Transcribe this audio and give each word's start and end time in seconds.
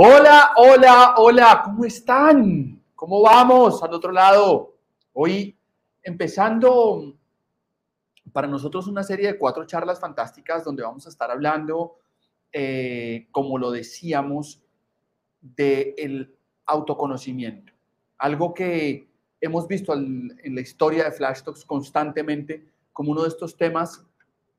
Hola, 0.00 0.52
hola, 0.54 1.14
hola, 1.16 1.62
¿cómo 1.64 1.84
están? 1.84 2.80
¿Cómo 2.94 3.20
vamos 3.20 3.82
al 3.82 3.92
otro 3.92 4.12
lado? 4.12 4.76
Hoy 5.12 5.58
empezando 6.04 7.16
para 8.32 8.46
nosotros 8.46 8.86
una 8.86 9.02
serie 9.02 9.32
de 9.32 9.38
cuatro 9.38 9.66
charlas 9.66 9.98
fantásticas 9.98 10.62
donde 10.62 10.84
vamos 10.84 11.04
a 11.04 11.08
estar 11.08 11.32
hablando, 11.32 11.96
eh, 12.52 13.26
como 13.32 13.58
lo 13.58 13.72
decíamos, 13.72 14.62
del 15.40 16.32
autoconocimiento. 16.66 17.72
Algo 18.18 18.54
que 18.54 19.10
hemos 19.40 19.66
visto 19.66 19.94
en 19.94 20.54
la 20.54 20.60
historia 20.60 21.02
de 21.02 21.10
Flash 21.10 21.42
Talks 21.42 21.64
constantemente 21.64 22.70
como 22.92 23.10
uno 23.10 23.22
de 23.22 23.30
estos 23.30 23.56
temas 23.56 24.06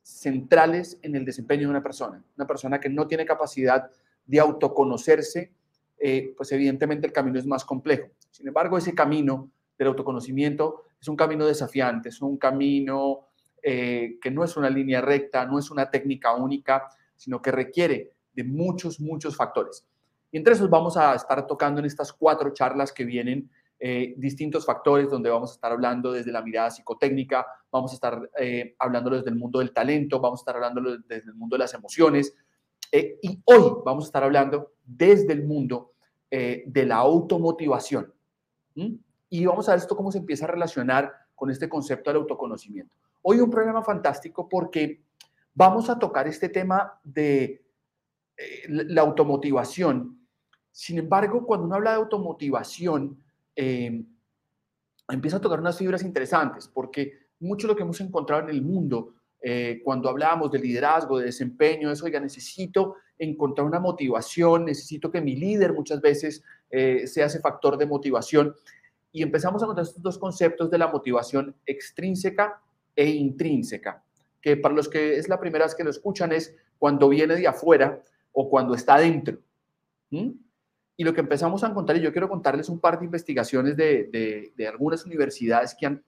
centrales 0.02 1.00
en 1.02 1.16
el 1.16 1.24
desempeño 1.24 1.62
de 1.62 1.70
una 1.70 1.84
persona. 1.84 2.22
Una 2.36 2.46
persona 2.46 2.78
que 2.78 2.90
no 2.90 3.08
tiene 3.08 3.26
capacidad 3.26 3.90
de 3.90 4.09
autoconocerse, 4.38 5.52
eh, 5.98 6.34
pues 6.38 6.52
evidentemente 6.52 7.08
el 7.08 7.14
camino 7.14 7.40
es 7.40 7.46
más 7.46 7.66
complejo. 7.66 8.10
Sin 8.30 8.48
embargo, 8.48 8.78
ese 8.78 8.96
camino 8.96 9.52
del 9.78 9.90
autoconocimiento 9.90 10.84
es 11.00 11.08
un 11.08 11.16
camino 11.16 11.46
desafiante, 11.46 12.10
es 12.10 12.22
un 12.22 12.38
camino 12.38 13.28
eh, 13.62 14.18
que 14.22 14.32
no 14.32 14.44
es 14.44 14.56
una 14.56 14.70
línea 14.70 15.02
recta, 15.02 15.46
no 15.46 15.60
es 15.60 15.70
una 15.72 15.90
técnica 15.90 16.34
única, 16.36 16.88
sino 17.16 17.42
que 17.42 17.52
requiere 17.52 18.14
de 18.34 18.44
muchos, 18.44 19.02
muchos 19.02 19.36
factores. 19.36 19.86
Y 20.32 20.38
entre 20.38 20.54
esos 20.54 20.70
vamos 20.70 20.96
a 20.96 21.16
estar 21.16 21.46
tocando 21.48 21.80
en 21.80 21.86
estas 21.86 22.14
cuatro 22.14 22.54
charlas 22.54 22.94
que 22.94 23.04
vienen 23.04 23.50
eh, 23.80 24.14
distintos 24.18 24.66
factores 24.66 25.10
donde 25.10 25.30
vamos 25.30 25.52
a 25.52 25.54
estar 25.56 25.72
hablando 25.72 26.12
desde 26.12 26.32
la 26.32 26.42
mirada 26.42 26.70
psicotécnica, 26.70 27.46
vamos 27.72 27.92
a 27.92 27.96
estar 27.96 28.30
hablando 28.78 29.10
desde 29.10 29.30
el 29.30 29.36
mundo 29.36 29.60
del 29.60 29.74
talento, 29.74 30.20
vamos 30.20 30.40
a 30.40 30.44
estar 30.44 30.56
hablando 30.56 30.98
desde 30.98 31.30
el 31.30 31.36
mundo 31.36 31.56
de 31.56 31.60
las 31.60 31.74
emociones, 31.74 32.36
eh, 32.92 33.20
y 33.22 33.42
hoy 33.46 33.82
vamos 33.86 34.06
a 34.06 34.08
estar 34.08 34.24
hablando 34.24 34.74
desde 34.84 35.34
el 35.34 35.46
mundo 35.46 35.94
eh, 36.32 36.64
de 36.66 36.86
la 36.86 36.98
automotivación. 36.98 38.14
Y 39.30 39.46
vamos 39.46 39.68
a 39.68 39.74
ver 39.74 39.80
esto 39.80 39.96
cómo 39.96 40.12
se 40.12 40.20
empieza 40.20 40.46
a 40.46 40.50
relacionar 40.50 41.14
con 41.36 41.52
este 41.52 41.68
concepto 41.68 42.10
del 42.10 42.22
autoconocimiento. 42.22 42.96
Hoy 43.22 43.40
un 43.40 43.50
programa 43.50 43.84
fantástico 43.84 44.48
porque 44.48 45.04
vamos 45.54 45.90
a 45.90 46.00
tocar 46.00 46.28
este 46.28 46.50
tema 46.50 47.00
de 47.04 47.66
eh, 48.38 48.66
la 48.68 49.02
automotivación. 49.02 50.18
Sin 50.72 50.98
embargo, 50.98 51.46
cuando 51.46 51.66
uno 51.66 51.76
habla 51.76 51.92
de 51.92 51.98
automotivación, 51.98 53.18
empieza 55.10 55.38
a 55.38 55.42
tocar 55.42 55.60
unas 55.60 55.78
fibras 55.78 56.04
interesantes 56.04 56.70
porque 56.70 57.28
mucho 57.42 57.68
de 57.68 57.74
lo 57.74 57.76
que 57.76 57.84
hemos 57.84 58.00
encontrado 58.00 58.44
en 58.44 58.50
el 58.50 58.62
mundo 58.62 59.16
eh, 59.42 59.82
cuando 59.84 60.10
hablábamos 60.10 60.52
de 60.52 60.60
liderazgo, 60.60 61.18
de 61.18 61.26
desempeño, 61.26 61.92
es, 61.92 62.04
oiga, 62.04 62.20
necesito 62.20 62.96
encontrar 63.18 63.66
una 63.66 63.80
motivación, 63.80 64.66
necesito 64.66 65.12
que 65.12 65.22
mi 65.22 65.36
líder 65.36 65.74
muchas 65.74 66.02
veces 66.02 66.44
eh, 66.70 67.08
sea 67.08 67.28
ese 67.28 67.40
factor 67.40 67.78
de 67.78 67.86
motivación. 67.86 68.56
Y 69.12 69.24
empezamos 69.24 69.62
a 69.62 69.66
encontrar 69.66 69.88
estos 69.88 70.04
dos 70.04 70.18
conceptos 70.18 70.70
de 70.70 70.78
la 70.78 70.88
motivación 70.88 71.56
extrínseca 71.66 72.62
e 72.96 73.10
intrínseca, 73.10 74.04
que 74.42 74.58
para 74.58 74.76
los 74.76 74.88
que 74.88 75.18
es 75.18 75.30
la 75.30 75.40
primera 75.40 75.66
vez 75.66 75.76
que 75.76 75.84
lo 75.84 75.90
escuchan 75.90 76.32
es 76.32 76.56
cuando 76.78 77.10
viene 77.10 77.36
de 77.36 77.48
afuera 77.48 78.04
o 78.32 78.50
cuando 78.50 78.76
está 78.76 78.98
dentro. 78.98 79.40
Y 80.12 81.04
lo 81.04 81.14
que 81.14 81.22
empezamos 81.22 81.64
a 81.64 81.68
encontrar, 81.68 81.98
y 81.98 82.02
yo 82.02 82.12
quiero 82.12 82.30
contarles 82.30 82.70
un 82.70 82.80
par 82.80 83.00
de 83.00 83.06
investigaciones 83.06 83.76
de, 83.78 84.52
de 84.56 84.68
algunas 84.68 85.06
universidades 85.06 85.76
que 85.78 85.86
han 85.86 86.04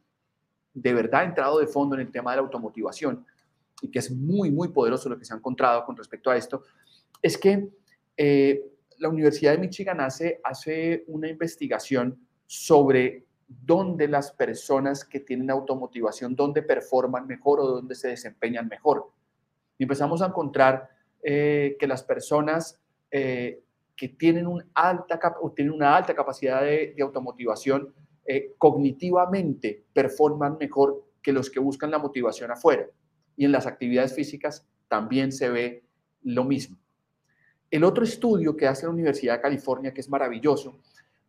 de 0.74 0.94
verdad 0.94 1.26
entrado 1.26 1.60
de 1.60 1.68
fondo 1.68 1.96
en 1.96 2.02
el 2.02 2.12
tema 2.12 2.32
de 2.32 2.38
la 2.38 2.44
automotivación 2.44 3.26
y 3.82 3.90
que 3.90 4.00
es 4.00 4.12
muy, 4.12 4.52
muy 4.52 4.70
poderoso 4.70 5.10
lo 5.10 5.18
que 5.18 5.26
se 5.26 5.34
ha 5.34 5.38
encontrado 5.38 5.84
con 5.86 5.98
respecto 5.98 6.30
a 6.30 6.38
esto, 6.38 6.64
es 7.22 7.38
que 7.38 7.70
eh, 8.16 8.64
la 9.00 9.10
Universidad 9.10 9.54
de 9.54 9.58
Michigan 9.58 10.00
hace, 10.00 10.40
hace 10.44 11.04
una 11.08 11.28
investigación 11.28 12.20
sobre 12.46 13.26
dónde 13.48 14.08
las 14.08 14.32
personas 14.32 15.04
que 15.04 15.20
tienen 15.20 15.50
automotivación, 15.50 16.36
dónde 16.36 16.62
performan 16.62 17.28
mejor 17.28 17.60
o 17.60 17.68
dónde 17.68 17.96
se 17.96 18.10
desempeñan 18.10 18.68
mejor. 18.68 19.10
Y 19.78 19.84
empezamos 19.84 20.22
a 20.22 20.28
encontrar 20.28 20.90
eh, 21.24 21.76
que 21.80 21.88
las 21.88 22.04
personas 22.04 22.80
eh, 23.10 23.62
que 23.96 24.10
tienen, 24.10 24.48
un 24.48 24.64
alta, 24.74 25.20
tienen 25.56 25.74
una 25.74 25.98
alta 25.98 26.14
capacidad 26.14 26.62
de, 26.62 26.94
de 26.96 27.04
automotivación 27.04 27.94
eh, 28.34 28.56
cognitivamente 28.58 29.84
performan 29.92 30.56
mejor 30.58 31.04
que 31.22 31.34
los 31.34 31.50
que 31.50 31.60
buscan 31.60 31.92
la 31.92 32.00
motivación 32.00 32.50
afuera. 32.50 32.88
Y 33.36 33.44
en 33.44 33.52
las 33.52 33.68
actividades 33.68 34.16
físicas 34.16 34.66
también 34.88 35.34
se 35.34 35.50
ve 35.50 35.84
lo 36.24 36.46
mismo. 36.46 36.78
El 37.70 37.84
otro 37.84 38.06
estudio 38.06 38.56
que 38.56 38.68
hace 38.68 38.86
la 38.86 38.94
Universidad 38.94 39.36
de 39.36 39.42
California, 39.42 39.94
que 39.94 40.00
es 40.00 40.08
maravilloso, 40.08 40.80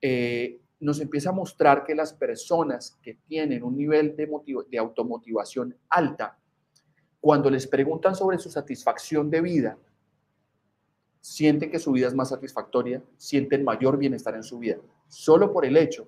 eh, 0.01 0.61
nos 0.79 1.01
empieza 1.01 1.31
a 1.31 1.33
mostrar 1.33 1.83
que 1.83 1.97
las 1.97 2.13
personas 2.13 2.97
que 3.03 3.15
tienen 3.15 3.65
un 3.65 3.77
nivel 3.77 4.15
de, 4.15 4.29
de 4.71 4.79
automotivación 4.79 5.77
alta 5.89 6.39
cuando 7.21 7.51
les 7.51 7.67
preguntan 7.67 8.15
sobre 8.15 8.39
su 8.39 8.49
satisfacción 8.49 9.29
de 9.29 9.41
vida, 9.41 9.77
sienten 11.21 11.69
que 11.69 11.81
su 11.81 11.91
vida 11.91 12.07
es 12.07 12.15
más 12.15 12.29
satisfactoria, 12.29 13.03
sienten 13.17 13.65
mayor 13.65 13.99
bienestar 13.99 14.37
en 14.37 14.45
su 14.45 14.61
vida, 14.61 14.77
solo 15.09 15.53
por 15.53 15.65
el 15.65 15.77
hecho 15.77 16.07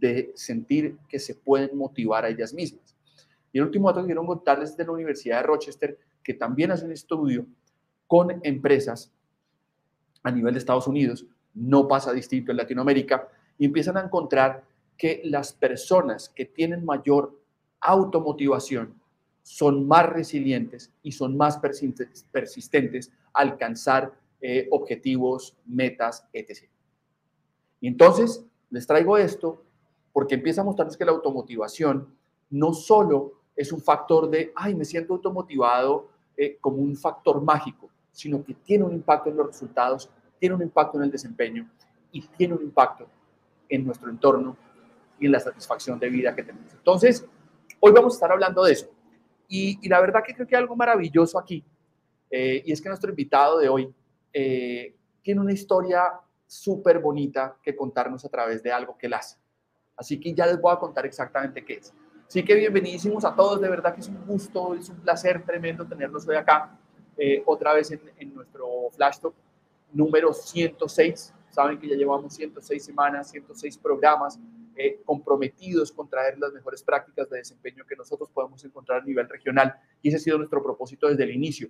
de 0.00 0.32
sentir 0.34 0.96
que 1.08 1.18
se 1.18 1.34
pueden 1.34 1.76
motivar 1.76 2.24
a 2.24 2.28
ellas 2.28 2.52
mismas. 2.52 2.96
Y 3.52 3.58
el 3.58 3.64
último 3.64 3.88
dato 3.88 4.00
que 4.00 4.06
quiero 4.06 4.26
contarles 4.26 4.70
es 4.70 4.76
de 4.76 4.84
la 4.84 4.92
Universidad 4.92 5.38
de 5.38 5.42
Rochester, 5.46 5.98
que 6.22 6.34
también 6.34 6.70
hace 6.70 6.84
un 6.84 6.92
estudio 6.92 7.46
con 8.06 8.40
empresas 8.42 9.12
a 10.22 10.30
nivel 10.30 10.54
de 10.54 10.58
Estados 10.58 10.86
Unidos, 10.86 11.26
no 11.54 11.88
pasa 11.88 12.12
distinto 12.12 12.50
en 12.50 12.58
Latinoamérica, 12.58 13.28
y 13.58 13.64
empiezan 13.64 13.96
a 13.96 14.02
encontrar 14.02 14.64
que 14.96 15.22
las 15.24 15.52
personas 15.52 16.28
que 16.28 16.44
tienen 16.44 16.84
mayor 16.84 17.40
automotivación 17.80 18.94
son 19.42 19.86
más 19.86 20.06
resilientes 20.06 20.92
y 21.02 21.12
son 21.12 21.36
más 21.36 21.58
persistentes 21.58 23.12
a 23.32 23.40
alcanzar 23.40 24.12
eh, 24.40 24.68
objetivos, 24.70 25.56
metas, 25.64 26.26
etc. 26.32 26.68
Y 27.80 27.88
entonces 27.88 28.44
les 28.70 28.86
traigo 28.86 29.16
esto 29.16 29.64
porque 30.18 30.34
empieza 30.34 30.62
a 30.62 30.64
mostrarnos 30.64 30.96
que 30.96 31.04
la 31.04 31.12
automotivación 31.12 32.12
no 32.50 32.72
solo 32.72 33.34
es 33.54 33.70
un 33.70 33.80
factor 33.80 34.28
de, 34.28 34.52
ay, 34.56 34.74
me 34.74 34.84
siento 34.84 35.14
automotivado 35.14 36.08
eh, 36.36 36.58
como 36.60 36.78
un 36.78 36.96
factor 36.96 37.40
mágico, 37.40 37.88
sino 38.10 38.42
que 38.42 38.52
tiene 38.52 38.82
un 38.82 38.94
impacto 38.94 39.30
en 39.30 39.36
los 39.36 39.46
resultados, 39.46 40.10
tiene 40.40 40.56
un 40.56 40.62
impacto 40.62 40.98
en 40.98 41.04
el 41.04 41.12
desempeño 41.12 41.70
y 42.10 42.22
tiene 42.36 42.54
un 42.54 42.62
impacto 42.62 43.06
en 43.68 43.86
nuestro 43.86 44.10
entorno 44.10 44.56
y 45.20 45.26
en 45.26 45.30
la 45.30 45.38
satisfacción 45.38 46.00
de 46.00 46.08
vida 46.08 46.34
que 46.34 46.42
tenemos. 46.42 46.72
Entonces, 46.72 47.24
hoy 47.78 47.92
vamos 47.92 48.14
a 48.14 48.16
estar 48.16 48.32
hablando 48.32 48.64
de 48.64 48.72
eso. 48.72 48.90
Y, 49.46 49.88
la 49.88 50.00
verdad 50.00 50.24
que 50.26 50.34
creo 50.34 50.48
que 50.48 50.56
hay 50.56 50.62
algo 50.62 50.74
maravilloso 50.74 51.38
aquí, 51.38 51.64
eh, 52.28 52.60
y 52.66 52.72
es 52.72 52.82
que 52.82 52.88
nuestro 52.88 53.10
invitado 53.10 53.60
de 53.60 53.68
hoy 53.68 53.94
eh, 54.32 54.96
tiene 55.22 55.40
una 55.42 55.52
historia 55.52 56.02
súper 56.44 56.98
bonita 56.98 57.56
que 57.62 57.76
contarnos 57.76 58.24
a 58.24 58.28
través 58.28 58.64
de 58.64 58.72
algo 58.72 58.98
que 58.98 59.06
él 59.06 59.14
hace. 59.14 59.38
Así 59.98 60.18
que 60.18 60.32
ya 60.32 60.46
les 60.46 60.60
voy 60.60 60.72
a 60.72 60.78
contar 60.78 61.04
exactamente 61.04 61.64
qué 61.64 61.74
es. 61.74 61.92
Así 62.26 62.44
que 62.44 62.54
bienvenidísimos 62.54 63.24
a 63.24 63.34
todos, 63.34 63.60
de 63.60 63.68
verdad 63.68 63.94
que 63.94 64.00
es 64.00 64.08
un 64.08 64.24
gusto, 64.24 64.74
es 64.74 64.88
un 64.88 65.00
placer 65.00 65.44
tremendo 65.44 65.84
tenerlos 65.86 66.26
hoy 66.28 66.36
acá, 66.36 66.78
eh, 67.16 67.42
otra 67.44 67.74
vez 67.74 67.90
en, 67.90 68.00
en, 68.16 68.34
nuestro 68.34 68.66
Flash 68.92 69.18
Talk 69.18 69.34
número 69.92 70.32
106. 70.32 71.34
Saben 71.50 71.78
que 71.78 71.88
ya 71.88 71.96
llevamos 71.96 72.34
106 72.34 72.84
semanas, 72.84 73.30
106 73.30 73.78
programas 73.78 74.38
eh, 74.76 75.00
comprometidos 75.04 75.90
con 75.90 76.08
traer 76.08 76.38
las 76.38 76.52
mejores 76.52 76.84
prácticas 76.84 77.28
de 77.28 77.38
desempeño 77.38 77.84
que 77.84 77.96
nosotros 77.96 78.30
podemos 78.30 78.64
encontrar 78.64 79.02
a 79.02 79.04
nivel 79.04 79.28
regional. 79.28 79.74
Y 80.00 80.08
ese 80.08 80.18
ha 80.18 80.20
sido 80.20 80.38
nuestro 80.38 80.62
propósito 80.62 81.08
desde 81.08 81.24
el 81.24 81.32
inicio. 81.32 81.68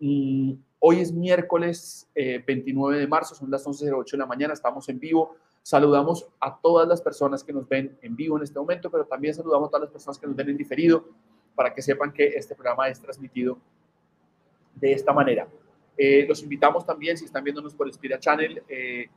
Mm, 0.00 0.54
hoy 0.80 0.98
es 0.98 1.12
miércoles 1.12 2.10
29 2.14 2.96
eh, 2.96 3.00
de 3.00 3.06
marzo, 3.06 3.36
son 3.36 3.52
las 3.52 3.64
11.08 3.64 4.10
de 4.10 4.18
la 4.18 4.26
mañana, 4.26 4.52
estamos 4.52 4.88
en 4.88 4.98
vivo. 4.98 5.36
Saludamos 5.62 6.26
a 6.40 6.58
todas 6.58 6.88
las 6.88 7.02
personas 7.02 7.44
que 7.44 7.52
nos 7.52 7.68
ven 7.68 7.98
en 8.02 8.16
vivo 8.16 8.36
en 8.36 8.42
este 8.42 8.58
momento, 8.58 8.90
pero 8.90 9.04
también 9.04 9.34
saludamos 9.34 9.68
a 9.68 9.70
todas 9.70 9.82
las 9.82 9.92
personas 9.92 10.18
que 10.18 10.26
nos 10.26 10.34
ven 10.34 10.48
en 10.48 10.56
diferido 10.56 11.04
para 11.54 11.74
que 11.74 11.82
sepan 11.82 12.12
que 12.12 12.26
este 12.28 12.54
programa 12.54 12.88
es 12.88 13.00
transmitido 13.00 13.58
de 14.74 14.92
esta 14.92 15.12
manera. 15.12 15.46
Eh, 15.96 16.24
los 16.26 16.42
invitamos 16.42 16.86
también, 16.86 17.18
si 17.18 17.26
están 17.26 17.44
viéndonos 17.44 17.74
por 17.74 17.92
Spira 17.92 18.18
Channel, 18.18 18.62
eh, 18.68 19.08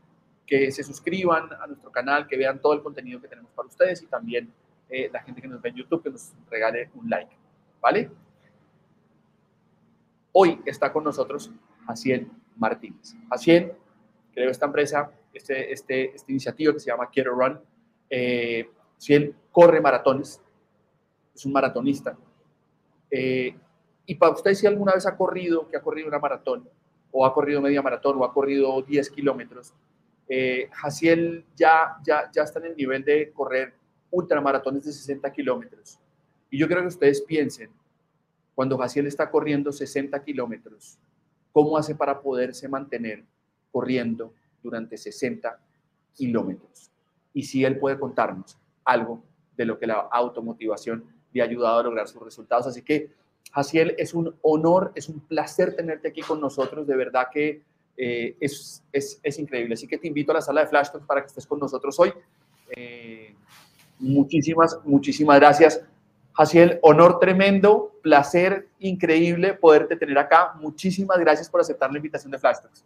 que 0.46 0.72
se 0.72 0.84
suscriban 0.84 1.50
a 1.54 1.68
nuestro 1.68 1.90
canal, 1.92 2.28
que 2.28 2.36
vean 2.36 2.60
todo 2.60 2.74
el 2.74 2.82
contenido 2.82 3.22
que 3.22 3.30
tenemos 3.30 3.52
para 3.52 3.70
ustedes 3.70 4.02
y 4.02 4.08
también 4.08 4.52
eh, 4.90 5.10
la 5.12 5.24
gente 5.24 5.42
que 5.42 5.48
nos 5.48 5.62
ve 5.62 5.70
en 5.70 5.76
YouTube, 5.76 6.04
que 6.04 6.10
nos 6.10 6.34
regale 6.50 6.90
un 6.96 7.10
like. 7.10 7.34
¿Vale? 7.82 8.12
Hoy 10.34 10.60
está 10.66 10.92
con 10.92 11.04
nosotros 11.04 11.52
Jaciel 11.86 12.30
Martínez. 12.58 13.16
Jaciel 13.30 13.74
creo 14.34 14.50
esta 14.50 14.66
empresa, 14.66 15.12
este, 15.34 15.72
este, 15.72 16.16
esta 16.16 16.32
iniciativa 16.32 16.74
que 16.74 16.80
se 16.80 16.88
llama 16.88 17.10
Quiero 17.10 17.34
Run. 17.34 17.60
Eh, 18.10 18.70
Jaciel 18.96 19.36
corre 19.52 19.82
maratones, 19.82 20.42
es 21.34 21.46
un 21.46 21.52
maratonista. 21.52 22.18
Eh, 23.10 23.56
y 24.06 24.16
para 24.16 24.34
usted, 24.34 24.54
si 24.54 24.68
alguna 24.68 24.94
vez 24.94 25.06
ha 25.06 25.16
corrido, 25.16 25.68
que 25.68 25.78
ha 25.78 25.82
corrido 25.82 26.08
una 26.08 26.20
maratón, 26.20 26.68
o 27.12 27.26
ha 27.26 27.34
corrido 27.34 27.62
media 27.62 27.82
maratón, 27.82 28.18
o 28.20 28.26
ha 28.26 28.34
corrido 28.34 28.82
10 28.82 29.10
kilómetros, 29.10 29.74
eh, 30.28 30.70
Jaciel 30.72 31.46
ya, 31.56 31.98
ya, 32.06 32.30
ya 32.32 32.44
está 32.44 32.60
en 32.60 32.66
el 32.68 32.76
nivel 32.76 33.04
de 33.04 33.32
correr 33.32 33.74
ultramaratones 34.12 34.86
de 34.86 34.92
60 34.92 35.32
kilómetros. 35.32 36.00
Y 36.50 36.58
yo 36.58 36.68
creo 36.68 36.82
que 36.82 36.88
ustedes 36.88 37.22
piensen, 37.22 37.70
cuando 38.56 38.78
Jaciel 38.78 39.08
está 39.08 39.30
corriendo 39.30 39.72
60 39.72 40.24
kilómetros, 40.24 41.00
¿cómo 41.52 41.78
hace 41.78 41.96
para 41.96 42.22
poderse 42.22 42.68
mantener 42.68 43.24
corriendo 43.72 44.34
durante 44.64 44.98
60 44.98 45.60
kilómetros? 46.14 46.92
Y 47.34 47.44
si 47.44 47.66
él 47.66 47.78
puede 47.78 48.00
contarnos 48.00 48.58
algo 48.86 49.24
de 49.56 49.66
lo 49.66 49.78
que 49.78 49.88
la 49.88 49.96
automotivación 50.12 51.04
le 51.32 51.42
ha 51.42 51.46
ayudado 51.46 51.80
a 51.80 51.84
lograr 51.84 52.08
sus 52.08 52.22
resultados. 52.22 52.68
Así 52.68 52.82
que, 52.82 53.12
Jaciel, 53.52 53.96
es 53.98 54.14
un 54.14 54.36
honor, 54.42 54.92
es 54.96 55.10
un 55.10 55.20
placer 55.20 55.76
tenerte 55.76 56.08
aquí 56.08 56.22
con 56.22 56.40
nosotros. 56.40 56.88
De 56.88 56.96
verdad 56.96 57.28
que 57.32 57.64
eh, 57.98 58.36
es, 58.40 58.84
es, 58.92 59.20
es, 59.22 59.40
increíble. 59.40 59.74
Así 59.74 59.88
que 59.88 59.98
te 59.98 60.08
invito 60.08 60.32
a 60.32 60.36
la 60.36 60.42
sala 60.42 60.62
de 60.62 60.68
Flash 60.68 60.90
para 61.06 61.22
que 61.22 61.28
estés 61.28 61.46
con 61.46 61.60
nosotros 61.60 62.00
hoy. 62.00 62.14
Eh, 62.76 63.36
muchísimas, 64.00 64.80
muchísimas 64.84 65.40
gracias. 65.40 65.84
Jaciel, 66.34 66.80
honor 66.82 67.20
tremendo, 67.20 67.92
placer 68.02 68.68
increíble 68.80 69.54
poderte 69.54 69.96
tener 69.96 70.18
acá. 70.18 70.54
Muchísimas 70.60 71.20
gracias 71.20 71.50
por 71.50 71.62
aceptar 71.62 71.92
la 71.92 71.98
invitación 71.98 72.32
de 72.32 72.40
Flash 72.40 72.62
Talks. 72.62 72.86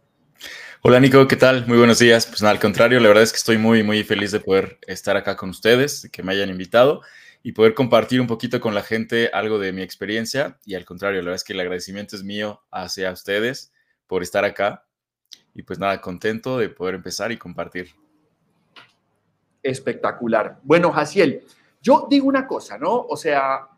Hola 0.82 1.00
Nico, 1.00 1.26
¿qué 1.26 1.36
tal? 1.36 1.66
Muy 1.66 1.78
buenos 1.78 1.98
días. 1.98 2.26
Pues 2.26 2.40
nada, 2.40 2.52
al 2.52 2.60
contrario, 2.60 3.00
la 3.00 3.08
verdad 3.08 3.24
es 3.24 3.32
que 3.32 3.38
estoy 3.38 3.58
muy, 3.58 3.82
muy 3.82 4.04
feliz 4.04 4.30
de 4.30 4.40
poder 4.40 4.78
estar 4.86 5.16
acá 5.16 5.36
con 5.36 5.50
ustedes, 5.50 6.08
que 6.12 6.22
me 6.22 6.32
hayan 6.32 6.50
invitado 6.50 7.02
y 7.42 7.52
poder 7.52 7.74
compartir 7.74 8.20
un 8.20 8.26
poquito 8.26 8.60
con 8.60 8.74
la 8.74 8.82
gente 8.82 9.30
algo 9.32 9.58
de 9.58 9.72
mi 9.72 9.82
experiencia. 9.82 10.58
Y 10.64 10.74
al 10.74 10.84
contrario, 10.84 11.20
la 11.20 11.26
verdad 11.26 11.36
es 11.36 11.44
que 11.44 11.52
el 11.52 11.60
agradecimiento 11.60 12.14
es 12.14 12.22
mío 12.22 12.62
hacia 12.70 13.10
ustedes 13.10 13.72
por 14.06 14.22
estar 14.22 14.44
acá 14.44 14.84
y 15.54 15.62
pues 15.64 15.80
nada, 15.80 16.00
contento 16.00 16.58
de 16.58 16.68
poder 16.68 16.94
empezar 16.94 17.32
y 17.32 17.36
compartir. 17.36 17.88
Espectacular. 19.60 20.60
Bueno, 20.62 20.92
Jaciel, 20.92 21.42
yo 21.82 22.06
digo 22.08 22.28
una 22.28 22.46
cosa, 22.46 22.78
¿no? 22.78 23.06
O 23.08 23.16
sea, 23.16 23.68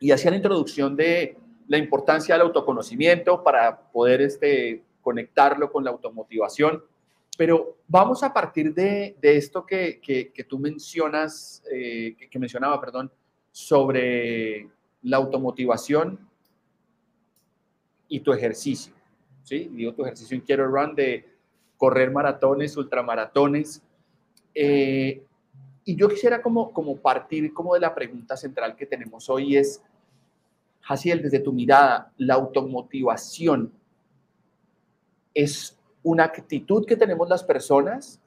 y 0.00 0.10
hacía 0.10 0.30
la 0.30 0.38
introducción 0.38 0.96
de 0.96 1.36
la 1.68 1.76
importancia 1.76 2.34
del 2.34 2.42
autoconocimiento 2.42 3.42
para 3.42 3.78
poder 3.90 4.22
este, 4.22 4.85
conectarlo 5.06 5.70
con 5.70 5.84
la 5.84 5.92
automotivación, 5.92 6.82
pero 7.38 7.76
vamos 7.86 8.24
a 8.24 8.34
partir 8.34 8.74
de, 8.74 9.16
esto 9.22 9.64
que, 9.64 10.00
que, 10.00 10.44
tú 10.44 10.58
mencionas, 10.58 11.62
eh, 11.70 12.16
que, 12.18 12.28
que 12.28 12.38
mencionaba, 12.40 12.80
perdón, 12.80 13.12
sobre 13.52 14.68
la 15.02 15.18
automotivación 15.18 16.18
y 18.08 18.18
tu 18.18 18.32
ejercicio. 18.32 18.92
¿sí? 19.44 19.70
Digo 19.72 19.94
tu 19.94 20.02
ejercicio 20.02 20.34
en 20.34 20.40
Quiero 20.40 20.66
Run 20.66 20.96
de 20.96 21.24
correr 21.76 22.10
maratones, 22.10 22.76
ultramaratones. 22.76 23.80
Eh, 24.52 25.22
y 25.84 25.94
yo 25.94 26.08
quisiera 26.08 26.42
como, 26.42 26.72
como 26.72 26.96
partir 26.96 27.54
como 27.54 27.74
de 27.74 27.80
la 27.80 27.94
pregunta 27.94 28.36
central 28.36 28.74
que 28.74 28.86
tenemos 28.86 29.30
hoy 29.30 29.56
es, 29.56 29.80
Jaciel, 30.80 31.22
desde 31.22 31.38
tu 31.38 31.52
mirada, 31.52 32.12
¿la 32.16 32.34
automotivación 32.34 33.72
es 35.36 35.76
una 36.02 36.24
actitud 36.24 36.86
que 36.86 36.96
tenemos 36.96 37.28
las 37.28 37.44
personas 37.44 38.18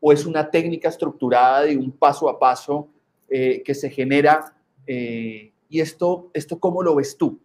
o 0.00 0.12
es 0.12 0.26
una 0.26 0.50
técnica 0.50 0.88
estructurada 0.88 1.62
de 1.62 1.76
un 1.76 1.92
paso 1.92 2.28
a 2.28 2.40
paso 2.40 2.88
eh, 3.28 3.62
que 3.64 3.72
se 3.72 3.88
genera? 3.88 4.52
Eh, 4.84 5.52
¿Y 5.68 5.80
esto, 5.80 6.30
esto 6.34 6.58
cómo 6.58 6.82
lo 6.82 6.96
ves 6.96 7.16
tú? 7.16 7.40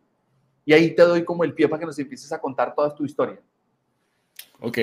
Y 0.65 0.73
ahí 0.73 0.95
te 0.95 1.03
doy 1.03 1.23
como 1.23 1.43
el 1.43 1.53
pie 1.53 1.67
para 1.67 1.79
que 1.79 1.85
nos 1.85 1.99
empieces 1.99 2.31
a 2.31 2.41
contar 2.41 2.73
toda 2.73 2.95
tu 2.95 3.05
historia. 3.05 3.39
Ok, 4.59 4.77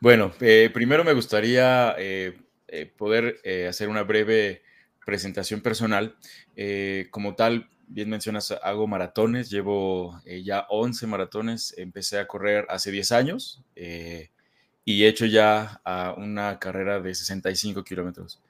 bueno, 0.00 0.32
eh, 0.40 0.70
primero 0.72 1.02
me 1.02 1.14
gustaría 1.14 1.96
poder 2.96 3.38
hacer 3.68 3.88
una 3.88 4.02
breve 4.02 4.62
presentación 5.04 5.62
personal. 5.62 6.16
como 7.10 7.34
tal, 7.34 7.70
bien 7.92 8.10
mencionas, 8.10 8.50
hago 8.62 8.86
maratones, 8.86 9.50
llevo 9.50 10.20
ya 10.44 10.66
11 10.68 11.06
maratones, 11.06 11.74
empecé 11.78 12.18
a 12.18 12.26
correr 12.26 12.66
hace 12.68 12.90
10 12.90 13.12
años 13.12 13.62
y 14.84 15.04
he 15.04 15.08
hecho 15.08 15.26
ya 15.26 15.80
una 16.16 16.58
carrera 16.58 17.00
de 17.00 17.14
65 17.14 17.84
kilómetros. 17.84 18.40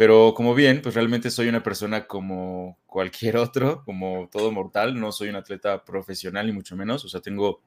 Pero 0.00 0.32
como 0.32 0.54
bien, 0.54 0.80
pues 0.80 0.94
realmente 0.94 1.30
soy 1.30 1.48
una 1.48 1.62
persona 1.62 2.06
como 2.06 2.78
cualquier 2.86 3.36
otro, 3.36 3.84
como 3.84 4.30
todo 4.32 4.50
mortal, 4.50 4.98
no 4.98 5.12
soy 5.12 5.28
un 5.28 5.36
atleta 5.36 5.84
profesional 5.84 6.46
ni 6.46 6.52
mucho 6.52 6.74
menos, 6.74 7.04
o 7.04 7.08
sea, 7.10 7.20
tengo 7.20 7.60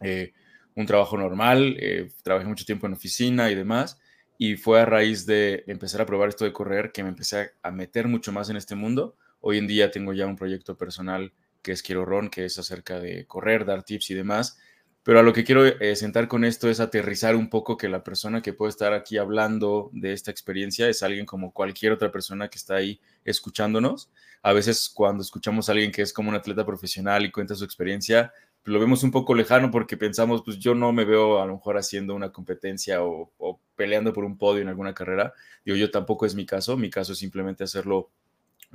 eh, 0.00 0.32
un 0.76 0.86
trabajo 0.86 1.18
normal, 1.18 1.76
eh, 1.80 2.12
trabajé 2.22 2.46
mucho 2.46 2.64
tiempo 2.64 2.86
en 2.86 2.92
oficina 2.92 3.50
y 3.50 3.56
demás, 3.56 3.98
y 4.38 4.54
fue 4.54 4.80
a 4.80 4.86
raíz 4.86 5.26
de 5.26 5.64
empezar 5.66 6.00
a 6.00 6.06
probar 6.06 6.28
esto 6.28 6.44
de 6.44 6.52
correr 6.52 6.92
que 6.92 7.02
me 7.02 7.08
empecé 7.08 7.50
a, 7.60 7.70
meter 7.72 8.06
mucho 8.06 8.30
más 8.30 8.50
en 8.50 8.56
este 8.56 8.76
mundo. 8.76 9.16
Hoy 9.46 9.58
en 9.58 9.66
día 9.66 9.90
tengo 9.90 10.14
ya 10.14 10.26
un 10.26 10.36
proyecto 10.36 10.78
personal 10.78 11.34
que 11.60 11.72
es 11.72 11.82
Quiero 11.82 12.06
Ron, 12.06 12.30
que 12.30 12.46
es 12.46 12.58
acerca 12.58 12.98
de 12.98 13.26
correr, 13.26 13.66
dar 13.66 13.82
tips 13.82 14.08
y 14.08 14.14
demás. 14.14 14.58
Pero 15.02 15.18
a 15.18 15.22
lo 15.22 15.34
que 15.34 15.44
quiero 15.44 15.66
eh, 15.66 15.96
sentar 15.96 16.28
con 16.28 16.46
esto 16.46 16.70
es 16.70 16.80
aterrizar 16.80 17.36
un 17.36 17.50
poco 17.50 17.76
que 17.76 17.90
la 17.90 18.02
persona 18.02 18.40
que 18.40 18.54
puede 18.54 18.70
estar 18.70 18.94
aquí 18.94 19.18
hablando 19.18 19.90
de 19.92 20.14
esta 20.14 20.30
experiencia 20.30 20.88
es 20.88 21.02
alguien 21.02 21.26
como 21.26 21.52
cualquier 21.52 21.92
otra 21.92 22.10
persona 22.10 22.48
que 22.48 22.56
está 22.56 22.76
ahí 22.76 23.02
escuchándonos. 23.26 24.10
A 24.40 24.54
veces 24.54 24.88
cuando 24.88 25.22
escuchamos 25.22 25.68
a 25.68 25.72
alguien 25.72 25.92
que 25.92 26.00
es 26.00 26.14
como 26.14 26.30
un 26.30 26.36
atleta 26.36 26.64
profesional 26.64 27.26
y 27.26 27.30
cuenta 27.30 27.54
su 27.54 27.64
experiencia, 27.64 28.32
lo 28.64 28.80
vemos 28.80 29.02
un 29.02 29.10
poco 29.10 29.34
lejano 29.34 29.70
porque 29.70 29.98
pensamos, 29.98 30.40
pues 30.42 30.58
yo 30.58 30.74
no 30.74 30.90
me 30.94 31.04
veo 31.04 31.42
a 31.42 31.44
lo 31.44 31.52
mejor 31.52 31.76
haciendo 31.76 32.14
una 32.14 32.32
competencia 32.32 33.02
o, 33.02 33.30
o 33.36 33.60
peleando 33.76 34.14
por 34.14 34.24
un 34.24 34.38
podio 34.38 34.62
en 34.62 34.68
alguna 34.68 34.94
carrera. 34.94 35.34
Digo, 35.66 35.76
yo 35.76 35.90
tampoco 35.90 36.24
es 36.24 36.34
mi 36.34 36.46
caso. 36.46 36.78
Mi 36.78 36.88
caso 36.88 37.12
es 37.12 37.18
simplemente 37.18 37.62
hacerlo 37.62 38.08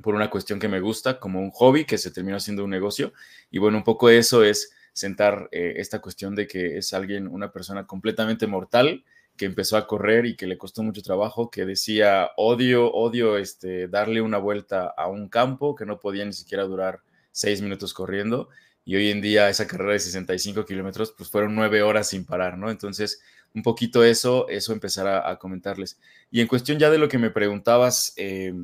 por 0.02 0.14
una 0.14 0.30
cuestión 0.30 0.58
que 0.58 0.68
me 0.68 0.80
gusta, 0.80 1.18
como 1.18 1.40
un 1.40 1.50
hobby 1.50 1.84
que 1.84 1.98
se 1.98 2.10
terminó 2.10 2.36
haciendo 2.36 2.64
un 2.64 2.70
negocio. 2.70 3.12
Y 3.50 3.58
bueno, 3.58 3.78
un 3.78 3.84
poco 3.84 4.08
eso 4.10 4.44
es 4.44 4.72
sentar 4.92 5.48
eh, 5.52 5.74
esta 5.76 6.00
cuestión 6.00 6.34
de 6.34 6.46
que 6.46 6.78
es 6.78 6.92
alguien, 6.92 7.26
una 7.28 7.52
persona 7.52 7.86
completamente 7.86 8.46
mortal, 8.46 9.04
que 9.36 9.46
empezó 9.46 9.76
a 9.76 9.86
correr 9.86 10.26
y 10.26 10.36
que 10.36 10.46
le 10.46 10.58
costó 10.58 10.82
mucho 10.82 11.02
trabajo, 11.02 11.50
que 11.50 11.64
decía, 11.64 12.30
odio, 12.36 12.92
odio 12.92 13.38
este, 13.38 13.88
darle 13.88 14.20
una 14.20 14.38
vuelta 14.38 14.92
a 14.96 15.08
un 15.08 15.28
campo, 15.28 15.74
que 15.74 15.86
no 15.86 15.98
podía 15.98 16.24
ni 16.24 16.32
siquiera 16.32 16.64
durar 16.64 17.00
seis 17.32 17.62
minutos 17.62 17.94
corriendo. 17.94 18.48
Y 18.84 18.96
hoy 18.96 19.10
en 19.10 19.20
día 19.20 19.48
esa 19.48 19.66
carrera 19.66 19.92
de 19.92 20.00
65 20.00 20.64
kilómetros, 20.64 21.14
pues 21.16 21.30
fueron 21.30 21.54
nueve 21.54 21.82
horas 21.82 22.08
sin 22.08 22.24
parar, 22.24 22.58
¿no? 22.58 22.70
Entonces, 22.70 23.22
un 23.54 23.62
poquito 23.62 24.04
eso, 24.04 24.48
eso 24.48 24.72
empezar 24.72 25.06
a, 25.06 25.38
comentarles. 25.38 25.98
Y 26.30 26.40
en 26.40 26.46
cuestión 26.46 26.78
ya 26.78 26.90
de 26.90 26.98
lo 26.98 27.08
que 27.08 27.18
me 27.18 27.30
preguntabas 27.30 28.12
eh, 28.16 28.54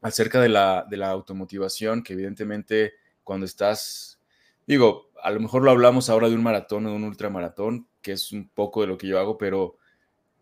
acerca 0.00 0.40
de 0.40 0.48
la, 0.48 0.86
de 0.88 0.96
la 0.96 1.10
automotivación, 1.10 2.02
que 2.02 2.14
evidentemente 2.14 2.94
cuando 3.24 3.46
estás, 3.46 4.20
digo, 4.66 5.10
a 5.22 5.30
lo 5.30 5.40
mejor 5.40 5.62
lo 5.62 5.70
hablamos 5.70 6.08
ahora 6.08 6.28
de 6.28 6.34
un 6.34 6.42
maratón 6.42 6.86
o 6.86 6.90
de 6.90 6.96
un 6.96 7.04
ultramaratón, 7.04 7.86
que 8.02 8.12
es 8.12 8.32
un 8.32 8.48
poco 8.48 8.80
de 8.80 8.86
lo 8.86 8.98
que 8.98 9.06
yo 9.06 9.18
hago, 9.18 9.36
pero, 9.38 9.76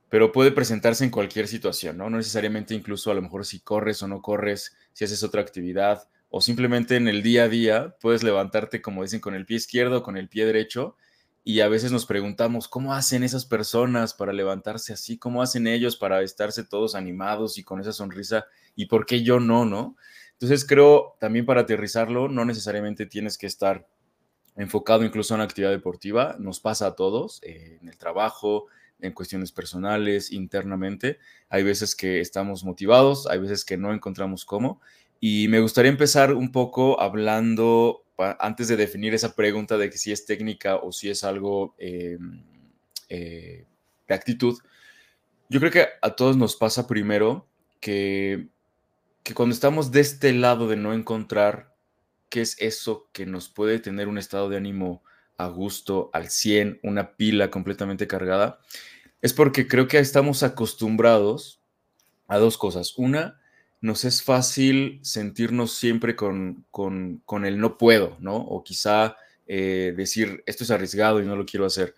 pero 0.08 0.32
puede 0.32 0.52
presentarse 0.52 1.04
en 1.04 1.10
cualquier 1.10 1.48
situación, 1.48 1.98
¿no? 1.98 2.08
No 2.08 2.16
necesariamente 2.18 2.74
incluso 2.74 3.10
a 3.10 3.14
lo 3.14 3.22
mejor 3.22 3.44
si 3.44 3.60
corres 3.60 4.02
o 4.02 4.08
no 4.08 4.22
corres, 4.22 4.76
si 4.92 5.04
haces 5.04 5.22
otra 5.22 5.40
actividad, 5.40 6.08
o 6.30 6.40
simplemente 6.40 6.96
en 6.96 7.08
el 7.08 7.22
día 7.22 7.44
a 7.44 7.48
día 7.48 7.96
puedes 8.00 8.22
levantarte, 8.22 8.82
como 8.82 9.02
dicen, 9.02 9.20
con 9.20 9.34
el 9.34 9.46
pie 9.46 9.56
izquierdo, 9.56 10.02
con 10.02 10.16
el 10.16 10.28
pie 10.28 10.46
derecho, 10.46 10.96
y 11.44 11.60
a 11.60 11.68
veces 11.68 11.92
nos 11.92 12.04
preguntamos, 12.04 12.68
¿cómo 12.68 12.94
hacen 12.94 13.22
esas 13.22 13.46
personas 13.46 14.14
para 14.14 14.32
levantarse 14.32 14.92
así? 14.92 15.18
¿Cómo 15.18 15.42
hacen 15.42 15.66
ellos 15.66 15.96
para 15.96 16.22
estarse 16.22 16.64
todos 16.64 16.94
animados 16.94 17.58
y 17.58 17.64
con 17.64 17.80
esa 17.80 17.92
sonrisa? 17.92 18.46
¿Y 18.76 18.86
por 18.86 19.06
qué 19.06 19.22
yo 19.22 19.40
no, 19.40 19.64
no? 19.64 19.96
Entonces 20.32 20.64
creo 20.64 21.16
también 21.18 21.46
para 21.46 21.62
aterrizarlo, 21.62 22.28
no 22.28 22.44
necesariamente 22.44 23.06
tienes 23.06 23.38
que 23.38 23.46
estar 23.46 23.88
enfocado 24.56 25.04
incluso 25.04 25.34
en 25.34 25.38
la 25.38 25.44
actividad 25.44 25.70
deportiva, 25.70 26.36
nos 26.38 26.60
pasa 26.60 26.88
a 26.88 26.96
todos, 26.96 27.40
eh, 27.42 27.78
en 27.80 27.88
el 27.88 27.96
trabajo, 27.96 28.66
en 29.00 29.12
cuestiones 29.12 29.52
personales, 29.52 30.32
internamente. 30.32 31.18
Hay 31.48 31.62
veces 31.62 31.94
que 31.94 32.20
estamos 32.20 32.64
motivados, 32.64 33.26
hay 33.26 33.38
veces 33.38 33.64
que 33.64 33.76
no 33.76 33.92
encontramos 33.92 34.44
cómo. 34.44 34.80
Y 35.20 35.48
me 35.48 35.60
gustaría 35.60 35.90
empezar 35.90 36.34
un 36.34 36.52
poco 36.52 37.00
hablando, 37.00 38.04
antes 38.18 38.68
de 38.68 38.76
definir 38.76 39.14
esa 39.14 39.34
pregunta 39.34 39.76
de 39.76 39.90
que 39.90 39.98
si 39.98 40.12
es 40.12 40.26
técnica 40.26 40.76
o 40.76 40.92
si 40.92 41.10
es 41.10 41.24
algo 41.24 41.74
em, 41.78 42.42
eh, 43.08 43.64
de 44.06 44.14
actitud. 44.14 44.58
Yo 45.48 45.60
creo 45.60 45.72
que 45.72 45.86
a 46.02 46.10
todos 46.10 46.36
nos 46.36 46.56
pasa 46.56 46.86
primero 46.86 47.46
que, 47.80 48.48
que 49.22 49.34
cuando 49.34 49.54
estamos 49.54 49.92
de 49.92 50.00
este 50.00 50.32
lado 50.32 50.68
de 50.68 50.76
no 50.76 50.92
encontrar 50.92 51.74
qué 52.28 52.40
es 52.40 52.56
eso 52.60 53.08
que 53.12 53.26
nos 53.26 53.48
puede 53.48 53.78
tener 53.78 54.08
un 54.08 54.18
estado 54.18 54.48
de 54.48 54.56
ánimo 54.56 55.02
a 55.36 55.46
gusto, 55.46 56.10
al 56.12 56.28
100, 56.28 56.80
una 56.82 57.16
pila 57.16 57.50
completamente 57.50 58.06
cargada, 58.06 58.58
es 59.22 59.32
porque 59.32 59.68
creo 59.68 59.88
que 59.88 59.98
estamos 59.98 60.42
acostumbrados 60.42 61.60
a 62.26 62.38
dos 62.38 62.58
cosas. 62.58 62.94
Una, 62.98 63.40
nos 63.80 64.04
es 64.04 64.22
fácil 64.22 65.00
sentirnos 65.02 65.72
siempre 65.72 66.16
con, 66.16 66.64
con, 66.70 67.44
el 67.44 67.58
no 67.58 67.78
puedo, 67.78 68.16
¿no? 68.20 68.36
O 68.36 68.64
quizá 68.64 69.16
eh, 69.46 69.94
decir, 69.96 70.42
esto 70.46 70.64
es 70.64 70.70
arriesgado 70.70 71.22
y 71.22 71.26
no 71.26 71.36
lo 71.36 71.46
quiero 71.46 71.66
hacer. 71.66 71.94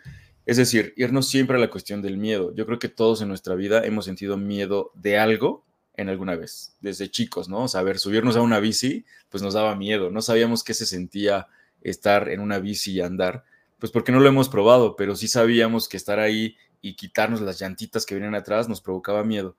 Es 0.47 0.57
decir, 0.57 0.93
irnos 0.97 1.29
siempre 1.29 1.57
a 1.57 1.61
la 1.61 1.71
cuestión 1.71 2.03
del 2.03 2.17
miedo. 2.17 2.55
Yo 2.55 2.67
creo 2.67 2.79
que 2.79 2.89
todos 2.89 3.23
en 3.23 3.29
nuestra 3.29 3.55
vida 3.55 3.85
hemos 3.85 4.05
sentido 4.05 4.37
miedo 4.37 4.91
de 4.95 5.19
algo 5.19 5.65
en 5.97 6.09
alguna 6.09 6.35
vez, 6.35 6.77
desde 6.81 7.11
chicos, 7.11 7.49
¿no? 7.49 7.65
O 7.65 7.69
sea, 7.69 7.83
ver, 7.83 7.99
subirnos 7.99 8.37
a 8.37 8.41
una 8.41 8.59
bici, 8.59 9.05
pues 9.29 9.43
nos 9.43 9.55
daba 9.55 9.75
miedo, 9.75 10.11
no 10.11 10.23
sabíamos 10.23 10.65
qué 10.65 10.73
se 10.73 10.87
sentía 10.87 11.47
estar 11.83 12.31
en 12.31 12.41
una 12.41 12.59
bici 12.59 12.93
y 12.93 13.01
andar, 13.01 13.45
pues 13.79 13.93
porque 13.93 14.13
no 14.13 14.21
lo 14.21 14.29
hemos 14.29 14.49
probado, 14.49 14.97
pero 14.97 15.15
sí 15.15 15.29
sabíamos 15.29 15.89
que 15.89 15.97
estar 15.97 16.19
ahí 16.19 16.57
y 16.81 16.95
quitarnos 16.95 17.41
las 17.43 17.61
llantitas 17.61 18.07
que 18.07 18.15
vienen 18.15 18.35
atrás 18.35 18.69
nos 18.69 18.81
provocaba 18.81 19.25
miedo. 19.25 19.57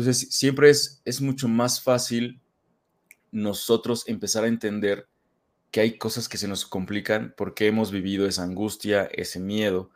Entonces, 0.00 0.28
siempre 0.30 0.70
es, 0.70 1.02
es 1.04 1.20
mucho 1.20 1.46
más 1.46 1.82
fácil 1.82 2.40
nosotros 3.32 4.04
empezar 4.08 4.44
a 4.44 4.48
entender 4.48 5.06
que 5.70 5.80
hay 5.80 5.98
cosas 5.98 6.26
que 6.26 6.38
se 6.38 6.48
nos 6.48 6.64
complican 6.64 7.34
porque 7.36 7.66
hemos 7.66 7.92
vivido 7.92 8.26
esa 8.26 8.42
angustia, 8.42 9.10
ese 9.12 9.40
miedo. 9.40 9.90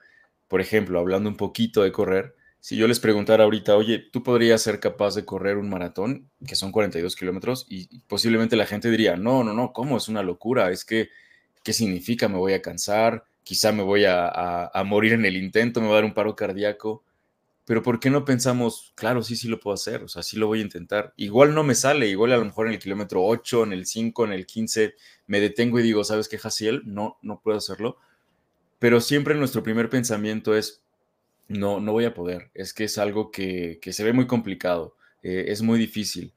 Por 0.47 0.61
ejemplo, 0.61 0.99
hablando 0.99 1.31
un 1.31 1.37
poquito 1.37 1.83
de 1.83 1.91
correr, 1.91 2.37
si 2.61 2.77
yo 2.77 2.87
les 2.87 3.01
preguntara 3.01 3.45
ahorita, 3.45 3.77
oye, 3.77 3.99
¿tú 3.99 4.23
podrías 4.23 4.61
ser 4.61 4.79
capaz 4.79 5.15
de 5.15 5.25
correr 5.25 5.57
un 5.57 5.71
maratón, 5.71 6.31
que 6.47 6.55
son 6.55 6.71
42 6.71 7.17
kilómetros? 7.17 7.65
Y 7.69 8.01
posiblemente 8.01 8.57
la 8.57 8.67
gente 8.67 8.91
diría, 8.91 9.17
no, 9.17 9.43
no, 9.43 9.55
no, 9.55 9.73
¿cómo? 9.73 9.97
Es 9.97 10.09
una 10.09 10.23
locura, 10.23 10.71
es 10.71 10.85
que, 10.85 11.09
¿qué 11.63 11.73
significa? 11.73 12.29
Me 12.29 12.37
voy 12.37 12.53
a 12.53 12.61
cansar, 12.61 13.25
quizá 13.43 13.73
me 13.73 13.83
voy 13.83 14.05
a, 14.07 14.71
morir 14.85 15.15
en 15.15 15.25
el 15.25 15.37
intento, 15.37 15.81
me 15.81 15.87
va 15.87 15.95
a 15.95 15.97
dar 15.97 16.05
un 16.05 16.15
paro 16.15 16.37
cardíaco. 16.37 17.05
Pero 17.67 17.83
¿por 17.83 17.99
qué 17.99 18.11
no 18.11 18.25
pensamos, 18.27 18.93
claro, 18.95 19.23
sí, 19.23 19.37
sí 19.37 19.49
lo 19.49 19.59
puedo 19.59 19.75
hacer, 19.75 20.03
o 20.03 20.09
sea, 20.09 20.23
sí 20.23 20.37
lo 20.37 20.47
voy 20.47 20.59
a 20.59 20.63
intentar? 20.63 21.15
Igual 21.17 21.55
no 21.55 21.65
me 21.65 21.75
sale, 21.75 22.09
igual 22.09 22.33
a 22.33 22.37
lo 22.37 22.45
mejor 22.45 22.67
en 22.67 22.75
el 22.75 22.79
kilómetro 22.79 23.25
8, 23.25 23.65
en 23.65 23.73
el 23.73 23.87
5, 23.87 24.25
en 24.27 24.33
el 24.33 24.47
15, 24.47 24.95
me 25.27 25.41
detengo 25.41 25.81
y 25.81 25.83
digo, 25.83 26.05
¿sabes 26.05 26.29
qué, 26.29 26.37
Jaciel? 26.37 26.83
No, 26.85 27.19
no 27.23 27.41
puedo 27.41 27.57
hacerlo. 27.57 27.97
Pero 28.79 29.01
siempre 29.01 29.35
nuestro 29.35 29.63
primer 29.63 29.89
pensamiento 29.89 30.55
es, 30.55 30.83
no, 31.49 31.81
no 31.81 31.93
voy 31.93 32.05
a 32.05 32.13
poder. 32.13 32.51
Es 32.53 32.75
que 32.75 32.85
es 32.85 32.99
algo 32.99 33.31
que, 33.31 33.81
se 33.83 34.05
ve 34.05 34.13
muy 34.13 34.27
complicado, 34.27 34.97
eh, 35.23 35.47
es 35.49 35.63
muy 35.63 35.79
difícil. 35.79 36.35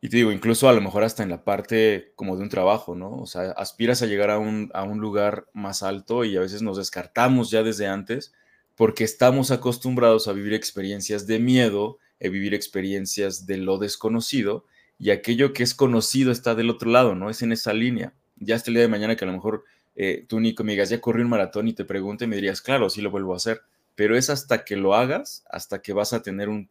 Y 0.00 0.10
te 0.10 0.18
digo, 0.18 0.30
incluso 0.30 0.68
a 0.68 0.72
lo 0.72 0.80
mejor 0.80 1.02
hasta 1.02 1.24
en 1.24 1.30
la 1.30 1.42
parte 1.42 2.12
como 2.14 2.36
de 2.36 2.44
un 2.44 2.50
trabajo, 2.50 2.94
¿no? 2.94 3.16
O 3.16 3.26
sea, 3.26 3.50
aspiras 3.52 4.02
a 4.02 4.06
llegar 4.06 4.30
a 4.30 4.38
un, 4.38 4.70
a 4.74 4.84
un 4.84 5.00
lugar 5.00 5.48
más 5.54 5.82
alto 5.82 6.24
y 6.24 6.36
a 6.36 6.40
veces 6.40 6.62
nos 6.62 6.76
descartamos 6.76 7.50
ya 7.50 7.64
desde 7.64 7.88
antes 7.88 8.32
porque 8.76 9.04
estamos 9.04 9.50
acostumbrados 9.50 10.28
a 10.28 10.32
vivir 10.32 10.54
experiencias 10.54 11.26
de 11.26 11.38
miedo, 11.38 11.98
a 12.22 12.28
vivir 12.28 12.54
experiencias 12.54 13.46
de 13.46 13.56
lo 13.56 13.78
desconocido 13.78 14.64
y 14.98 15.10
aquello 15.10 15.52
que 15.52 15.62
es 15.62 15.74
conocido 15.74 16.30
está 16.30 16.54
del 16.54 16.70
otro 16.70 16.90
lado, 16.90 17.14
¿no? 17.14 17.30
Es 17.30 17.42
en 17.42 17.52
esa 17.52 17.72
línea. 17.72 18.12
Ya 18.36 18.54
hasta 18.54 18.70
el 18.70 18.74
día 18.74 18.82
de 18.82 18.88
mañana 18.88 19.16
que 19.16 19.24
a 19.24 19.28
lo 19.28 19.34
mejor 19.34 19.64
eh, 19.96 20.24
tú, 20.28 20.40
Nico, 20.40 20.62
me 20.62 20.72
digas, 20.72 20.90
ya 20.90 21.00
corrí 21.00 21.22
un 21.22 21.28
maratón 21.28 21.68
y 21.68 21.72
te 21.72 21.84
pregunte, 21.84 22.26
me 22.26 22.36
dirías, 22.36 22.60
claro, 22.60 22.88
sí 22.90 23.00
lo 23.00 23.10
vuelvo 23.10 23.32
a 23.32 23.36
hacer 23.36 23.62
pero 23.96 24.16
es 24.16 24.30
hasta 24.30 24.64
que 24.64 24.76
lo 24.76 24.94
hagas, 24.94 25.42
hasta 25.50 25.82
que 25.82 25.92
vas 25.92 26.12
a 26.12 26.22
tener 26.22 26.48
un, 26.48 26.68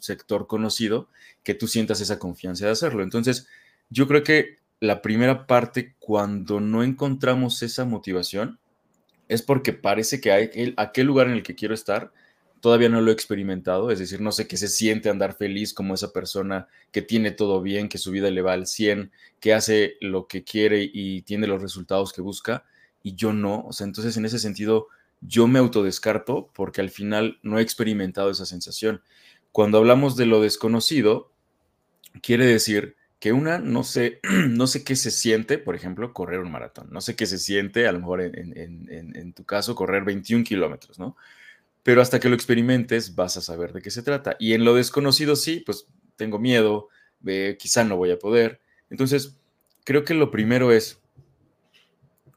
sector 0.00 0.48
conocido, 0.48 1.08
que 1.44 1.54
tú 1.54 1.68
sientas 1.68 2.00
esa 2.00 2.18
confianza 2.18 2.66
de 2.66 2.72
hacerlo. 2.72 3.04
Entonces, 3.04 3.46
yo 3.90 4.08
creo 4.08 4.24
que 4.24 4.58
la 4.80 5.00
primera 5.02 5.46
parte, 5.46 5.94
cuando 6.00 6.58
no 6.58 6.82
encontramos 6.82 7.62
esa 7.62 7.84
motivación, 7.84 8.58
es 9.32 9.42
porque 9.42 9.72
parece 9.72 10.20
que 10.20 10.32
hay 10.32 10.74
aquel 10.76 11.06
lugar 11.06 11.28
en 11.28 11.34
el 11.34 11.42
que 11.42 11.54
quiero 11.54 11.74
estar, 11.74 12.12
todavía 12.60 12.88
no 12.88 13.00
lo 13.00 13.10
he 13.10 13.14
experimentado, 13.14 13.90
es 13.90 13.98
decir, 13.98 14.20
no 14.20 14.30
sé 14.30 14.46
qué 14.46 14.56
se 14.56 14.68
siente 14.68 15.08
andar 15.08 15.36
feliz 15.36 15.74
como 15.74 15.94
esa 15.94 16.12
persona 16.12 16.68
que 16.92 17.02
tiene 17.02 17.32
todo 17.32 17.60
bien, 17.60 17.88
que 17.88 17.98
su 17.98 18.12
vida 18.12 18.30
le 18.30 18.40
va 18.40 18.52
al 18.52 18.68
100, 18.68 19.10
que 19.40 19.52
hace 19.52 19.96
lo 20.00 20.28
que 20.28 20.44
quiere 20.44 20.88
y 20.92 21.22
tiene 21.22 21.48
los 21.48 21.60
resultados 21.60 22.12
que 22.12 22.22
busca, 22.22 22.64
y 23.02 23.16
yo 23.16 23.32
no. 23.32 23.64
O 23.66 23.72
sea, 23.72 23.86
entonces 23.86 24.16
en 24.16 24.26
ese 24.26 24.38
sentido, 24.38 24.86
yo 25.20 25.48
me 25.48 25.58
autodescarto 25.58 26.50
porque 26.54 26.80
al 26.80 26.90
final 26.90 27.40
no 27.42 27.58
he 27.58 27.62
experimentado 27.62 28.30
esa 28.30 28.46
sensación. 28.46 29.02
Cuando 29.50 29.78
hablamos 29.78 30.16
de 30.16 30.26
lo 30.26 30.40
desconocido, 30.40 31.32
quiere 32.22 32.46
decir 32.46 32.96
que 33.22 33.32
una, 33.32 33.60
no 33.60 33.84
sé, 33.84 34.18
no 34.50 34.66
sé 34.66 34.82
qué 34.82 34.96
se 34.96 35.12
siente, 35.12 35.56
por 35.56 35.76
ejemplo, 35.76 36.12
correr 36.12 36.40
un 36.40 36.50
maratón. 36.50 36.88
No 36.90 37.00
sé 37.00 37.14
qué 37.14 37.26
se 37.26 37.38
siente, 37.38 37.86
a 37.86 37.92
lo 37.92 38.00
mejor 38.00 38.20
en, 38.20 39.32
tu 39.32 39.44
caso, 39.44 39.76
correr 39.76 40.02
21 40.02 40.42
kilómetros, 40.42 40.98
¿no? 40.98 41.16
Pero 41.84 42.02
hasta 42.02 42.18
que 42.18 42.28
lo 42.28 42.34
experimentes 42.34 43.14
vas 43.14 43.36
a 43.36 43.40
saber 43.40 43.72
de 43.72 43.80
qué 43.80 43.92
se 43.92 44.02
trata. 44.02 44.34
Y 44.40 44.54
en 44.54 44.64
lo 44.64 44.74
desconocido 44.74 45.36
sí, 45.36 45.62
pues 45.64 45.86
tengo 46.16 46.40
miedo, 46.40 46.88
eh, 47.24 47.56
quizá 47.60 47.84
no 47.84 47.96
voy 47.96 48.10
a 48.10 48.18
poder. 48.18 48.60
Entonces, 48.90 49.36
creo 49.84 50.04
que 50.04 50.14
lo 50.14 50.32
primero 50.32 50.72
es 50.72 51.00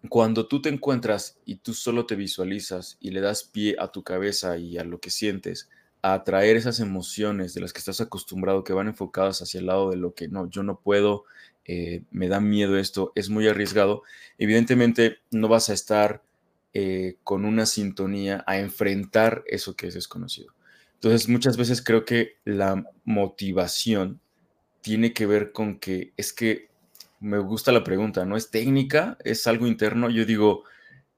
cuando 0.07 0.45
tú 0.45 0.61
te 0.61 0.69
encuentras 0.69 1.39
y 1.45 1.55
tú 1.55 1.73
solo 1.73 2.05
te 2.05 2.15
visualizas 2.15 2.97
y 2.99 3.09
le 3.09 3.21
das 3.21 3.41
pie 3.43 3.75
a 3.79 3.87
tu 3.87 4.03
cabeza 4.03 4.59
y 4.59 4.77
a 4.77 4.83
lo 4.83 4.99
que 4.99 5.09
sientes, 5.09 5.67
a 6.05 6.13
atraer 6.13 6.55
esas 6.55 6.79
emociones 6.79 7.55
de 7.55 7.61
las 7.61 7.73
que 7.73 7.79
estás 7.79 7.99
acostumbrado, 7.99 8.63
que 8.63 8.73
van 8.73 8.87
enfocadas 8.87 9.41
hacia 9.41 9.59
el 9.59 9.65
lado 9.65 9.89
de 9.89 9.97
lo 9.97 10.13
que 10.13 10.27
no, 10.27 10.47
yo 10.47 10.61
no 10.61 10.79
puedo, 10.79 11.23
eh, 11.65 12.03
me 12.11 12.27
da 12.27 12.39
miedo 12.39 12.77
esto, 12.77 13.11
es 13.15 13.31
muy 13.31 13.47
arriesgado, 13.47 14.03
evidentemente 14.37 15.17
no 15.31 15.47
vas 15.47 15.69
a 15.69 15.73
estar 15.73 16.21
eh, 16.75 17.15
con 17.23 17.43
una 17.43 17.65
sintonía 17.65 18.43
a 18.45 18.59
enfrentar 18.59 19.43
eso 19.47 19.75
que 19.75 19.87
es 19.87 19.95
desconocido. 19.95 20.53
Entonces, 20.93 21.27
muchas 21.27 21.57
veces 21.57 21.81
creo 21.81 22.05
que 22.05 22.35
la 22.45 22.85
motivación 23.03 24.19
tiene 24.81 25.11
que 25.11 25.25
ver 25.25 25.53
con 25.53 25.79
que 25.79 26.13
es 26.17 26.33
que 26.33 26.69
me 27.19 27.39
gusta 27.39 27.71
la 27.71 27.83
pregunta, 27.83 28.25
¿no? 28.25 28.37
¿Es 28.37 28.51
técnica? 28.51 29.17
¿Es 29.23 29.47
algo 29.47 29.65
interno? 29.65 30.11
Yo 30.11 30.23
digo, 30.25 30.65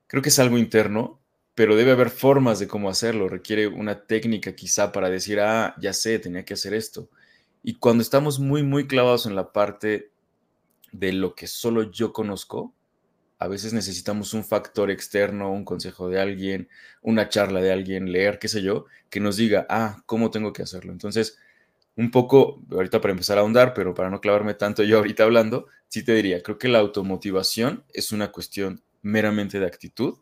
creo 0.07 0.23
que 0.23 0.29
es 0.29 0.39
algo 0.39 0.57
interno, 0.57 1.19
pero 1.57 1.75
debe 1.75 1.89
haber 1.89 2.11
formas 2.11 2.59
de 2.59 2.67
cómo 2.67 2.87
hacerlo. 2.87 3.29
Requiere 3.29 3.65
una 3.65 4.05
técnica 4.05 4.53
quizá 4.53 4.91
para 4.91 5.09
decir, 5.09 5.39
ah, 5.39 5.73
ya 5.81 5.91
sé, 5.91 6.19
tenía 6.19 6.45
que 6.45 6.53
hacer 6.53 6.75
esto. 6.75 7.09
Y 7.63 7.79
cuando 7.79 8.03
estamos 8.03 8.39
muy, 8.39 8.61
muy 8.61 8.85
clavados 8.85 9.25
en 9.25 9.33
la 9.33 9.51
parte 9.53 10.11
de 10.91 11.13
lo 11.13 11.33
que 11.33 11.47
solo 11.47 11.89
yo 11.89 12.13
conozco, 12.13 12.75
a 13.39 13.47
veces 13.47 13.73
necesitamos 13.73 14.35
un 14.35 14.43
factor 14.45 14.91
externo, 14.91 15.51
un 15.51 15.65
consejo 15.65 16.09
de 16.09 16.21
alguien, 16.21 16.69
una 17.01 17.27
charla 17.27 17.59
de 17.59 17.71
alguien, 17.71 18.11
leer, 18.11 18.37
qué 18.37 18.49
sé 18.49 18.61
yo, 18.61 18.85
que 19.09 19.19
nos 19.19 19.37
diga, 19.37 19.65
ah, 19.67 20.03
¿cómo 20.05 20.29
tengo 20.29 20.53
que 20.53 20.61
hacerlo? 20.61 20.91
Entonces, 20.91 21.39
un 21.95 22.11
poco, 22.11 22.61
ahorita 22.69 23.01
para 23.01 23.13
empezar 23.13 23.39
a 23.39 23.41
ahondar, 23.41 23.73
pero 23.73 23.95
para 23.95 24.11
no 24.11 24.21
clavarme 24.21 24.53
tanto 24.53 24.83
yo 24.83 24.99
ahorita 24.99 25.23
hablando, 25.23 25.65
sí 25.87 26.03
te 26.03 26.13
diría, 26.13 26.43
creo 26.43 26.59
que 26.59 26.67
la 26.67 26.77
automotivación 26.77 27.83
es 27.95 28.11
una 28.11 28.31
cuestión 28.31 28.83
meramente 29.01 29.59
de 29.59 29.65
actitud, 29.65 30.19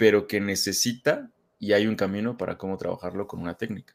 pero 0.00 0.26
que 0.26 0.40
necesita 0.40 1.30
y 1.58 1.74
hay 1.74 1.86
un 1.86 1.94
camino 1.94 2.34
para 2.34 2.56
cómo 2.56 2.78
trabajarlo 2.78 3.26
con 3.26 3.42
una 3.42 3.58
técnica. 3.58 3.94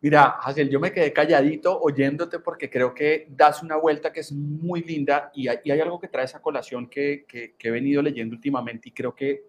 Mira, 0.00 0.36
Hazel, 0.40 0.70
yo 0.70 0.78
me 0.78 0.92
quedé 0.92 1.12
calladito 1.12 1.76
oyéndote 1.80 2.38
porque 2.38 2.70
creo 2.70 2.94
que 2.94 3.26
das 3.30 3.64
una 3.64 3.74
vuelta 3.74 4.12
que 4.12 4.20
es 4.20 4.30
muy 4.30 4.84
linda 4.84 5.32
y 5.34 5.48
hay, 5.48 5.80
algo 5.80 5.98
que 5.98 6.06
trae 6.06 6.24
esa 6.24 6.40
colación 6.40 6.88
que, 6.88 7.26
he 7.58 7.70
venido 7.72 8.00
leyendo 8.00 8.36
últimamente 8.36 8.90
y 8.90 8.92
creo 8.92 9.12
que 9.12 9.42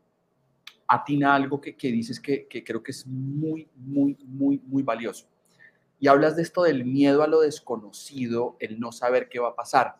atina 0.88 1.36
algo 1.36 1.62
que, 1.62 1.76
dices 1.80 2.20
que, 2.20 2.48
creo 2.66 2.82
que 2.82 2.94
es 2.94 3.06
muy, 3.06 3.70
muy, 3.76 4.18
muy, 4.26 4.60
muy 4.66 4.82
valioso. 4.82 5.28
Y 6.00 6.08
hablas 6.08 6.36
de 6.36 6.42
esto 6.42 6.64
del 6.64 6.84
miedo 6.84 7.22
a 7.22 7.28
lo 7.28 7.42
desconocido, 7.42 8.58
el 8.60 8.80
no 8.80 8.92
saber 8.92 9.30
qué 9.30 9.38
va 9.38 9.50
a 9.50 9.56
pasar. 9.56 9.98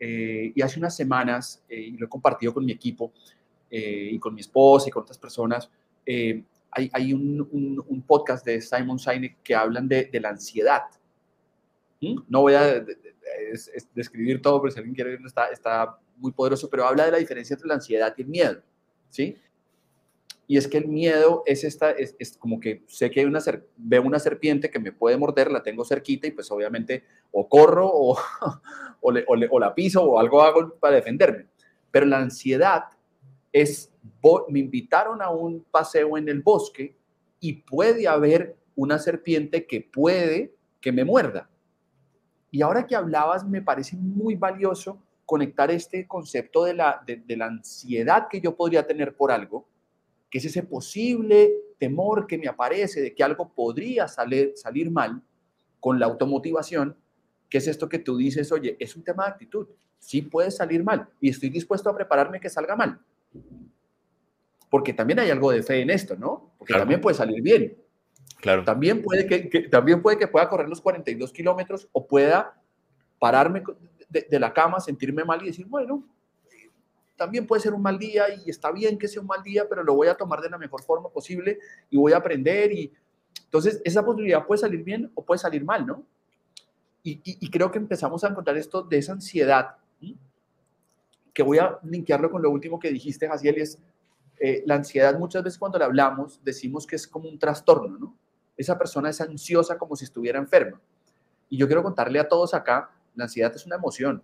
Eh, 0.00 0.52
y 0.54 0.62
hace 0.62 0.78
unas 0.78 0.96
semanas, 0.96 1.62
eh, 1.68 1.78
y 1.78 1.90
lo 1.98 2.06
he 2.06 2.08
compartido 2.08 2.54
con 2.54 2.64
mi 2.64 2.72
equipo 2.72 3.12
eh, 3.70 4.10
y 4.12 4.18
con 4.18 4.34
mi 4.34 4.40
esposa 4.40 4.88
y 4.88 4.92
con 4.92 5.02
otras 5.02 5.18
personas, 5.18 5.70
hay, 6.92 7.12
un, 7.12 8.04
podcast 8.06 8.44
de 8.44 8.60
Simon 8.60 8.98
Sinek 8.98 9.42
que 9.42 9.54
hablan 9.54 9.88
de, 9.88 10.08
la 10.20 10.30
ansiedad. 10.30 10.82
¿Mm? 12.00 12.20
No 12.28 12.42
voy 12.42 12.54
a 12.54 12.84
describir 13.94 14.42
todo, 14.42 14.60
pero 14.60 14.72
si 14.72 14.78
alguien 14.78 14.94
quiere 14.94 15.10
verlo, 15.10 15.26
está, 15.26 15.46
está 15.46 15.98
muy 16.16 16.32
poderoso, 16.32 16.68
pero 16.68 16.86
habla 16.86 17.06
de 17.06 17.12
la 17.12 17.18
diferencia 17.18 17.54
entre 17.54 17.68
la 17.68 17.74
ansiedad 17.74 18.14
y 18.16 18.22
el 18.22 18.28
miedo. 18.28 18.62
¿sí? 19.08 19.36
Y 20.46 20.56
es 20.56 20.68
que 20.68 20.78
el 20.78 20.86
miedo 20.86 21.42
es 21.46 21.64
esta, 21.64 21.90
es, 21.90 22.36
como 22.38 22.60
que 22.60 22.84
sé 22.86 23.10
que 23.10 23.20
hay 23.20 23.26
una, 23.26 23.40
veo 23.76 24.02
una 24.02 24.18
serpiente 24.18 24.70
que 24.70 24.78
me 24.78 24.92
puede 24.92 25.16
morder, 25.16 25.50
la 25.50 25.62
tengo 25.62 25.84
cerquita 25.84 26.26
y 26.26 26.30
pues 26.30 26.50
obviamente 26.50 27.04
o 27.32 27.48
corro 27.48 27.88
o, 27.92 28.16
o, 29.00 29.14
o 29.50 29.60
la 29.60 29.74
piso 29.74 30.04
o 30.04 30.20
algo 30.20 30.42
hago 30.42 30.74
para 30.78 30.96
defenderme. 30.96 31.46
Pero 31.90 32.06
la 32.06 32.18
ansiedad 32.18 32.84
es 33.56 33.90
me 34.48 34.58
invitaron 34.58 35.22
a 35.22 35.30
un 35.30 35.64
paseo 35.70 36.18
en 36.18 36.28
el 36.28 36.42
bosque 36.42 36.94
y 37.40 37.54
puede 37.54 38.06
haber 38.06 38.54
una 38.74 38.98
serpiente 38.98 39.66
que 39.66 39.80
puede 39.80 40.54
que 40.78 40.92
me 40.92 41.06
muerda. 41.06 41.48
Y 42.50 42.60
ahora 42.60 42.86
que 42.86 42.94
hablabas, 42.94 43.46
me 43.46 43.62
parece 43.62 43.96
muy 43.96 44.34
valioso 44.34 45.02
conectar 45.24 45.70
este 45.70 46.06
concepto 46.06 46.64
de 46.64 46.74
la, 46.74 47.02
de, 47.06 47.36
la 47.36 47.46
ansiedad 47.46 48.28
que 48.28 48.42
yo 48.42 48.54
podría 48.54 48.86
tener 48.86 49.16
por 49.16 49.32
algo, 49.32 49.66
que 50.30 50.36
es 50.36 50.44
ese 50.44 50.62
posible 50.62 51.54
temor 51.78 52.26
que 52.26 52.36
me 52.36 52.48
aparece 52.48 53.00
de 53.00 53.14
que 53.14 53.24
algo 53.24 53.48
podría 53.48 54.06
salir, 54.06 54.52
salir 54.54 54.90
mal, 54.90 55.22
con 55.80 55.98
la 55.98 56.06
automotivación, 56.06 56.94
que 57.48 57.58
es 57.58 57.68
esto 57.68 57.88
que 57.88 58.00
tú 58.00 58.18
dices, 58.18 58.52
oye, 58.52 58.76
es 58.78 58.96
un 58.96 59.02
tema 59.02 59.24
de 59.24 59.30
actitud, 59.30 59.66
sí 59.98 60.20
puede 60.20 60.50
salir 60.50 60.84
mal 60.84 61.08
y 61.22 61.30
estoy 61.30 61.48
dispuesto 61.48 61.88
a 61.88 61.96
prepararme 61.96 62.38
que 62.38 62.50
salga 62.50 62.76
mal 62.76 63.00
porque 64.70 64.92
también 64.92 65.18
hay 65.20 65.30
algo 65.30 65.50
de 65.50 65.62
fe 65.62 65.80
en 65.80 65.90
esto, 65.90 66.16
¿no? 66.16 66.52
Porque 66.58 66.74
también 66.74 67.00
puede 67.00 67.16
salir 67.16 67.42
bien. 67.42 67.76
Claro. 68.40 68.64
También 68.64 69.02
puede 69.02 69.26
que, 69.26 69.68
también 69.68 70.02
puede 70.02 70.18
que 70.18 70.28
pueda 70.28 70.48
correr 70.48 70.68
los 70.68 70.80
42 70.80 71.32
kilómetros 71.32 71.88
o 71.92 72.06
pueda 72.06 72.60
pararme 73.18 73.62
de, 74.08 74.40
la 74.40 74.52
cama, 74.52 74.80
sentirme 74.80 75.24
mal 75.24 75.42
y 75.42 75.46
decir, 75.46 75.66
bueno, 75.66 76.04
también 77.16 77.46
puede 77.46 77.62
ser 77.62 77.72
un 77.72 77.82
mal 77.82 77.98
día 77.98 78.26
y 78.28 78.50
está 78.50 78.70
bien 78.70 78.98
que 78.98 79.08
sea 79.08 79.22
un 79.22 79.26
mal 79.26 79.42
día, 79.42 79.66
pero 79.68 79.82
lo 79.82 79.94
voy 79.94 80.08
a 80.08 80.16
tomar 80.16 80.40
de 80.40 80.50
la 80.50 80.58
mejor 80.58 80.82
forma 80.82 81.08
posible 81.08 81.58
y 81.90 81.96
voy 81.96 82.12
a 82.12 82.18
aprender. 82.18 82.72
Y 82.72 82.92
entonces 83.44 83.80
esa 83.84 84.04
posibilidad 84.04 84.44
puede 84.46 84.60
salir 84.60 84.82
bien 84.84 85.10
o 85.14 85.24
puede 85.24 85.38
salir 85.38 85.64
mal, 85.64 85.86
¿no? 85.86 86.04
Y, 87.02 87.50
creo 87.50 87.70
que 87.70 87.78
empezamos 87.78 88.24
a 88.24 88.28
encontrar 88.28 88.56
esto 88.56 88.82
de 88.82 88.98
esa 88.98 89.12
ansiedad, 89.12 89.76
que 91.36 91.42
voy 91.42 91.58
a 91.58 91.78
linkearlo 91.82 92.30
con 92.30 92.40
lo 92.40 92.50
último 92.50 92.78
que 92.78 92.90
dijiste, 92.90 93.28
Jaciel, 93.28 93.58
es 93.58 93.78
eh, 94.38 94.62
la 94.64 94.76
ansiedad 94.76 95.18
muchas 95.18 95.44
veces 95.44 95.58
cuando 95.58 95.78
la 95.78 95.84
hablamos 95.84 96.40
decimos 96.42 96.86
que 96.86 96.96
es 96.96 97.06
como 97.06 97.28
un 97.28 97.38
trastorno, 97.38 97.98
¿no? 97.98 98.16
Esa 98.56 98.78
persona 98.78 99.10
es 99.10 99.20
ansiosa 99.20 99.76
como 99.76 99.96
si 99.96 100.06
estuviera 100.06 100.38
enferma. 100.38 100.80
Y 101.50 101.58
yo 101.58 101.66
quiero 101.66 101.82
contarle 101.82 102.20
a 102.20 102.26
todos 102.26 102.54
acá, 102.54 102.90
la 103.14 103.24
ansiedad 103.24 103.54
es 103.54 103.66
una 103.66 103.76
emoción, 103.76 104.22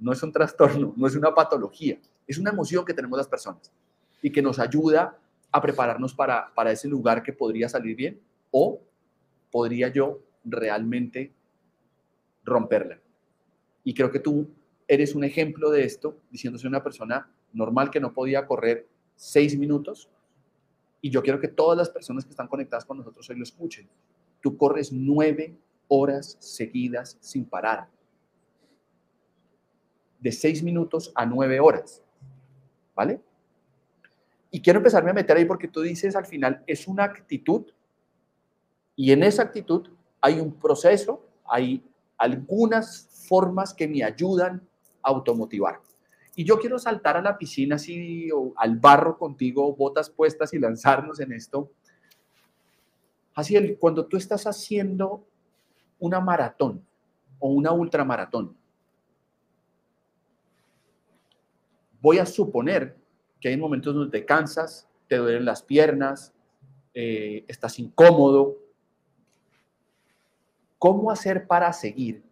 no 0.00 0.10
es 0.10 0.22
un 0.22 0.32
trastorno, 0.32 0.94
no 0.96 1.06
es 1.06 1.14
una 1.14 1.34
patología, 1.34 1.98
es 2.26 2.38
una 2.38 2.48
emoción 2.48 2.82
que 2.86 2.94
tenemos 2.94 3.18
las 3.18 3.28
personas 3.28 3.70
y 4.22 4.32
que 4.32 4.40
nos 4.40 4.58
ayuda 4.58 5.18
a 5.52 5.60
prepararnos 5.60 6.14
para, 6.14 6.54
para 6.54 6.72
ese 6.72 6.88
lugar 6.88 7.22
que 7.22 7.34
podría 7.34 7.68
salir 7.68 7.94
bien 7.94 8.22
o 8.50 8.80
podría 9.50 9.88
yo 9.88 10.22
realmente 10.46 11.30
romperla. 12.42 12.98
Y 13.84 13.92
creo 13.92 14.10
que 14.10 14.20
tú 14.20 14.48
eres 14.88 15.14
un 15.14 15.22
ejemplo 15.22 15.70
de 15.70 15.84
esto, 15.84 16.16
diciéndose 16.30 16.66
una 16.66 16.82
persona 16.82 17.30
normal 17.52 17.90
que 17.90 18.00
no 18.00 18.14
podía 18.14 18.46
correr 18.46 18.88
seis 19.14 19.56
minutos 19.56 20.08
y 21.00 21.10
yo 21.10 21.22
quiero 21.22 21.38
que 21.38 21.48
todas 21.48 21.76
las 21.76 21.90
personas 21.90 22.24
que 22.24 22.30
están 22.30 22.48
conectadas 22.48 22.84
con 22.84 22.96
nosotros 22.96 23.28
hoy 23.28 23.36
lo 23.36 23.42
escuchen. 23.42 23.88
Tú 24.40 24.56
corres 24.56 24.92
nueve 24.92 25.54
horas 25.86 26.36
seguidas 26.40 27.18
sin 27.20 27.44
parar. 27.44 27.88
De 30.18 30.32
seis 30.32 30.62
minutos 30.62 31.12
a 31.14 31.24
nueve 31.24 31.60
horas. 31.60 32.02
¿Vale? 32.96 33.20
Y 34.50 34.60
quiero 34.60 34.78
empezarme 34.78 35.10
a 35.10 35.14
meter 35.14 35.36
ahí 35.36 35.44
porque 35.44 35.68
tú 35.68 35.82
dices 35.82 36.16
al 36.16 36.26
final 36.26 36.64
es 36.66 36.88
una 36.88 37.04
actitud 37.04 37.66
y 38.96 39.12
en 39.12 39.22
esa 39.22 39.42
actitud 39.42 39.88
hay 40.20 40.40
un 40.40 40.52
proceso, 40.52 41.24
hay 41.44 41.84
algunas 42.16 43.08
formas 43.28 43.72
que 43.72 43.86
me 43.86 44.02
ayudan 44.02 44.67
automotivar 45.02 45.80
y 46.38 46.44
yo 46.44 46.60
quiero 46.60 46.78
saltar 46.78 47.16
a 47.16 47.20
la 47.20 47.36
piscina 47.36 47.74
así 47.74 48.30
o 48.30 48.52
al 48.54 48.78
barro 48.78 49.18
contigo, 49.18 49.74
botas 49.74 50.08
puestas 50.08 50.54
y 50.54 50.60
lanzarnos 50.60 51.18
en 51.18 51.32
esto. 51.32 51.72
Así, 53.34 53.74
cuando 53.74 54.06
tú 54.06 54.16
estás 54.16 54.46
haciendo 54.46 55.26
una 55.98 56.20
maratón 56.20 56.86
o 57.40 57.48
una 57.48 57.72
ultramaratón, 57.72 58.56
voy 62.00 62.18
a 62.18 62.24
suponer 62.24 62.96
que 63.40 63.48
hay 63.48 63.56
momentos 63.56 63.92
donde 63.92 64.20
te 64.20 64.24
cansas, 64.24 64.88
te 65.08 65.16
duelen 65.16 65.44
las 65.44 65.64
piernas, 65.64 66.32
eh, 66.94 67.44
estás 67.48 67.80
incómodo. 67.80 68.58
¿Cómo 70.78 71.10
hacer 71.10 71.48
para 71.48 71.72
seguir 71.72 72.22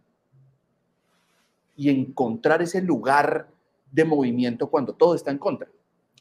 y 1.76 1.90
encontrar 1.90 2.62
ese 2.62 2.80
lugar 2.80 3.48
de 3.90 4.04
movimiento 4.04 4.68
cuando 4.68 4.94
todo 4.94 5.14
está 5.14 5.30
en 5.30 5.38
contra. 5.38 5.68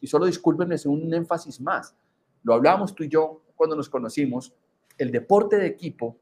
Y 0.01 0.07
solo 0.07 0.25
discúlpenme, 0.25 0.75
es 0.75 0.85
un 0.85 1.13
énfasis 1.13 1.59
más. 1.61 1.95
Lo 2.43 2.53
hablábamos 2.53 2.93
tú 2.93 3.03
y 3.03 3.09
yo 3.09 3.41
cuando 3.55 3.75
nos 3.75 3.89
conocimos. 3.89 4.53
El 4.97 5.11
deporte 5.11 5.57
de 5.57 5.67
equipo 5.67 6.17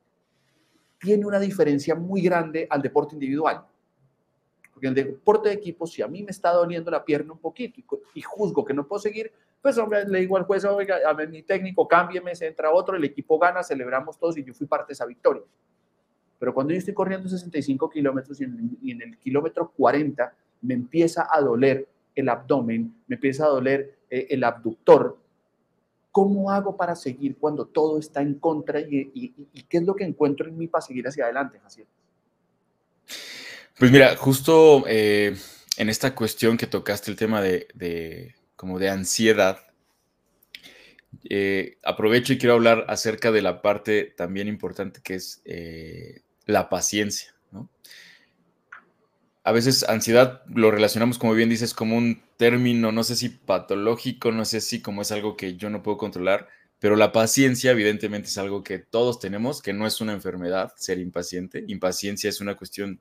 tiene 1.00 1.26
una 1.26 1.40
diferencia 1.40 1.96
muy 1.96 2.22
grande 2.22 2.68
al 2.70 2.82
deporte 2.82 3.16
individual. 3.16 3.66
Porque 4.72 4.88
el 4.88 4.96
deporte 4.96 5.50
de 5.50 5.56
equipo, 5.56 5.86
si 5.86 6.02
a 6.02 6.08
mí 6.08 6.24
me 6.24 6.32
está 6.32 6.52
doliendo 6.52 6.90
la 6.90 7.04
pierna 7.04 7.34
un 7.34 7.40
poquito 7.40 7.82
y, 8.14 8.22
juzgo 8.22 8.64
que 8.64 8.74
no 8.74 8.88
puedo 8.88 9.00
seguir, 9.00 9.32
pues 9.62 9.78
hombre, 9.78 10.08
le 10.08 10.20
digo 10.22 10.38
al 10.38 10.44
juez, 10.44 10.66
oiga, 10.66 10.98
a 11.06 11.14
mi 11.14 11.44
técnico, 11.44 11.88
cámbieme, 11.88 12.36
se 12.36 12.48
entra 12.48 12.72
otro, 12.72 12.96
el 12.96 13.04
equipo 13.04 13.38
gana, 13.38 13.64
celebramos 13.64 14.18
todos 14.18 14.38
y 14.38 14.44
yo 14.44 14.54
fui 14.54 14.66
parte 14.66 14.88
de 14.88 14.94
esa 14.94 15.06
victoria. 15.06 15.44
Pero 16.44 16.54
cuando 16.54 16.74
yo 16.74 16.80
estoy 16.80 16.94
corriendo 16.94 17.30
65 17.30 17.90
kilómetros 17.90 18.42
y 18.42 18.92
en 18.92 19.02
el 19.02 19.18
kilómetro 19.18 19.72
40 19.78 20.36
me 20.64 20.74
empieza 20.74 21.26
a 21.32 21.40
doler 21.40 21.88
el 22.14 22.28
abdomen, 22.28 22.94
me 23.08 23.16
empieza 23.16 23.46
a 23.46 23.48
doler 23.48 23.96
eh, 24.10 24.28
el 24.30 24.44
abductor. 24.44 25.18
¿Cómo 26.12 26.52
hago 26.52 26.76
para 26.76 26.98
seguir 26.98 27.38
cuando 27.38 27.66
todo 27.66 27.98
está 27.98 28.22
en 28.22 28.34
contra 28.34 28.82
y, 28.82 29.34
qué 29.70 29.78
es 29.78 29.84
lo 29.84 29.96
que 29.96 30.04
encuentro 30.04 30.50
en 30.50 30.58
mí 30.58 30.68
para 30.68 30.82
seguir 30.82 31.08
hacia 31.08 31.24
adelante, 31.24 31.60
Jaciel? 31.60 31.88
Pues 33.80 33.90
mira, 33.90 34.14
justo 34.18 34.84
eh, 34.86 35.38
en 35.78 35.88
esta 35.88 36.14
cuestión 36.14 36.58
que 36.58 36.68
tocaste 36.68 37.10
el 37.10 37.16
tema 37.16 37.42
de, 37.42 38.36
como 38.58 38.80
de 38.80 38.90
ansiedad, 38.90 39.60
eh, 41.30 41.78
aprovecho 41.86 42.34
y 42.34 42.38
quiero 42.38 42.56
hablar 42.56 42.84
acerca 42.90 43.32
de 43.32 43.42
la 43.42 43.62
parte 43.62 44.14
también 44.18 44.50
importante 44.50 45.00
que 45.02 45.16
es 45.16 45.42
la 46.46 46.70
paciencia. 46.70 47.34
¿no? 47.52 47.70
A 49.44 49.52
veces 49.52 49.84
ansiedad 49.84 50.44
lo 50.48 50.72
relacionamos, 50.72 51.18
como 51.18 51.34
bien 51.34 51.50
dices, 51.50 51.74
como 51.74 51.98
un 51.98 52.22
término, 52.38 52.92
no 52.92 53.04
sé 53.04 53.16
si 53.16 53.30
patológico, 53.30 54.32
no 54.32 54.46
sé 54.46 54.62
si 54.62 54.82
como 54.82 55.02
es 55.02 55.12
algo 55.12 55.38
que 55.38 55.56
yo 55.56 55.70
no 55.70 55.84
puedo 55.84 55.98
controlar, 55.98 56.48
pero 56.80 56.96
la 56.96 57.12
paciencia 57.12 57.72
evidentemente 57.72 58.28
es 58.28 58.38
algo 58.38 58.64
que 58.64 58.80
todos 58.80 59.20
tenemos, 59.20 59.62
que 59.62 59.74
no 59.74 59.88
es 59.88 60.02
una 60.02 60.14
enfermedad 60.14 60.74
ser 60.76 61.00
impaciente. 61.00 61.64
Impaciencia 61.68 62.30
es 62.30 62.42
una 62.42 62.56
cuestión 62.56 63.00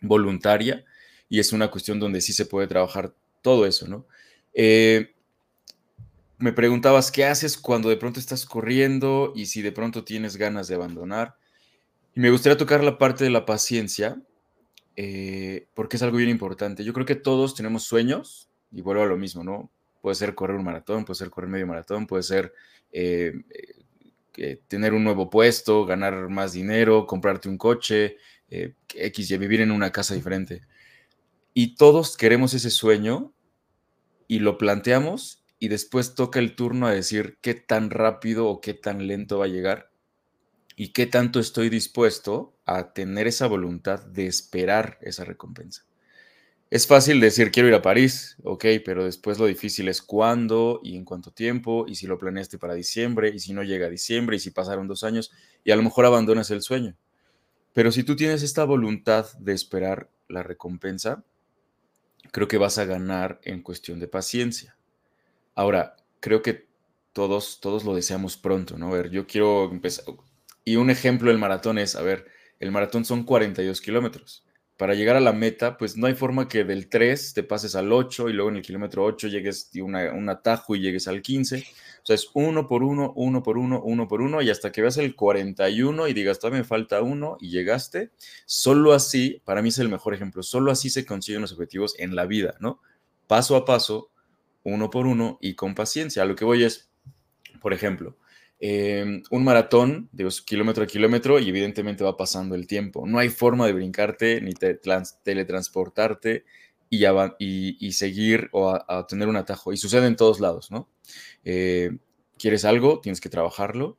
voluntaria 0.00 0.84
y 1.28 1.38
es 1.38 1.52
una 1.52 1.70
cuestión 1.70 2.00
donde 2.00 2.20
sí 2.20 2.32
se 2.32 2.46
puede 2.46 2.66
trabajar 2.68 3.14
todo 3.42 3.66
eso, 3.66 3.86
¿no? 3.86 4.06
Eh, 4.54 5.14
me 6.38 6.52
preguntabas 6.52 7.12
qué 7.12 7.24
haces 7.24 7.56
cuando 7.56 7.88
de 7.88 7.96
pronto 7.96 8.18
estás 8.18 8.46
corriendo 8.46 9.32
y 9.36 9.46
si 9.46 9.62
de 9.62 9.72
pronto 9.72 10.04
tienes 10.04 10.36
ganas 10.36 10.68
de 10.68 10.74
abandonar. 10.74 11.36
Y 12.14 12.20
me 12.20 12.30
gustaría 12.30 12.58
tocar 12.58 12.84
la 12.84 12.98
parte 12.98 13.24
de 13.24 13.30
la 13.30 13.46
paciencia, 13.46 14.20
eh, 14.96 15.68
porque 15.74 15.96
es 15.96 16.02
algo 16.02 16.18
bien 16.18 16.28
importante. 16.28 16.84
Yo 16.84 16.92
creo 16.92 17.06
que 17.06 17.14
todos 17.14 17.54
tenemos 17.54 17.84
sueños, 17.84 18.50
y 18.70 18.82
vuelvo 18.82 19.02
a 19.02 19.06
lo 19.06 19.16
mismo, 19.16 19.42
¿no? 19.42 19.70
Puede 20.00 20.16
ser 20.16 20.34
correr 20.34 20.56
un 20.56 20.64
maratón, 20.64 21.04
puede 21.04 21.16
ser 21.16 21.30
correr 21.30 21.48
medio 21.48 21.66
maratón, 21.66 22.06
puede 22.06 22.22
ser 22.22 22.52
eh, 22.90 23.32
tener 24.68 24.92
un 24.92 25.04
nuevo 25.04 25.30
puesto, 25.30 25.86
ganar 25.86 26.28
más 26.28 26.52
dinero, 26.52 27.06
comprarte 27.06 27.48
un 27.48 27.56
coche, 27.56 28.16
X, 28.48 29.38
vivir 29.38 29.60
en 29.60 29.70
una 29.70 29.92
casa 29.92 30.14
diferente. 30.14 30.62
Y 31.54 31.76
todos 31.76 32.16
queremos 32.16 32.52
ese 32.54 32.70
sueño 32.70 33.32
y 34.26 34.40
lo 34.40 34.58
planteamos 34.58 35.44
y 35.58 35.68
después 35.68 36.14
toca 36.14 36.38
el 36.38 36.56
turno 36.56 36.86
a 36.86 36.92
decir 36.92 37.38
qué 37.40 37.54
tan 37.54 37.90
rápido 37.90 38.48
o 38.48 38.60
qué 38.60 38.74
tan 38.74 39.06
lento 39.06 39.38
va 39.38 39.44
a 39.44 39.48
llegar 39.48 39.91
y 40.76 40.92
qué 40.92 41.06
tanto 41.06 41.40
estoy 41.40 41.68
dispuesto 41.68 42.54
a 42.64 42.92
tener 42.92 43.26
esa 43.26 43.46
voluntad 43.46 44.04
de 44.04 44.26
esperar 44.26 44.98
esa 45.02 45.24
recompensa. 45.24 45.84
Es 46.70 46.86
fácil 46.86 47.20
decir 47.20 47.50
quiero 47.50 47.68
ir 47.68 47.74
a 47.74 47.82
París, 47.82 48.36
ok, 48.44 48.64
pero 48.84 49.04
después 49.04 49.38
lo 49.38 49.44
difícil 49.44 49.88
es 49.88 50.00
cuándo 50.00 50.80
y 50.82 50.96
en 50.96 51.04
cuánto 51.04 51.30
tiempo 51.30 51.84
y 51.86 51.96
si 51.96 52.06
lo 52.06 52.18
planeaste 52.18 52.56
para 52.56 52.72
diciembre 52.72 53.30
y 53.34 53.40
si 53.40 53.52
no 53.52 53.62
llega 53.62 53.88
a 53.88 53.90
diciembre 53.90 54.36
y 54.36 54.40
si 54.40 54.50
pasaron 54.52 54.88
dos 54.88 55.04
años 55.04 55.32
y 55.64 55.70
a 55.70 55.76
lo 55.76 55.82
mejor 55.82 56.06
abandonas 56.06 56.50
el 56.50 56.62
sueño. 56.62 56.96
Pero 57.74 57.92
si 57.92 58.04
tú 58.04 58.16
tienes 58.16 58.42
esta 58.42 58.64
voluntad 58.64 59.26
de 59.38 59.52
esperar 59.52 60.10
la 60.28 60.42
recompensa, 60.42 61.24
creo 62.30 62.48
que 62.48 62.58
vas 62.58 62.78
a 62.78 62.84
ganar 62.84 63.40
en 63.44 63.62
cuestión 63.62 64.00
de 64.00 64.08
paciencia. 64.08 64.76
Ahora, 65.54 65.96
creo 66.20 66.42
que 66.42 66.66
todos, 67.12 67.60
todos 67.60 67.84
lo 67.84 67.94
deseamos 67.94 68.36
pronto, 68.36 68.78
¿no? 68.78 68.88
A 68.88 68.92
ver, 68.92 69.10
yo 69.10 69.26
quiero 69.26 69.70
empezar. 69.70 70.06
Y 70.64 70.76
un 70.76 70.90
ejemplo 70.90 71.30
del 71.30 71.38
maratón 71.38 71.78
es, 71.78 71.96
a 71.96 72.02
ver, 72.02 72.26
el 72.60 72.70
maratón 72.70 73.04
son 73.04 73.24
42 73.24 73.80
kilómetros. 73.80 74.46
Para 74.76 74.94
llegar 74.94 75.16
a 75.16 75.20
la 75.20 75.32
meta, 75.32 75.76
pues 75.76 75.96
no 75.96 76.06
hay 76.06 76.14
forma 76.14 76.48
que 76.48 76.64
del 76.64 76.88
3 76.88 77.34
te 77.34 77.42
pases 77.42 77.76
al 77.76 77.92
8 77.92 78.28
y 78.28 78.32
luego 78.32 78.50
en 78.50 78.56
el 78.56 78.62
kilómetro 78.62 79.04
8 79.04 79.28
llegues 79.28 79.70
a 79.76 79.82
un 79.82 80.28
atajo 80.28 80.74
y 80.74 80.80
llegues 80.80 81.06
al 81.08 81.22
15. 81.22 81.64
O 82.02 82.06
sea, 82.06 82.14
es 82.14 82.30
uno 82.34 82.66
por 82.66 82.82
uno, 82.82 83.12
uno 83.14 83.42
por 83.42 83.58
uno, 83.58 83.80
uno 83.80 84.08
por 84.08 84.22
uno, 84.22 84.42
y 84.42 84.50
hasta 84.50 84.72
que 84.72 84.82
veas 84.82 84.96
el 84.96 85.14
41 85.14 86.08
y 86.08 86.14
digas, 86.14 86.40
todavía 86.40 86.60
me 86.60 86.64
falta 86.64 87.00
uno 87.00 87.36
y 87.40 87.50
llegaste, 87.50 88.10
solo 88.44 88.92
así, 88.92 89.40
para 89.44 89.62
mí 89.62 89.68
es 89.68 89.78
el 89.78 89.88
mejor 89.88 90.14
ejemplo, 90.14 90.42
solo 90.42 90.72
así 90.72 90.90
se 90.90 91.06
consiguen 91.06 91.42
los 91.42 91.52
objetivos 91.52 91.94
en 91.98 92.16
la 92.16 92.26
vida, 92.26 92.56
¿no? 92.58 92.80
Paso 93.28 93.54
a 93.54 93.64
paso, 93.64 94.10
uno 94.64 94.90
por 94.90 95.06
uno 95.06 95.38
y 95.40 95.54
con 95.54 95.74
paciencia. 95.76 96.22
A 96.22 96.26
lo 96.26 96.34
que 96.34 96.44
voy 96.44 96.64
es, 96.64 96.90
por 97.60 97.72
ejemplo, 97.72 98.16
em, 98.64 99.24
un 99.32 99.42
maratón 99.42 100.08
de 100.12 100.28
kilómetro 100.46 100.84
a 100.84 100.86
kilómetro 100.86 101.40
y 101.40 101.48
evidentemente 101.48 102.04
va 102.04 102.16
pasando 102.16 102.54
el 102.54 102.68
tiempo. 102.68 103.04
No 103.06 103.18
hay 103.18 103.28
forma 103.28 103.66
de 103.66 103.72
brincarte 103.72 104.40
ni 104.40 104.52
teletransportarte 105.24 106.44
y, 106.88 107.92
seguir 107.92 108.48
o 108.52 108.78
tener 109.08 109.28
un 109.28 109.36
atajo. 109.36 109.72
Y 109.72 109.76
sucede 109.76 110.06
en 110.06 110.14
todos 110.14 110.38
lados, 110.38 110.70
¿no? 110.70 110.88
Eh, 111.44 111.96
¿Quieres 112.38 112.64
algo? 112.64 113.00
Tienes 113.00 113.20
que 113.20 113.28
trabajarlo. 113.28 113.98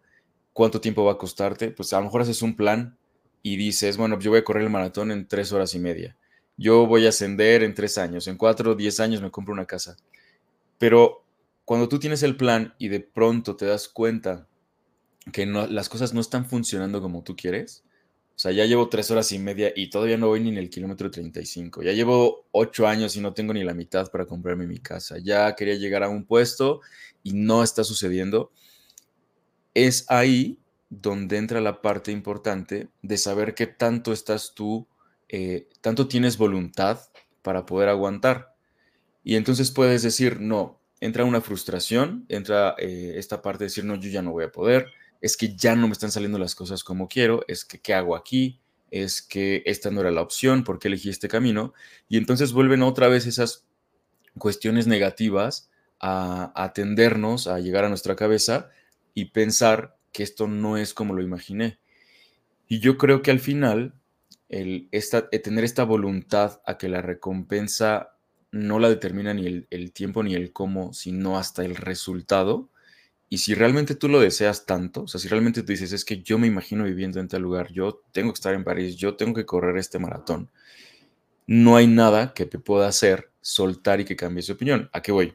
¿Cuánto 0.54 0.80
tiempo 0.80 1.04
va 1.04 1.14
a 1.14 1.18
costarte? 1.18 1.72
Pues 1.72 1.92
a 1.92 1.98
lo 1.98 2.06
mejor 2.06 2.22
haces 2.22 2.42
un 2.42 2.56
plan 2.56 2.98
y 3.42 3.58
dices, 3.58 3.98
bueno, 3.98 4.18
yo 4.20 4.32
voy 4.32 4.40
a 4.40 4.44
correr 4.44 4.64
el 4.64 4.70
maratón 4.70 5.12
en 5.12 5.28
tres 5.28 5.52
horas 5.52 5.76
y 5.76 5.80
media. 5.80 6.16
Yo 6.56 6.86
voy 6.88 7.06
a 7.06 7.10
ascender 7.10 7.64
en 7.64 7.74
tres 7.74 7.98
años. 7.98 8.28
En 8.28 8.38
cuatro 8.38 8.72
o 8.72 8.76
diez 8.76 9.02
años 9.02 9.22
me 9.22 9.32
compro 9.32 9.54
una 9.54 9.66
casa. 9.66 9.98
Pero 10.78 11.26
cuando 11.66 11.90
tú 11.90 12.00
tienes 12.00 12.24
el 12.24 12.38
plan 12.38 12.76
y 12.78 12.90
de 12.90 13.00
pronto 13.00 13.56
te 13.56 13.66
das 13.66 13.88
cuenta 13.88 14.48
que 15.32 15.46
las 15.46 15.90
cosas 15.90 16.14
no 16.14 16.22
están 16.22 16.46
funcionando 16.46 17.02
como 17.02 17.24
tú 17.24 17.36
quieres, 17.36 17.84
o 18.36 18.40
sea, 18.40 18.52
ya 18.52 18.66
llevo 18.66 18.90
tres 18.90 19.12
horas 19.12 19.32
y 19.32 19.38
media 19.38 19.72
y 19.76 19.90
todavía 19.90 20.18
no 20.18 20.28
voy 20.28 20.40
ni 20.40 20.50
en 20.50 20.58
el 20.58 20.70
kilómetro 20.70 21.12
35. 21.12 21.84
Ya 21.84 21.92
llevo 21.92 22.48
ocho 22.52 22.88
años 22.88 23.16
y 23.16 23.22
no 23.22 23.34
tengo 23.34 23.54
ni 23.54 23.64
la 23.64 23.76
mitad 23.76 24.10
para 24.10 24.26
comprarme 24.26 24.66
mi 24.66 24.80
casa. 24.80 25.18
Ya 25.20 25.56
quería 25.56 25.76
llegar 25.76 26.02
a 26.04 26.10
un 26.10 26.26
puesto 26.26 26.82
y 27.22 27.34
no 27.34 27.62
está 27.62 27.84
sucediendo. 27.84 28.52
Es 29.76 30.10
ahí 30.10 30.58
donde 30.90 31.38
entra 31.38 31.62
la 31.62 31.82
parte 31.82 32.12
importante 32.12 32.90
de 33.04 33.18
saber 33.18 33.54
qué 33.54 33.68
tanto 33.68 34.12
estás 34.12 34.54
tú, 34.56 34.88
eh, 35.30 35.68
tanto 35.82 36.08
tienes 36.08 36.38
voluntad 36.38 37.02
para 37.44 37.66
poder 37.68 37.90
aguantar. 37.90 38.56
Y 39.24 39.36
entonces 39.36 39.70
puedes 39.70 40.02
decir, 40.02 40.40
no, 40.42 40.80
entra 41.00 41.24
una 41.24 41.42
frustración, 41.42 42.26
entra 42.30 42.76
eh, 42.80 43.14
esta 43.18 43.44
parte 43.44 43.60
de 43.60 43.66
decir, 43.66 43.86
no, 43.86 43.96
yo 43.96 44.10
ya 44.10 44.24
no 44.24 44.32
voy 44.32 44.46
a 44.46 44.52
poder 44.52 44.88
es 45.24 45.38
que 45.38 45.56
ya 45.56 45.74
no 45.78 45.88
me 45.88 45.94
están 45.94 46.12
saliendo 46.12 46.38
las 46.38 46.54
cosas 46.54 46.84
como 46.84 47.08
quiero, 47.08 47.46
es 47.48 47.64
que 47.64 47.80
qué 47.80 47.94
hago 47.94 48.18
aquí, 48.18 48.60
es 48.92 49.22
que 49.22 49.64
esta 49.66 49.90
no 49.90 50.02
era 50.02 50.12
la 50.12 50.22
opción, 50.22 50.66
¿por 50.66 50.80
qué 50.80 50.90
elegí 50.90 51.10
este 51.10 51.30
camino? 51.30 51.74
Y 52.10 52.18
entonces 52.18 52.52
vuelven 52.52 52.84
otra 52.84 53.08
vez 53.08 53.26
esas 53.26 53.66
cuestiones 54.38 54.86
negativas 54.86 55.70
a 56.02 56.52
atendernos, 56.62 57.48
a 57.48 57.62
llegar 57.62 57.86
a 57.86 57.90
nuestra 57.90 58.18
cabeza 58.18 58.70
y 59.14 59.32
pensar 59.32 59.98
que 60.12 60.24
esto 60.24 60.50
no 60.50 60.76
es 60.76 60.94
como 60.94 61.14
lo 61.14 61.24
imaginé. 61.24 61.80
Y 62.68 62.80
yo 62.80 62.98
creo 62.98 63.22
que 63.22 63.32
al 63.32 63.40
final, 63.40 63.94
el, 64.50 64.90
esta, 64.92 65.30
tener 65.30 65.64
esta 65.64 65.86
voluntad 65.86 66.60
a 66.66 66.78
que 66.78 66.90
la 66.90 67.02
recompensa 67.02 68.18
no 68.52 68.78
la 68.78 68.90
determina 68.90 69.34
ni 69.34 69.48
el, 69.48 69.68
el 69.70 69.94
tiempo 69.94 70.22
ni 70.22 70.36
el 70.36 70.52
cómo, 70.52 70.92
sino 70.92 71.38
hasta 71.38 71.64
el 71.64 71.78
resultado, 71.78 72.73
y 73.34 73.40
si 73.40 73.56
realmente 73.56 73.96
tú 73.96 74.10
lo 74.10 74.20
deseas 74.20 74.68
tanto, 74.68 75.06
o 75.06 75.08
sea, 75.08 75.20
si 75.20 75.28
realmente 75.28 75.64
tú 75.64 75.72
dices, 75.72 75.92
es 75.92 76.06
que 76.06 76.22
yo 76.22 76.38
me 76.38 76.46
imagino 76.46 76.84
viviendo 76.84 77.20
en 77.20 77.28
tal 77.28 77.42
lugar, 77.42 77.72
yo 77.72 78.04
tengo 78.12 78.32
que 78.32 78.38
estar 78.38 78.54
en 78.54 78.64
París, 78.64 78.96
yo 78.96 79.16
tengo 79.16 79.34
que 79.34 79.44
correr 79.44 79.76
este 79.78 79.98
maratón, 79.98 80.52
no 81.48 81.76
hay 81.76 81.88
nada 81.88 82.36
que 82.36 82.46
te 82.46 82.60
pueda 82.60 82.88
hacer 82.88 83.32
soltar 83.42 84.00
y 84.00 84.06
que 84.06 84.16
cambies 84.16 84.46
de 84.46 84.54
opinión. 84.54 84.88
¿A 84.94 85.02
qué 85.02 85.12
voy? 85.12 85.34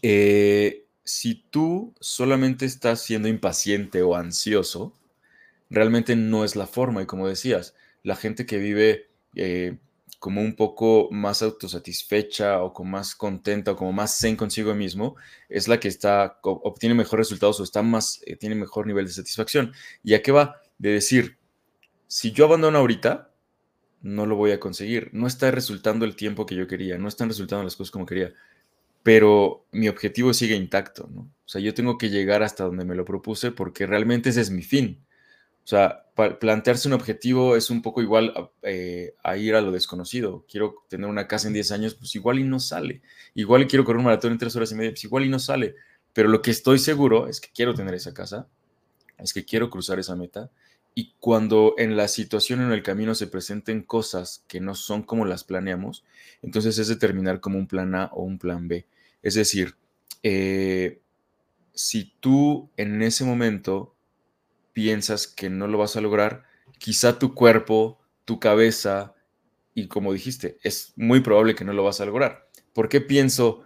Eh, 0.00 0.86
si 1.04 1.34
tú 1.50 1.94
solamente 2.00 2.64
estás 2.64 3.02
siendo 3.02 3.28
impaciente 3.28 4.00
o 4.00 4.16
ansioso, 4.16 4.98
realmente 5.68 6.16
no 6.16 6.44
es 6.46 6.56
la 6.56 6.66
forma. 6.66 7.02
Y 7.02 7.06
como 7.06 7.28
decías, 7.28 7.74
la 8.02 8.16
gente 8.16 8.46
que 8.46 8.56
vive 8.56 9.10
eh, 9.34 9.76
como 10.22 10.40
un 10.40 10.54
poco 10.54 11.08
más 11.10 11.42
autosatisfecha 11.42 12.62
o 12.62 12.72
como 12.72 12.92
más 12.92 13.16
contenta 13.16 13.72
o 13.72 13.76
como 13.76 13.92
más 13.92 14.16
zen 14.16 14.36
consigo 14.36 14.72
mismo, 14.72 15.16
es 15.48 15.66
la 15.66 15.80
que 15.80 15.88
está, 15.88 16.38
obtiene 16.44 16.94
mejores 16.94 17.26
resultados 17.26 17.58
o 17.58 17.64
está 17.64 17.82
más, 17.82 18.22
eh, 18.24 18.36
tiene 18.36 18.54
mejor 18.54 18.86
nivel 18.86 19.04
de 19.04 19.12
satisfacción. 19.12 19.72
¿Y 20.04 20.14
a 20.14 20.22
qué 20.22 20.30
va? 20.30 20.60
De 20.78 20.90
decir, 20.90 21.38
si 22.06 22.30
yo 22.30 22.44
abandono 22.44 22.78
ahorita, 22.78 23.32
no 24.02 24.24
lo 24.24 24.36
voy 24.36 24.52
a 24.52 24.60
conseguir. 24.60 25.10
No 25.12 25.26
está 25.26 25.50
resultando 25.50 26.04
el 26.04 26.14
tiempo 26.14 26.46
que 26.46 26.54
yo 26.54 26.68
quería, 26.68 26.98
no 26.98 27.08
están 27.08 27.28
resultando 27.28 27.64
las 27.64 27.74
cosas 27.74 27.90
como 27.90 28.06
quería, 28.06 28.32
pero 29.02 29.66
mi 29.72 29.88
objetivo 29.88 30.32
sigue 30.34 30.54
intacto, 30.54 31.08
¿no? 31.12 31.22
O 31.22 31.48
sea, 31.48 31.60
yo 31.60 31.74
tengo 31.74 31.98
que 31.98 32.10
llegar 32.10 32.44
hasta 32.44 32.62
donde 32.62 32.84
me 32.84 32.94
lo 32.94 33.04
propuse 33.04 33.50
porque 33.50 33.88
realmente 33.88 34.30
ese 34.30 34.42
es 34.42 34.52
mi 34.52 34.62
fin. 34.62 35.04
O 35.64 35.66
sea, 35.66 36.06
plantearse 36.14 36.88
un 36.88 36.94
objetivo 36.94 37.56
es 37.56 37.70
un 37.70 37.82
poco 37.82 38.02
igual 38.02 38.50
eh, 38.62 39.14
a, 39.22 39.36
ir 39.36 39.54
a 39.54 39.60
lo 39.60 39.70
desconocido. 39.70 40.44
Quiero 40.50 40.84
tener 40.88 41.08
una 41.08 41.28
casa 41.28 41.46
en 41.46 41.54
10 41.54 41.72
años, 41.72 41.94
pues 41.94 42.14
igual 42.14 42.38
y 42.38 42.44
no 42.44 42.58
sale. 42.58 43.02
Igual 43.34 43.62
y 43.62 43.66
quiero 43.66 43.84
correr 43.84 43.98
un 43.98 44.04
maratón 44.04 44.32
en 44.32 44.38
3 44.38 44.54
horas 44.56 44.72
y 44.72 44.74
media, 44.74 44.90
pues 44.90 45.04
igual 45.04 45.24
y 45.24 45.28
no 45.28 45.38
sale. 45.38 45.76
Pero 46.12 46.28
lo 46.28 46.42
que 46.42 46.50
estoy 46.50 46.78
seguro 46.78 47.28
es 47.28 47.40
que 47.40 47.48
quiero 47.54 47.74
tener 47.74 47.94
esa 47.94 48.12
casa, 48.12 48.48
es 49.18 49.32
que 49.32 49.44
quiero 49.44 49.70
cruzar 49.70 49.98
esa 49.98 50.16
meta. 50.16 50.50
Y 50.94 51.14
cuando 51.20 51.74
en 51.78 51.96
la 51.96 52.08
situación 52.08 52.60
en 52.60 52.72
el 52.72 52.82
camino 52.82 53.14
se 53.14 53.26
presenten 53.26 53.82
cosas 53.82 54.44
que 54.46 54.60
no 54.60 54.74
son 54.74 55.02
como 55.02 55.24
las 55.24 55.44
planeamos, 55.44 56.04
entonces 56.42 56.76
es 56.78 56.88
determinar 56.88 57.40
como 57.40 57.58
un 57.58 57.66
plan 57.66 57.94
A 57.94 58.10
o 58.12 58.22
un 58.22 58.38
plan 58.38 58.68
B. 58.68 58.84
Es 59.22 59.34
decir, 59.34 59.76
eh, 60.22 61.00
si 61.72 62.12
tú 62.20 62.68
en 62.76 63.00
ese 63.00 63.24
momento 63.24 63.94
piensas 64.72 65.26
que 65.26 65.50
no 65.50 65.66
lo 65.66 65.78
vas 65.78 65.96
a 65.96 66.00
lograr, 66.00 66.44
quizá 66.78 67.18
tu 67.18 67.34
cuerpo, 67.34 68.00
tu 68.24 68.40
cabeza 68.40 69.14
y 69.74 69.88
como 69.88 70.12
dijiste, 70.12 70.58
es 70.62 70.92
muy 70.96 71.20
probable 71.20 71.54
que 71.54 71.64
no 71.64 71.72
lo 71.72 71.84
vas 71.84 72.00
a 72.00 72.06
lograr. 72.06 72.48
¿Por 72.72 72.88
qué 72.88 73.00
pienso? 73.00 73.64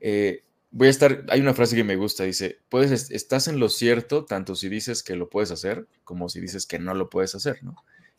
Eh, 0.00 0.44
voy 0.70 0.88
a 0.88 0.90
estar, 0.90 1.24
hay 1.28 1.40
una 1.40 1.54
frase 1.54 1.76
que 1.76 1.84
me 1.84 1.96
gusta, 1.96 2.24
dice, 2.24 2.60
puedes, 2.68 3.10
estás 3.10 3.48
en 3.48 3.60
lo 3.60 3.68
cierto 3.68 4.24
tanto 4.24 4.54
si 4.56 4.68
dices 4.68 5.02
que 5.02 5.16
lo 5.16 5.28
puedes 5.28 5.50
hacer 5.50 5.86
como 6.04 6.28
si 6.28 6.40
dices 6.40 6.66
que 6.66 6.78
no 6.78 6.94
lo 6.94 7.10
puedes 7.10 7.34
hacer, 7.34 7.62
¿no? 7.62 7.76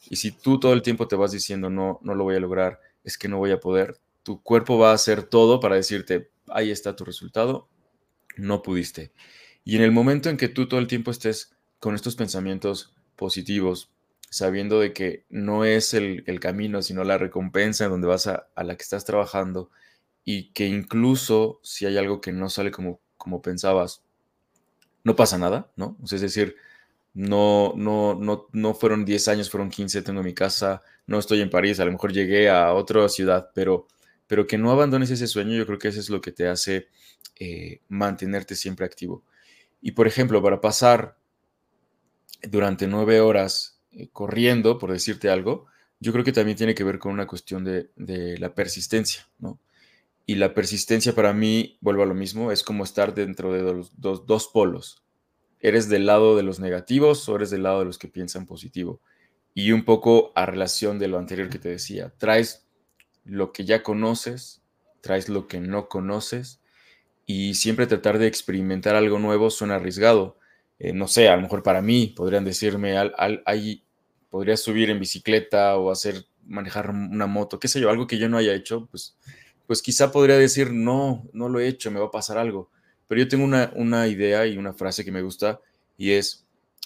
Y 0.09 0.17
si 0.17 0.31
tú 0.31 0.59
todo 0.59 0.73
el 0.73 0.81
tiempo 0.81 1.07
te 1.07 1.15
vas 1.15 1.31
diciendo, 1.31 1.69
no, 1.69 1.99
no 2.03 2.13
lo 2.13 2.23
voy 2.23 2.35
a 2.35 2.39
lograr, 2.39 2.79
es 3.03 3.17
que 3.17 3.27
no 3.27 3.37
voy 3.37 3.51
a 3.51 3.59
poder, 3.59 3.99
tu 4.21 4.41
cuerpo 4.41 4.77
va 4.77 4.91
a 4.91 4.95
hacer 4.95 5.23
todo 5.23 5.59
para 5.59 5.75
decirte, 5.75 6.29
ahí 6.47 6.71
está 6.71 6.95
tu 6.95 7.05
resultado, 7.05 7.69
no 8.35 8.61
pudiste. 8.61 9.11
Y 9.63 9.77
en 9.77 9.81
el 9.81 9.91
momento 9.91 10.29
en 10.29 10.37
que 10.37 10.49
tú 10.49 10.67
todo 10.67 10.79
el 10.79 10.87
tiempo 10.87 11.11
estés 11.11 11.55
con 11.83 11.95
estos 11.95 12.15
pensamientos 12.15 12.93
positivos, 13.17 13.91
sabiendo 14.29 14.79
de 14.79 14.93
que 14.93 15.25
no 15.29 15.65
es 15.65 15.93
el, 15.93 16.23
camino, 16.39 16.81
sino 16.81 17.03
la 17.03 17.17
recompensa 17.17 17.83
en 17.83 17.89
donde 17.89 18.07
vas 18.07 18.25
a, 18.27 18.47
la 18.55 18.77
que 18.77 18.83
estás 18.83 19.03
trabajando 19.03 19.69
y 20.23 20.53
que 20.53 20.65
incluso 20.65 21.59
si 21.61 21.85
hay 21.85 21.97
algo 21.97 22.21
que 22.21 22.31
no 22.31 22.47
sale 22.47 22.71
como, 22.71 23.01
como 23.17 23.41
pensabas, 23.41 24.01
no 25.03 25.17
pasa 25.17 25.37
nada, 25.37 25.73
¿no? 25.75 25.97
es 26.09 26.21
decir, 26.21 26.55
no, 27.13 27.73
no, 27.75 28.15
no, 28.15 28.47
no 28.53 28.73
fueron 28.73 29.03
10 29.03 29.27
años, 29.27 29.49
fueron 29.49 29.69
15, 29.69 30.03
tengo 30.03 30.23
mi 30.23 30.33
casa, 30.33 30.81
no 31.05 31.19
estoy 31.19 31.41
en 31.41 31.49
París, 31.49 31.81
a 31.81 31.85
lo 31.85 31.91
mejor 31.91 32.13
llegué 32.13 32.49
a 32.49 32.71
otra 32.73 33.09
ciudad, 33.09 33.49
pero, 33.53 33.87
pero 34.25 34.47
que 34.47 34.57
no 34.57 34.71
abandones 34.71 35.11
ese 35.11 35.27
sueño, 35.27 35.57
yo 35.57 35.65
creo 35.65 35.79
que 35.79 35.89
eso 35.89 35.99
es 35.99 36.09
lo 36.09 36.21
que 36.21 36.31
te 36.31 36.47
hace 36.47 36.87
eh, 37.37 37.81
mantenerte 37.89 38.55
siempre 38.55 38.85
activo. 38.85 39.25
Y 39.81 39.91
por 39.91 40.07
ejemplo, 40.07 40.41
para 40.41 40.61
pasar 40.61 41.17
durante 42.43 42.87
nueve 42.87 43.21
horas 43.21 43.81
eh, 43.91 44.09
corriendo, 44.11 44.77
por 44.77 44.91
decirte 44.91 45.29
algo, 45.29 45.67
yo 45.99 46.11
creo 46.11 46.23
que 46.23 46.31
también 46.31 46.57
tiene 46.57 46.75
que 46.75 46.83
ver 46.83 46.99
con 46.99 47.11
una 47.11 47.27
cuestión 47.27 47.63
de, 47.63 47.89
la 48.37 48.53
persistencia, 48.53 49.27
¿no? 49.39 49.59
Y 50.25 50.35
la 50.35 50.53
persistencia 50.53 51.13
para 51.13 51.33
mí, 51.33 51.77
vuelvo 51.81 52.03
a 52.03 52.05
lo 52.05 52.13
mismo, 52.13 52.51
es 52.51 52.63
como 52.63 52.83
estar 52.83 53.13
dentro 53.13 53.51
de 53.51 53.61
los 53.61 53.91
dos 53.97 54.47
polos. 54.47 55.03
¿Eres 55.59 55.87
del 55.87 56.05
lado 56.05 56.35
de 56.35 56.43
los 56.43 56.59
negativos 56.59 57.27
o 57.29 57.35
eres 57.37 57.49
del 57.49 57.63
lado 57.63 57.79
de 57.79 57.85
los 57.85 57.97
que 57.97 58.09
piensan 58.09 58.45
positivo? 58.45 59.01
Y 59.53 59.71
un 59.71 59.85
poco 59.85 60.31
a 60.35 60.45
relación 60.45 60.99
de 60.99 61.07
lo 61.07 61.17
anterior 61.17 61.49
que 61.49 61.59
te 61.59 61.69
decía, 61.69 62.13
traes 62.17 62.67
lo 63.23 63.53
que 63.53 63.63
ya 63.63 63.83
conoces, 63.83 64.61
traes 64.99 65.29
lo 65.29 65.47
que 65.47 65.59
no 65.59 65.87
conoces 65.87 66.61
y 67.25 67.53
siempre 67.53 67.87
tratar 67.87 68.17
de 68.17 68.27
experimentar 68.27 68.95
algo 68.95 69.19
nuevo 69.19 69.49
suena 69.49 69.75
arriesgado. 69.75 70.37
Eh, 70.83 70.93
no 70.93 71.07
sé, 71.07 71.29
a 71.29 71.35
lo 71.35 71.41
mejor 71.41 71.63
para 71.63 71.81
mí 71.81 72.13
podrían 72.15 72.43
decirme, 72.43 72.97
al, 72.97 73.41
ahí 73.45 73.83
podría 74.29 74.57
subir 74.57 74.89
en 74.89 74.99
bicicleta 74.99 75.77
o 75.77 75.89
hacer, 75.91 76.25
manejar 76.45 76.89
una 76.89 77.25
moto, 77.25 77.59
qué 77.59 77.67
sé 77.67 77.79
yo, 77.79 77.89
algo 77.89 78.05
que 78.05 78.17
yo 78.17 78.27
no 78.27 78.37
haya 78.37 78.53
hecho, 78.53 78.87
pues, 78.91 79.17
pues 79.65 79.81
quizá 79.81 80.11
podría 80.11 80.37
decir, 80.37 80.73
no, 80.73 81.27
no 81.33 81.47
lo 81.49 81.59
he 81.59 81.67
hecho, 81.67 81.89
me 81.89 81.99
va 81.99 82.07
a 82.07 82.11
pasar 82.11 82.37
algo. 82.37 82.69
Pero 83.07 83.21
yo 83.21 83.27
tengo 83.27 83.45
una, 83.45 83.71
una 83.75 84.07
idea 84.07 84.45
y 84.45 84.57
una 84.57 84.73
frase 84.73 85.05
que 85.05 85.11
me 85.11 85.21
gusta 85.21 85.61
y 85.97 86.11
es, 86.11 86.45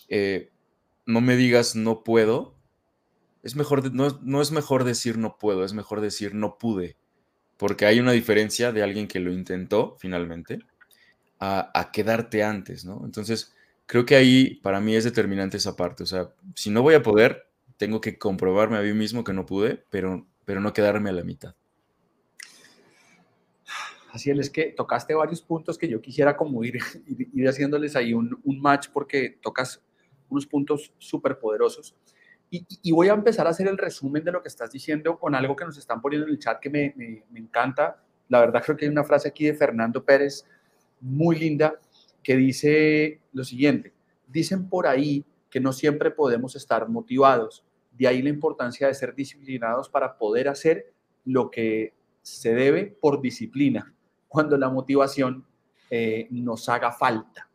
eh, 0.09 0.51
no 1.05 1.19
me 1.19 1.35
digas 1.35 1.75
no 1.75 2.03
puedo, 2.03 2.55
es 3.43 3.55
mejor, 3.55 3.91
no, 3.93 4.19
no 4.21 4.41
es 4.41 4.51
mejor 4.51 4.83
decir 4.83 5.17
no 5.17 5.37
puedo, 5.39 5.65
es 5.65 5.73
mejor 5.73 6.01
decir 6.01 6.35
no 6.35 6.57
pude 6.57 6.97
porque 7.57 7.85
hay 7.85 7.99
una 7.99 8.11
diferencia 8.11 8.71
de 8.71 8.83
alguien 8.83 9.07
que 9.07 9.19
lo 9.19 9.33
intentó 9.33 9.97
finalmente 9.99 10.59
a, 11.39 11.89
quedarte 11.91 12.43
antes, 12.43 12.85
¿no? 12.85 13.01
Entonces, 13.03 13.53
creo 13.87 14.05
que 14.05 14.15
ahí 14.15 14.55
para 14.55 14.79
mí 14.79 14.95
es 14.95 15.03
determinante 15.03 15.57
esa 15.57 15.75
parte, 15.75 16.03
o 16.03 16.05
sea, 16.05 16.29
si 16.53 16.69
no 16.69 16.83
voy 16.83 16.93
a 16.93 17.01
poder, 17.01 17.49
tengo 17.77 17.99
que 18.01 18.19
comprobarme 18.19 18.77
a 18.77 18.81
mí 18.81 18.93
mismo 18.93 19.23
que 19.23 19.33
no 19.33 19.45
pude, 19.45 19.83
pero, 19.89 20.27
pero 20.45 20.61
no 20.61 20.73
quedarme 20.73 21.09
a 21.09 21.13
la 21.13 21.23
mitad. 21.23 21.55
Así 24.11 24.31
es, 24.31 24.49
que 24.49 24.73
tocaste 24.75 25.13
varios 25.13 25.41
puntos 25.41 25.77
que 25.77 25.87
yo 25.87 26.01
quisiera 26.01 26.35
como 26.35 26.63
ir, 26.63 26.79
ir, 27.33 27.47
haciéndoles 27.47 27.95
ahí 27.95 28.13
un, 28.13 28.39
un 28.43 28.59
match 28.59 28.89
porque 28.91 29.37
tocas 29.41 29.81
unos 30.29 30.45
puntos 30.45 30.91
súper 30.97 31.37
poderosos. 31.39 31.95
Y, 32.49 32.91
voy 32.93 33.09
a 33.09 33.13
empezar 33.13 33.45
a 33.45 33.49
hacer 33.49 33.67
el 33.67 33.77
resumen 33.77 34.23
de 34.23 34.31
lo 34.31 34.41
que 34.41 34.47
estás 34.47 34.71
diciendo 34.71 35.19
con 35.19 35.35
algo 35.35 35.55
que 35.55 35.65
nos 35.65 35.77
están 35.77 36.01
poniendo 36.01 36.27
en 36.27 36.33
el 36.33 36.39
chat 36.39 36.59
que 36.61 36.69
me, 36.69 36.93
me, 37.29 37.39
encanta. 37.39 38.01
La 38.29 38.39
verdad 38.39 38.63
creo 38.63 38.77
que 38.77 38.85
hay 38.85 38.91
una 38.91 39.03
frase 39.03 39.27
aquí 39.27 39.45
de 39.45 39.53
Fernando 39.53 40.03
Pérez 40.03 40.45
muy 41.01 41.37
linda 41.37 41.77
que 42.27 42.35
dice 42.35 43.21
lo 43.31 43.45
siguiente. 43.45 43.93
Dicen 44.27 44.67
por 44.67 44.85
ahí 44.85 45.23
que 45.49 45.61
no 45.61 45.71
siempre 45.71 46.11
podemos 46.11 46.57
estar 46.57 46.89
motivados. 46.89 47.63
De 47.93 48.05
ahí 48.05 48.21
la 48.21 48.27
importancia 48.27 48.85
de 48.85 48.93
ser 48.95 49.15
disciplinados 49.15 49.87
para 49.87 50.17
poder 50.17 50.49
hacer 50.49 50.91
lo 51.23 51.49
que 51.49 51.93
se 52.21 52.53
debe 52.53 52.85
por 52.99 53.21
disciplina, 53.21 53.95
cuando 54.27 54.57
la 54.57 54.69
motivación 54.69 55.45
eh, 55.89 56.27
nos 56.29 56.67
haga 56.67 56.91
falta. 56.91 57.49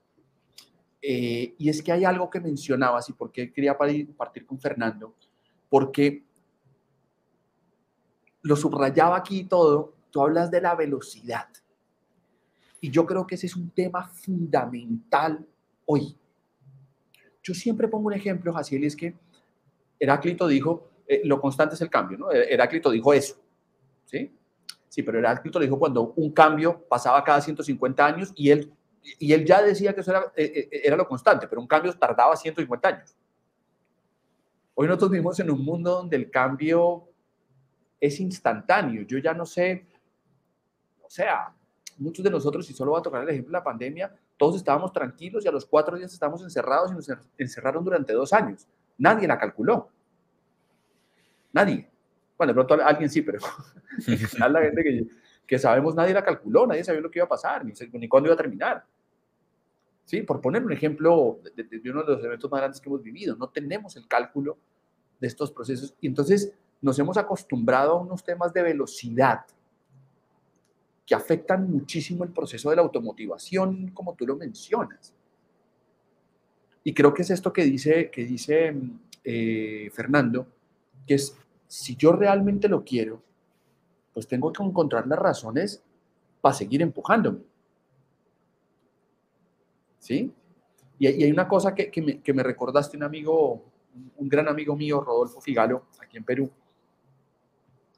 Eh, 1.02 1.54
y 1.58 1.68
es 1.68 1.82
que 1.82 1.92
hay 1.92 2.06
algo 2.06 2.30
que 2.30 2.40
mencionabas 2.40 3.10
y 3.10 3.12
por 3.12 3.30
qué 3.30 3.52
quería 3.52 3.76
partir 3.76 4.46
con 4.46 4.58
Fernando, 4.58 5.14
porque 5.68 6.24
lo 8.40 8.56
subrayaba 8.56 9.18
aquí 9.18 9.44
todo, 9.44 9.96
tú 10.10 10.22
hablas 10.22 10.50
de 10.50 10.62
la 10.62 10.74
velocidad. 10.74 11.48
Y 12.82 12.90
yo 12.90 13.06
creo 13.06 13.24
que 13.24 13.36
ese 13.36 13.46
es 13.46 13.54
un 13.54 13.70
tema 13.70 14.04
fundamental 14.08 15.46
hoy. 15.86 16.18
Yo 17.40 17.54
siempre 17.54 17.86
pongo 17.86 18.08
un 18.08 18.12
ejemplo, 18.12 18.52
Jaciel, 18.52 18.82
es 18.82 18.96
que 18.96 19.14
Heráclito 20.00 20.48
dijo, 20.48 20.90
eh, 21.06 21.22
lo 21.24 21.40
constante 21.40 21.76
es 21.76 21.80
el 21.80 21.88
cambio, 21.88 22.18
¿no? 22.18 22.32
Heráclito 22.32 22.90
dijo 22.90 23.14
eso, 23.14 23.36
¿sí? 24.04 24.36
Sí, 24.88 25.04
pero 25.04 25.20
Heráclito 25.20 25.60
dijo 25.60 25.78
cuando 25.78 26.12
un 26.16 26.32
cambio 26.32 26.84
pasaba 26.88 27.22
cada 27.22 27.40
150 27.40 28.04
años 28.04 28.32
y 28.34 28.50
él 28.50 28.72
y 29.18 29.32
él 29.32 29.44
ya 29.44 29.62
decía 29.62 29.94
que 29.94 30.00
eso 30.00 30.10
era, 30.10 30.32
eh, 30.36 30.68
eh, 30.70 30.80
era, 30.84 30.96
lo 30.96 31.06
constante, 31.06 31.46
pero 31.48 31.60
un 31.60 31.66
cambio 31.66 31.92
tardaba 31.92 32.36
150 32.36 32.88
años. 32.88 33.16
Hoy 34.74 34.86
nosotros 34.86 35.10
vivimos 35.10 35.38
en 35.40 35.50
un 35.50 35.64
mundo 35.64 35.90
donde 35.92 36.16
el 36.16 36.30
cambio 36.30 37.08
es 38.00 38.20
instantáneo. 38.20 39.02
Yo 39.02 39.18
ya 39.18 39.34
no 39.34 39.44
sé, 39.44 39.86
o 41.02 41.10
sea, 41.10 41.54
muchos 42.02 42.24
de 42.24 42.30
nosotros, 42.30 42.68
y 42.68 42.74
solo 42.74 42.92
voy 42.92 43.00
a 43.00 43.02
tocar 43.02 43.22
el 43.22 43.28
ejemplo 43.28 43.50
de 43.50 43.58
la 43.58 43.64
pandemia, 43.64 44.14
todos 44.36 44.56
estábamos 44.56 44.92
tranquilos 44.92 45.44
y 45.44 45.48
a 45.48 45.52
los 45.52 45.64
cuatro 45.64 45.96
días 45.96 46.12
estábamos 46.12 46.42
encerrados 46.42 46.90
y 46.90 46.94
nos 46.94 47.08
encerraron 47.38 47.84
durante 47.84 48.12
dos 48.12 48.32
años. 48.32 48.66
Nadie 48.98 49.26
la 49.26 49.38
calculó. 49.38 49.88
Nadie. 51.52 51.88
Bueno, 52.36 52.52
de 52.52 52.54
pronto 52.54 52.84
alguien 52.84 53.08
sí, 53.08 53.22
pero 53.22 53.38
la 54.48 54.62
gente 54.62 54.82
que, 54.82 55.06
que 55.46 55.58
sabemos 55.58 55.94
nadie 55.94 56.14
la 56.14 56.24
calculó, 56.24 56.66
nadie 56.66 56.84
sabía 56.84 57.00
lo 57.00 57.10
que 57.10 57.18
iba 57.18 57.26
a 57.26 57.28
pasar, 57.28 57.64
ni, 57.64 57.72
ni 57.92 58.08
cuándo 58.08 58.28
iba 58.28 58.34
a 58.34 58.38
terminar. 58.38 58.84
¿Sí? 60.04 60.22
Por 60.22 60.40
poner 60.40 60.64
un 60.64 60.72
ejemplo 60.72 61.40
de, 61.54 61.90
uno 61.90 62.02
de 62.02 62.14
los 62.14 62.24
eventos 62.24 62.50
más 62.50 62.60
grandes 62.60 62.80
que 62.80 62.88
hemos 62.88 63.02
vivido, 63.02 63.36
no 63.36 63.48
tenemos 63.48 63.96
el 63.96 64.08
cálculo 64.08 64.58
de 65.20 65.28
estos 65.28 65.52
procesos 65.52 65.94
y 66.00 66.08
entonces 66.08 66.52
nos 66.80 66.98
hemos 66.98 67.16
acostumbrado 67.16 67.92
a 67.92 68.00
unos 68.00 68.24
temas 68.24 68.52
de 68.52 68.62
velocidad 68.62 69.44
que 71.06 71.14
afectan 71.14 71.70
muchísimo 71.70 72.24
el 72.24 72.30
proceso 72.30 72.70
de 72.70 72.76
la 72.76 72.82
automotivación, 72.82 73.90
como 73.92 74.14
tú 74.14 74.26
lo 74.26 74.36
mencionas. 74.36 75.14
Y 76.84 76.94
creo 76.94 77.14
que 77.14 77.22
es 77.22 77.30
esto 77.30 77.52
que 77.52 77.64
dice, 77.64 78.10
que 78.10 78.24
dice 78.24 78.74
eh, 79.24 79.90
Fernando, 79.92 80.46
que 81.06 81.14
es, 81.14 81.36
si 81.66 81.96
yo 81.96 82.12
realmente 82.12 82.68
lo 82.68 82.84
quiero, 82.84 83.22
pues 84.12 84.26
tengo 84.26 84.52
que 84.52 84.62
encontrar 84.62 85.06
las 85.06 85.18
razones 85.18 85.82
para 86.40 86.54
seguir 86.54 86.82
empujándome. 86.82 87.40
¿Sí? 89.98 90.32
Y, 90.98 91.06
hay 91.06 91.30
una 91.30 91.48
cosa 91.48 91.74
que, 91.74 92.20
me, 92.34 92.42
recordaste 92.42 92.96
un 92.96 93.04
amigo, 93.04 93.64
un 94.16 94.28
gran 94.28 94.48
amigo 94.48 94.76
mío, 94.76 95.00
Rodolfo 95.00 95.40
Figalo, 95.40 95.86
aquí 96.00 96.16
en 96.16 96.24
Perú. 96.24 96.50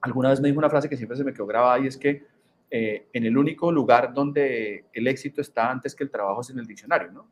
Alguna 0.00 0.30
vez 0.30 0.40
me 0.40 0.48
dijo 0.48 0.58
una 0.58 0.70
frase 0.70 0.88
que 0.88 0.96
siempre 0.96 1.16
se 1.16 1.24
me 1.24 1.32
quedó 1.32 1.46
grabada 1.46 1.78
y 1.80 1.86
es 1.86 1.96
que 1.96 2.26
eh, 2.70 3.08
en 3.12 3.24
el 3.24 3.36
único 3.36 3.70
lugar 3.70 4.12
donde 4.12 4.86
el 4.92 5.06
éxito 5.06 5.40
está 5.40 5.70
antes 5.70 5.94
que 5.94 6.04
el 6.04 6.10
trabajo 6.10 6.40
es 6.40 6.50
en 6.50 6.58
el 6.58 6.66
diccionario, 6.66 7.12
¿no? 7.12 7.28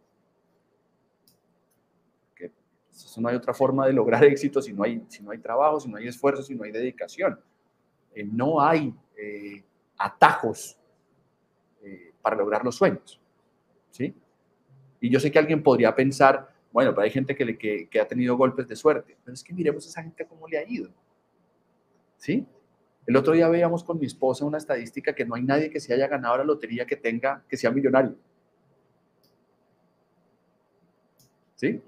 Que 2.35 2.53
eso 2.91 3.21
no 3.21 3.29
hay 3.29 3.37
otra 3.37 3.53
forma 3.53 3.87
de 3.87 3.93
lograr 3.93 4.25
éxito 4.27 4.63
si 4.63 4.73
no 4.73 4.85
hay, 4.85 5.03
si 5.09 5.23
no 5.23 5.31
hay 5.31 5.39
trabajo, 5.39 5.81
si 5.81 5.89
no 5.89 5.97
hay 5.97 6.09
esfuerzo, 6.09 6.43
si 6.43 6.55
no 6.55 6.65
hay 6.65 6.73
dedicación. 6.73 7.41
Eh, 8.15 8.25
no 8.31 8.61
hay 8.61 8.95
eh, 9.17 9.65
atajos 9.97 10.79
eh, 11.83 12.13
para 12.21 12.37
lograr 12.37 12.65
los 12.65 12.77
sueños. 12.77 13.21
¿sí? 13.91 14.15
Y 15.01 15.11
yo 15.11 15.19
sé 15.19 15.31
que 15.31 15.39
alguien 15.39 15.63
podría 15.63 15.95
pensar, 15.95 16.53
bueno, 16.71 16.91
pero 16.91 17.03
hay 17.03 17.11
gente 17.11 17.35
que, 17.35 17.45
le, 17.45 17.59
que, 17.59 18.01
ha 18.01 18.07
tenido 18.07 18.37
golpes 18.37 18.69
de 18.69 18.77
suerte, 18.77 19.17
pero 19.25 19.35
es 19.35 19.43
que 19.43 19.53
miremos 19.53 19.87
a 19.87 19.89
esa 19.89 20.03
gente 20.03 20.27
cómo 20.27 20.47
le 20.47 20.59
ha 20.59 20.69
ido. 20.69 20.91
¿Sí? 22.17 22.47
El 23.07 23.17
otro 23.17 23.33
día 23.33 23.49
veíamos 23.49 23.83
con 23.83 23.99
mi 23.99 24.07
esposa 24.07 24.45
una 24.45 24.59
estadística 24.59 25.15
que 25.15 25.25
no 25.25 25.35
hay 25.35 25.43
nadie 25.43 25.71
que 25.71 25.81
se 25.81 25.93
haya 25.93 26.07
ganado 26.07 26.39
la 26.39 26.45
lotería 26.45 26.87
que 26.87 26.97
tenga, 26.97 27.45
que 27.49 27.57
sea 27.57 27.71
millonario. 27.71 28.15
¿Sí? 31.57 31.81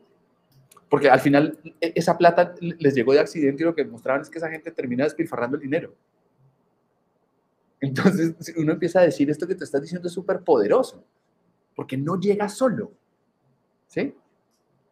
Porque 0.89 1.09
al 1.09 1.21
final 1.21 1.59
e, 1.81 1.93
esa 1.95 2.19
plata 2.19 2.55
les 2.61 2.95
llegó 2.95 3.13
de 3.13 3.21
accidente 3.21 3.63
y 3.63 3.67
lo 3.67 3.75
que 3.75 3.85
mostraban 3.85 4.23
es 4.23 4.31
que 4.31 4.39
esa 4.39 4.51
gente 4.51 4.71
termina 4.71 5.05
despilfarrando 5.05 5.57
el 5.57 5.63
dinero. 5.63 5.95
Entonces 7.81 8.35
uno 8.57 8.73
empieza 8.73 9.01
a 9.01 9.03
decir 9.03 9.31
esto 9.31 9.47
que 9.47 9.55
te 9.55 9.65
estás 9.65 9.83
diciendo 9.83 10.09
es 10.09 10.15
súper 10.15 10.41
poderoso, 10.41 11.05
porque 11.75 11.97
no 11.97 12.19
llega 12.19 12.49
solo. 12.49 12.93
¿Sí? 13.87 14.15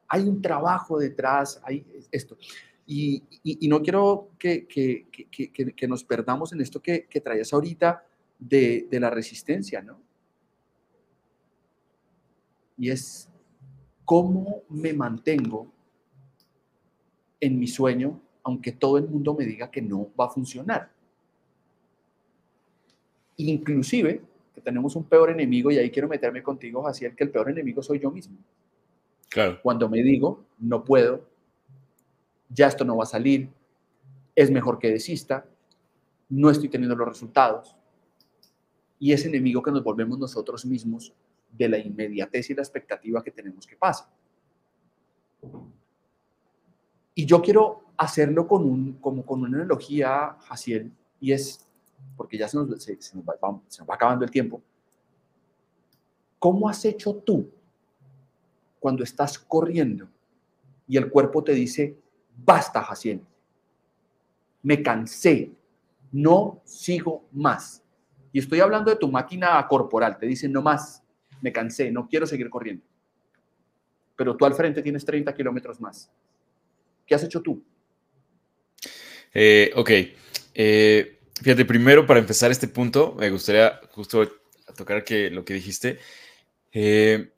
Hay 0.09 0.29
un 0.29 0.43
trabajo 0.43 0.99
detrás, 0.99 1.61
hay 1.65 1.87
esto. 2.11 2.37
Y, 2.87 3.23
no 3.69 3.81
quiero 3.81 4.31
que, 4.39 4.67
que, 4.67 5.89
nos 5.89 6.05
perdamos 6.05 6.53
en 6.53 6.61
esto 6.61 6.81
que, 6.81 7.07
traías 7.23 7.53
ahorita 7.53 8.05
de, 8.39 8.87
de 8.91 9.01
la 9.01 9.11
resistencia, 9.11 9.81
¿no? 9.83 10.01
Y 12.77 12.91
es 12.91 13.29
cómo 14.05 14.63
me 14.69 14.93
mantengo 14.93 15.73
en 17.41 17.59
mi 17.59 17.67
sueño, 17.67 18.21
aunque 18.43 18.73
todo 18.73 18.99
el 18.99 19.09
mundo 19.09 19.35
me 19.35 19.45
diga 19.45 19.71
que 19.71 19.83
no 19.83 20.09
va 20.19 20.27
a 20.27 20.31
funcionar. 20.31 20.91
Inclusive, 23.37 24.23
que 24.55 24.61
tenemos 24.61 24.95
un 24.97 25.05
peor 25.05 25.31
enemigo, 25.31 25.71
y 25.71 25.79
ahí 25.79 25.91
quiero 25.91 26.09
meterme 26.09 26.43
contigo, 26.43 26.89
el 26.89 27.17
que 27.17 27.25
el 27.25 27.31
peor 27.31 27.51
enemigo 27.51 27.83
soy 27.83 27.99
yo 27.99 28.11
mismo. 28.11 28.37
Claro. 29.29 29.59
Cuando 29.63 29.89
me 29.89 30.03
digo, 30.03 30.45
no 30.59 30.85
puedo, 30.85 31.32
ya 32.55 32.69
esto 32.69 32.85
no 32.85 32.97
va 32.97 33.05
a 33.05 33.07
salir, 33.07 33.51
es 34.35 34.51
mejor 34.51 34.79
que 34.79 34.91
desista, 34.91 35.47
no 36.29 36.51
estoy 36.51 36.69
teniendo 36.69 36.97
los 36.97 37.09
resultados. 37.09 37.77
Y 38.99 39.13
ese 39.13 39.29
enemigo 39.29 39.63
que 39.63 39.71
nos 39.71 39.83
volvemos 39.83 40.19
nosotros 40.19 40.65
mismos 40.65 41.13
de 41.51 41.69
la 41.69 41.79
inmediatez 41.79 42.51
y 42.51 42.55
la 42.55 42.63
expectativa 42.63 43.23
que 43.23 43.31
tenemos 43.31 43.67
que 43.67 43.77
pase. 43.77 44.05
Y 47.15 47.27
yo 47.27 47.43
quiero 47.43 47.85
hacerlo 47.97 48.47
con, 48.47 48.65
un, 48.65 48.93
como 48.95 49.25
con 49.27 49.43
una 49.43 49.59
analogía, 49.59 50.37
Jaciel, 50.41 50.91
y 51.21 51.33
es, 51.33 51.67
porque 52.17 52.39
ya 52.39 52.49
se 52.49 52.57
va, 52.59 52.65
se 52.79 53.81
nos 53.81 53.89
va 53.89 53.95
acabando 53.95 54.25
el 54.25 54.31
tiempo. 54.31 54.63
¿Cómo 56.39 56.69
has 56.69 56.85
hecho 56.85 57.15
tú 57.17 57.49
cuando 58.81 59.05
estás 59.05 59.39
corriendo 59.39 60.09
y 60.89 60.97
el 60.97 61.11
cuerpo 61.11 61.45
te 61.45 61.53
dice, 61.53 62.02
basta, 62.37 62.83
Jaciel, 62.83 63.21
me 64.63 64.83
cansé, 64.83 65.51
no 66.11 66.63
sigo 66.65 67.29
más? 67.33 67.83
Y 68.33 68.39
estoy 68.39 68.61
hablando 68.61 68.91
de 68.91 68.97
tu 68.97 69.11
máquina 69.11 69.67
corporal, 69.69 70.19
te 70.19 70.27
dice, 70.27 70.49
no 70.49 70.63
más, 70.63 71.03
me 71.41 71.53
cansé, 71.53 71.91
no 71.91 72.09
quiero 72.09 72.27
seguir 72.27 72.49
corriendo. 72.49 72.85
Pero 74.17 74.37
tú 74.37 74.45
al 74.45 74.55
frente 74.55 74.83
tienes 74.83 75.05
30 75.05 75.35
kilómetros 75.35 75.81
más. 75.81 76.11
¿Qué 77.07 77.15
has 77.15 77.25
hecho 77.25 77.43
tú? 77.43 77.63
Eh, 79.35 79.73
ok. 79.75 79.91
Eh, 80.55 81.21
fíjate, 81.41 81.65
primero 81.65 82.07
para 82.07 82.21
empezar 82.21 82.51
este 82.51 82.69
punto, 82.69 83.15
me 83.19 83.31
gustaría 83.31 83.81
justo 83.91 84.31
tocar 84.77 85.05
que 85.05 85.31
lo 85.31 85.45
que 85.45 85.55
dijiste. 85.55 85.99
Eh, 86.73 87.33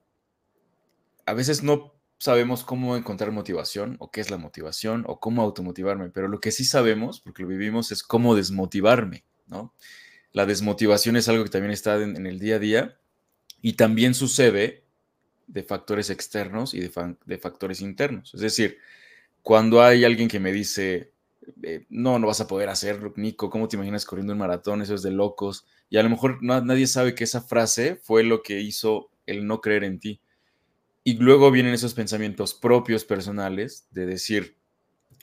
a 1.26 1.32
veces 1.32 1.62
no 1.62 1.93
sabemos 2.24 2.64
cómo 2.64 2.96
encontrar 2.96 3.32
motivación 3.32 3.96
o 3.98 4.10
qué 4.10 4.22
es 4.22 4.30
la 4.30 4.38
motivación 4.38 5.04
o 5.06 5.20
cómo 5.20 5.42
automotivarme, 5.42 6.08
pero 6.08 6.26
lo 6.26 6.40
que 6.40 6.52
sí 6.52 6.64
sabemos, 6.64 7.20
porque 7.20 7.42
lo 7.42 7.50
vivimos, 7.50 7.92
es 7.92 8.02
cómo 8.02 8.34
desmotivarme, 8.34 9.24
¿no? 9.46 9.74
La 10.32 10.46
desmotivación 10.46 11.16
es 11.16 11.28
algo 11.28 11.44
que 11.44 11.50
también 11.50 11.72
está 11.72 12.00
en 12.02 12.26
el 12.26 12.38
día 12.38 12.56
a 12.56 12.58
día 12.58 12.98
y 13.60 13.74
también 13.74 14.14
sucede 14.14 14.84
de 15.48 15.64
factores 15.64 16.08
externos 16.08 16.72
y 16.72 16.80
de, 16.80 17.38
factores 17.38 17.82
internos. 17.82 18.32
Es 18.32 18.40
decir, 18.40 18.78
cuando 19.42 19.82
hay 19.82 20.06
alguien 20.06 20.26
que 20.26 20.40
me 20.40 20.50
dice, 20.50 21.12
eh, 21.62 21.84
no, 21.90 22.18
no 22.18 22.28
vas 22.28 22.40
a 22.40 22.46
poder 22.46 22.70
hacerlo, 22.70 23.12
Nico, 23.16 23.50
¿cómo 23.50 23.68
te 23.68 23.76
imaginas 23.76 24.06
corriendo 24.06 24.32
un 24.32 24.38
maratón? 24.38 24.80
Eso 24.80 24.94
es 24.94 25.02
de 25.02 25.10
locos. 25.10 25.66
Y 25.90 25.98
a 25.98 26.02
lo 26.02 26.08
mejor 26.08 26.42
nadie 26.42 26.86
sabe 26.86 27.14
que 27.14 27.24
esa 27.24 27.42
frase 27.42 27.96
fue 27.96 28.24
lo 28.24 28.42
que 28.42 28.62
hizo 28.62 29.10
el 29.26 29.46
no 29.46 29.60
creer 29.60 29.84
en 29.84 30.00
ti. 30.00 30.20
Y 31.04 31.18
luego 31.18 31.50
vienen 31.50 31.74
esos 31.74 31.92
pensamientos 31.92 32.54
propios, 32.54 33.04
personales, 33.04 33.86
de 33.90 34.06
decir, 34.06 34.56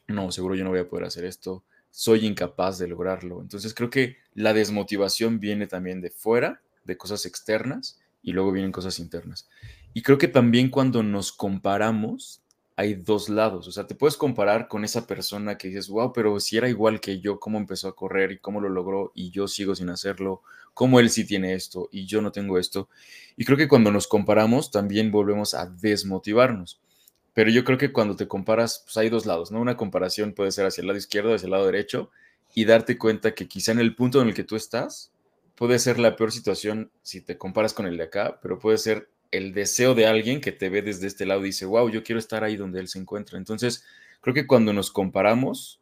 no, 0.08 0.32
seguro 0.32 0.54
yo 0.54 0.64
no 0.64 0.70
voy 0.70 0.80
a 0.80 0.88
poder 0.88 1.06
hacer 1.06 1.26
esto, 1.26 1.66
soy 1.90 2.26
incapaz 2.26 2.78
de 2.78 2.88
lograrlo. 2.88 3.42
Entonces 3.42 3.74
creo 3.74 3.90
que 3.90 4.18
la 4.34 4.54
desmotivación 4.54 5.40
viene 5.40 5.66
también 5.66 6.00
de 6.00 6.12
fuera, 6.12 6.62
de 6.84 6.98
cosas 6.98 7.26
externas, 7.26 8.00
y 8.22 8.34
luego 8.34 8.52
vienen 8.52 8.72
cosas 8.72 9.00
internas. 9.00 9.50
Y 9.94 10.04
creo 10.04 10.18
que 10.18 10.28
también 10.28 10.70
cuando 10.70 11.02
nos 11.02 11.32
comparamos, 11.32 12.41
hay 12.82 12.96
dos 12.96 13.30
lados. 13.30 13.68
O 13.68 13.72
sea, 13.72 13.86
te 13.86 13.94
puedes 13.94 14.18
comparar 14.18 14.68
con 14.68 14.84
esa 14.84 15.06
persona 15.06 15.58
que 15.58 15.68
dices, 15.68 15.88
wow, 15.88 16.12
pero 16.12 16.40
si 16.40 16.58
era 16.58 16.68
igual 16.68 17.00
que 17.00 17.20
yo, 17.20 17.40
cómo 17.40 17.60
empezó 17.60 17.88
a 17.88 17.96
correr 17.96 18.32
y 18.32 18.40
cómo 18.40 18.60
lo 18.60 18.70
logró 18.70 19.12
y 19.14 19.30
yo 19.30 19.48
sigo 19.48 19.76
sin 19.76 19.90
hacerlo, 19.90 20.42
cómo 20.74 21.00
él 21.00 21.12
sí 21.12 21.26
tiene 21.26 21.54
esto 21.54 21.90
y 21.92 22.08
yo 22.08 22.22
no 22.22 22.32
tengo 22.32 22.58
esto. 22.58 22.90
Y 23.38 23.46
creo 23.46 23.58
que 23.58 23.68
cuando 23.68 23.92
nos 23.92 24.08
comparamos 24.08 24.72
también 24.72 25.12
volvemos 25.12 25.54
a 25.54 25.68
desmotivarnos. 25.68 26.82
Pero 27.34 27.52
yo 27.52 27.64
creo 27.64 27.78
que 27.78 27.94
cuando 27.94 28.16
te 28.16 28.28
comparas, 28.28 28.82
pues 28.84 28.98
hay 28.98 29.10
dos 29.10 29.28
lados, 29.28 29.52
¿no? 29.52 29.62
Una 29.62 29.78
comparación 29.78 30.34
puede 30.34 30.52
ser 30.52 30.66
hacia 30.66 30.82
el 30.82 30.88
lado 30.88 30.98
izquierdo, 30.98 31.36
hacia 31.36 31.46
el 31.46 31.52
lado 31.52 31.68
derecho 31.68 32.10
y 32.56 32.66
darte 32.66 32.98
cuenta 32.98 33.36
que 33.36 33.48
quizá 33.48 33.72
en 33.72 33.80
el 33.80 33.96
punto 33.96 34.22
en 34.22 34.28
el 34.28 34.34
que 34.34 34.44
tú 34.44 34.56
estás, 34.56 35.12
puede 35.56 35.78
ser 35.78 36.00
la 36.00 36.16
peor 36.16 36.32
situación 36.32 36.90
si 37.04 37.22
te 37.22 37.38
comparas 37.38 37.76
con 37.76 37.86
el 37.86 37.96
de 37.98 38.06
acá, 38.06 38.40
pero 38.42 38.58
puede 38.58 38.80
ser 38.80 39.11
el 39.32 39.54
deseo 39.54 39.96
de 39.96 40.06
alguien 40.06 40.42
que 40.42 40.52
te 40.52 40.70
ve 40.70 40.82
desde 40.82 41.08
este 41.08 41.26
lado 41.26 41.42
y 41.42 41.48
dice, 41.48 41.66
wow, 41.66 41.90
yo 41.90 42.04
quiero 42.04 42.20
estar 42.20 42.44
ahí 42.44 42.58
donde 42.58 42.80
él 42.80 42.88
se 42.88 43.00
encuentra. 43.00 43.38
Entonces, 43.38 43.86
creo 44.20 44.34
que 44.34 44.46
cuando 44.46 44.74
nos 44.74 44.92
comparamos 44.92 45.82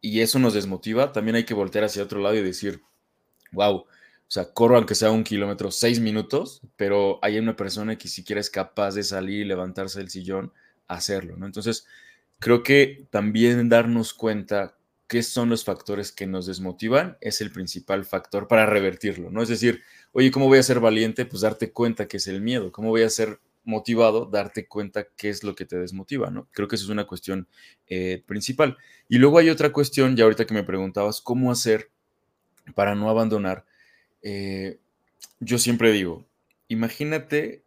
y 0.00 0.20
eso 0.20 0.38
nos 0.38 0.54
desmotiva, 0.54 1.12
también 1.12 1.36
hay 1.36 1.44
que 1.44 1.54
voltear 1.54 1.84
hacia 1.84 2.02
otro 2.02 2.20
lado 2.20 2.34
y 2.36 2.42
decir, 2.42 2.82
wow, 3.52 3.76
o 3.76 3.86
sea, 4.34 4.52
corro 4.52 4.76
aunque 4.76 4.94
sea 4.94 5.10
un 5.10 5.24
kilómetro, 5.24 5.70
seis 5.70 6.00
minutos, 6.00 6.62
pero 6.76 7.18
hay 7.22 7.38
una 7.38 7.56
persona 7.56 7.96
que 7.96 8.08
siquiera 8.08 8.40
es 8.40 8.50
capaz 8.50 8.94
de 8.94 9.02
salir 9.02 9.40
y 9.40 9.44
levantarse 9.44 9.98
del 9.98 10.10
sillón 10.10 10.52
a 10.88 10.94
hacerlo, 10.94 11.36
¿no? 11.36 11.46
Entonces, 11.46 11.86
creo 12.38 12.62
que 12.62 13.06
también 13.10 13.68
darnos 13.68 14.14
cuenta 14.14 14.76
qué 15.12 15.22
son 15.22 15.50
los 15.50 15.62
factores 15.62 16.10
que 16.10 16.26
nos 16.26 16.46
desmotivan 16.46 17.18
es 17.20 17.42
el 17.42 17.52
principal 17.52 18.06
factor 18.06 18.48
para 18.48 18.64
revertirlo, 18.64 19.30
¿no? 19.30 19.42
Es 19.42 19.50
decir, 19.50 19.82
oye, 20.12 20.30
¿cómo 20.30 20.46
voy 20.46 20.58
a 20.58 20.62
ser 20.62 20.80
valiente? 20.80 21.26
Pues 21.26 21.42
darte 21.42 21.70
cuenta 21.70 22.08
que 22.08 22.16
es 22.16 22.28
el 22.28 22.40
miedo. 22.40 22.72
¿Cómo 22.72 22.88
voy 22.88 23.02
a 23.02 23.10
ser 23.10 23.38
motivado? 23.62 24.24
Darte 24.24 24.66
cuenta 24.66 25.06
qué 25.14 25.28
es 25.28 25.44
lo 25.44 25.54
que 25.54 25.66
te 25.66 25.76
desmotiva, 25.76 26.30
¿no? 26.30 26.48
Creo 26.52 26.66
que 26.66 26.76
eso 26.76 26.86
es 26.86 26.90
una 26.90 27.06
cuestión 27.06 27.46
eh, 27.88 28.22
principal. 28.24 28.78
Y 29.06 29.18
luego 29.18 29.36
hay 29.36 29.50
otra 29.50 29.70
cuestión, 29.70 30.16
ya 30.16 30.24
ahorita 30.24 30.46
que 30.46 30.54
me 30.54 30.64
preguntabas, 30.64 31.20
¿cómo 31.20 31.52
hacer 31.52 31.90
para 32.74 32.94
no 32.94 33.10
abandonar? 33.10 33.66
Eh, 34.22 34.78
yo 35.40 35.58
siempre 35.58 35.92
digo, 35.92 36.24
imagínate 36.68 37.64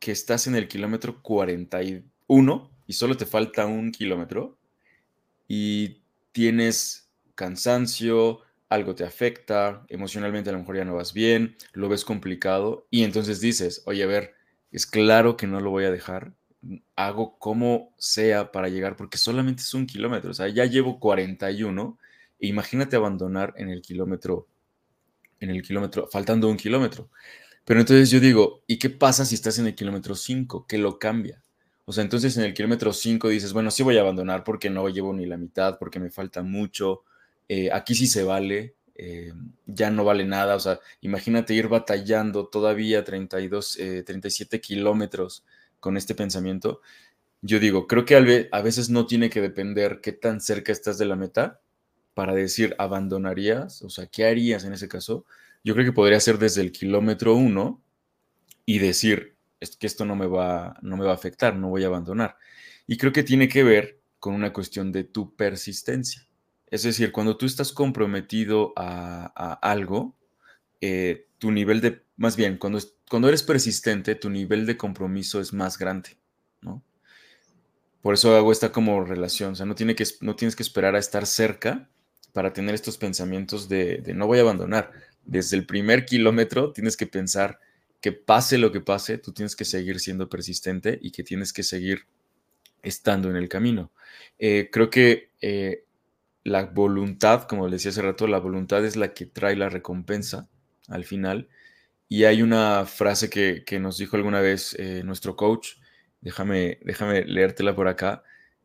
que 0.00 0.12
estás 0.12 0.46
en 0.46 0.54
el 0.54 0.68
kilómetro 0.68 1.22
41 1.22 2.70
y 2.86 2.92
solo 2.92 3.16
te 3.16 3.24
falta 3.24 3.64
un 3.64 3.90
kilómetro 3.90 4.58
y 5.48 6.02
tienes 6.38 7.10
cansancio, 7.34 8.42
algo 8.68 8.94
te 8.94 9.02
afecta, 9.02 9.84
emocionalmente 9.88 10.50
a 10.50 10.52
lo 10.52 10.60
mejor 10.60 10.76
ya 10.76 10.84
no 10.84 10.94
vas 10.94 11.12
bien, 11.12 11.56
lo 11.72 11.88
ves 11.88 12.04
complicado 12.04 12.86
y 12.90 13.02
entonces 13.02 13.40
dices, 13.40 13.82
oye, 13.86 14.04
a 14.04 14.06
ver, 14.06 14.34
es 14.70 14.86
claro 14.86 15.36
que 15.36 15.48
no 15.48 15.58
lo 15.60 15.70
voy 15.70 15.84
a 15.84 15.90
dejar, 15.90 16.34
hago 16.94 17.40
como 17.40 17.92
sea 17.98 18.52
para 18.52 18.68
llegar 18.68 18.94
porque 18.94 19.18
solamente 19.18 19.62
es 19.62 19.74
un 19.74 19.84
kilómetro, 19.84 20.30
o 20.30 20.34
sea, 20.34 20.46
ya 20.46 20.64
llevo 20.64 21.00
41 21.00 21.98
e 22.38 22.46
imagínate 22.46 22.94
abandonar 22.94 23.52
en 23.56 23.70
el 23.70 23.82
kilómetro, 23.82 24.46
en 25.40 25.50
el 25.50 25.60
kilómetro, 25.62 26.06
faltando 26.06 26.48
un 26.48 26.56
kilómetro. 26.56 27.10
Pero 27.64 27.80
entonces 27.80 28.12
yo 28.12 28.20
digo, 28.20 28.62
¿y 28.68 28.78
qué 28.78 28.90
pasa 28.90 29.24
si 29.24 29.34
estás 29.34 29.58
en 29.58 29.66
el 29.66 29.74
kilómetro 29.74 30.14
5? 30.14 30.66
¿Qué 30.68 30.78
lo 30.78 31.00
cambia? 31.00 31.42
O 31.88 31.92
sea, 31.92 32.04
entonces 32.04 32.36
en 32.36 32.44
el 32.44 32.52
kilómetro 32.52 32.92
5 32.92 33.30
dices, 33.30 33.54
bueno, 33.54 33.70
sí 33.70 33.82
voy 33.82 33.96
a 33.96 34.02
abandonar 34.02 34.44
porque 34.44 34.68
no 34.68 34.86
llevo 34.90 35.14
ni 35.14 35.24
la 35.24 35.38
mitad, 35.38 35.78
porque 35.78 35.98
me 35.98 36.10
falta 36.10 36.42
mucho. 36.42 37.02
Eh, 37.48 37.70
aquí 37.72 37.94
sí 37.94 38.06
se 38.06 38.24
vale, 38.24 38.74
eh, 38.94 39.32
ya 39.64 39.90
no 39.90 40.04
vale 40.04 40.26
nada. 40.26 40.54
O 40.54 40.60
sea, 40.60 40.80
imagínate 41.00 41.54
ir 41.54 41.68
batallando 41.68 42.46
todavía 42.48 43.04
32, 43.04 43.78
37 44.04 44.56
eh, 44.56 44.60
kilómetros 44.60 45.46
con 45.80 45.96
este 45.96 46.14
pensamiento. 46.14 46.82
Yo 47.40 47.58
digo, 47.58 47.86
creo 47.86 48.04
que 48.04 48.48
a 48.52 48.60
veces 48.60 48.90
no 48.90 49.06
tiene 49.06 49.30
que 49.30 49.40
depender 49.40 50.00
qué 50.02 50.12
tan 50.12 50.42
cerca 50.42 50.72
estás 50.72 50.98
de 50.98 51.06
la 51.06 51.16
meta 51.16 51.62
para 52.12 52.34
decir, 52.34 52.74
abandonarías, 52.76 53.80
o 53.80 53.88
sea, 53.88 54.08
¿qué 54.08 54.26
harías 54.26 54.64
en 54.64 54.74
ese 54.74 54.88
caso? 54.88 55.24
Yo 55.64 55.72
creo 55.72 55.86
que 55.86 55.92
podría 55.92 56.20
ser 56.20 56.36
desde 56.36 56.60
el 56.60 56.70
kilómetro 56.70 57.34
1 57.34 57.82
y 58.66 58.78
decir, 58.78 59.37
es 59.60 59.76
que 59.76 59.86
esto 59.86 60.04
no 60.04 60.16
me, 60.16 60.26
va, 60.26 60.78
no 60.82 60.96
me 60.96 61.04
va 61.04 61.12
a 61.12 61.14
afectar, 61.14 61.56
no 61.56 61.68
voy 61.68 61.84
a 61.84 61.88
abandonar. 61.88 62.36
Y 62.86 62.96
creo 62.96 63.12
que 63.12 63.22
tiene 63.22 63.48
que 63.48 63.62
ver 63.62 64.00
con 64.18 64.34
una 64.34 64.52
cuestión 64.52 64.92
de 64.92 65.04
tu 65.04 65.34
persistencia. 65.36 66.26
Es 66.66 66.82
decir, 66.82 67.12
cuando 67.12 67.36
tú 67.36 67.46
estás 67.46 67.72
comprometido 67.72 68.72
a, 68.76 69.58
algo, 69.62 70.16
eh, 70.80 71.26
tu 71.38 71.50
nivel 71.50 71.80
de, 71.80 72.02
más 72.16 72.36
bien, 72.36 72.58
cuando, 72.58 72.78
cuando 73.08 73.28
eres 73.28 73.42
persistente, 73.42 74.14
tu 74.14 74.30
nivel 74.30 74.66
de 74.66 74.76
compromiso 74.76 75.40
es 75.40 75.52
más 75.52 75.78
grande, 75.78 76.18
¿no? 76.60 76.82
por 78.02 78.14
eso 78.14 78.36
hago 78.36 78.52
esta 78.52 78.72
como 78.72 79.04
relación, 79.04 79.52
o 79.52 79.54
sea, 79.56 79.66
no, 79.66 79.74
tiene 79.74 79.94
que, 79.94 80.04
no 80.20 80.36
tienes 80.36 80.56
que 80.56 80.62
esperar 80.62 80.94
a 80.94 80.98
estar 80.98 81.26
cerca 81.26 81.88
para 82.32 82.52
tener 82.52 82.74
estos 82.74 82.96
pensamientos 82.96 83.68
de, 83.68 83.98
de 83.98 84.14
no 84.14 84.26
voy 84.26 84.38
a 84.38 84.42
abandonar. 84.42 84.92
Desde 85.24 85.56
el 85.56 85.66
primer 85.66 86.06
kilómetro 86.06 86.72
tienes 86.72 86.96
que 86.96 87.06
pensar 87.06 87.58
que 88.00 88.12
pase 88.12 88.58
lo 88.58 88.72
que 88.72 88.80
pase, 88.80 89.18
tú 89.18 89.32
tienes 89.32 89.56
que 89.56 89.64
seguir 89.64 90.00
siendo 90.00 90.28
persistente 90.28 90.98
y 91.02 91.10
que 91.10 91.24
tienes 91.24 91.52
que 91.52 91.62
seguir 91.62 92.06
estando 92.82 93.28
en 93.30 93.36
el 93.36 93.48
camino. 93.48 93.92
Eh, 94.38 94.68
creo 94.72 94.90
que 94.90 95.30
eh, 95.40 95.84
la 96.44 96.66
voluntad, 96.66 97.44
como 97.44 97.66
le 97.66 97.76
decía 97.76 97.90
hace 97.90 98.02
rato, 98.02 98.26
la 98.26 98.38
voluntad 98.38 98.84
es 98.84 98.96
la 98.96 99.14
que 99.14 99.26
trae 99.26 99.56
la 99.56 99.68
recompensa 99.68 100.48
al 100.88 101.04
final. 101.04 101.48
Y 102.08 102.24
hay 102.24 102.42
una 102.42 102.86
frase 102.86 103.28
que, 103.28 103.64
nos 103.80 103.98
dijo 103.98 104.16
alguna 104.16 104.40
vez 104.40 104.74
eh, 104.78 105.02
nuestro 105.04 105.36
coach, 105.36 105.74
déjame, 106.20 106.78
déjame 106.82 107.24
leértela 107.24 107.74
por 107.74 107.88
acá, 107.88 108.22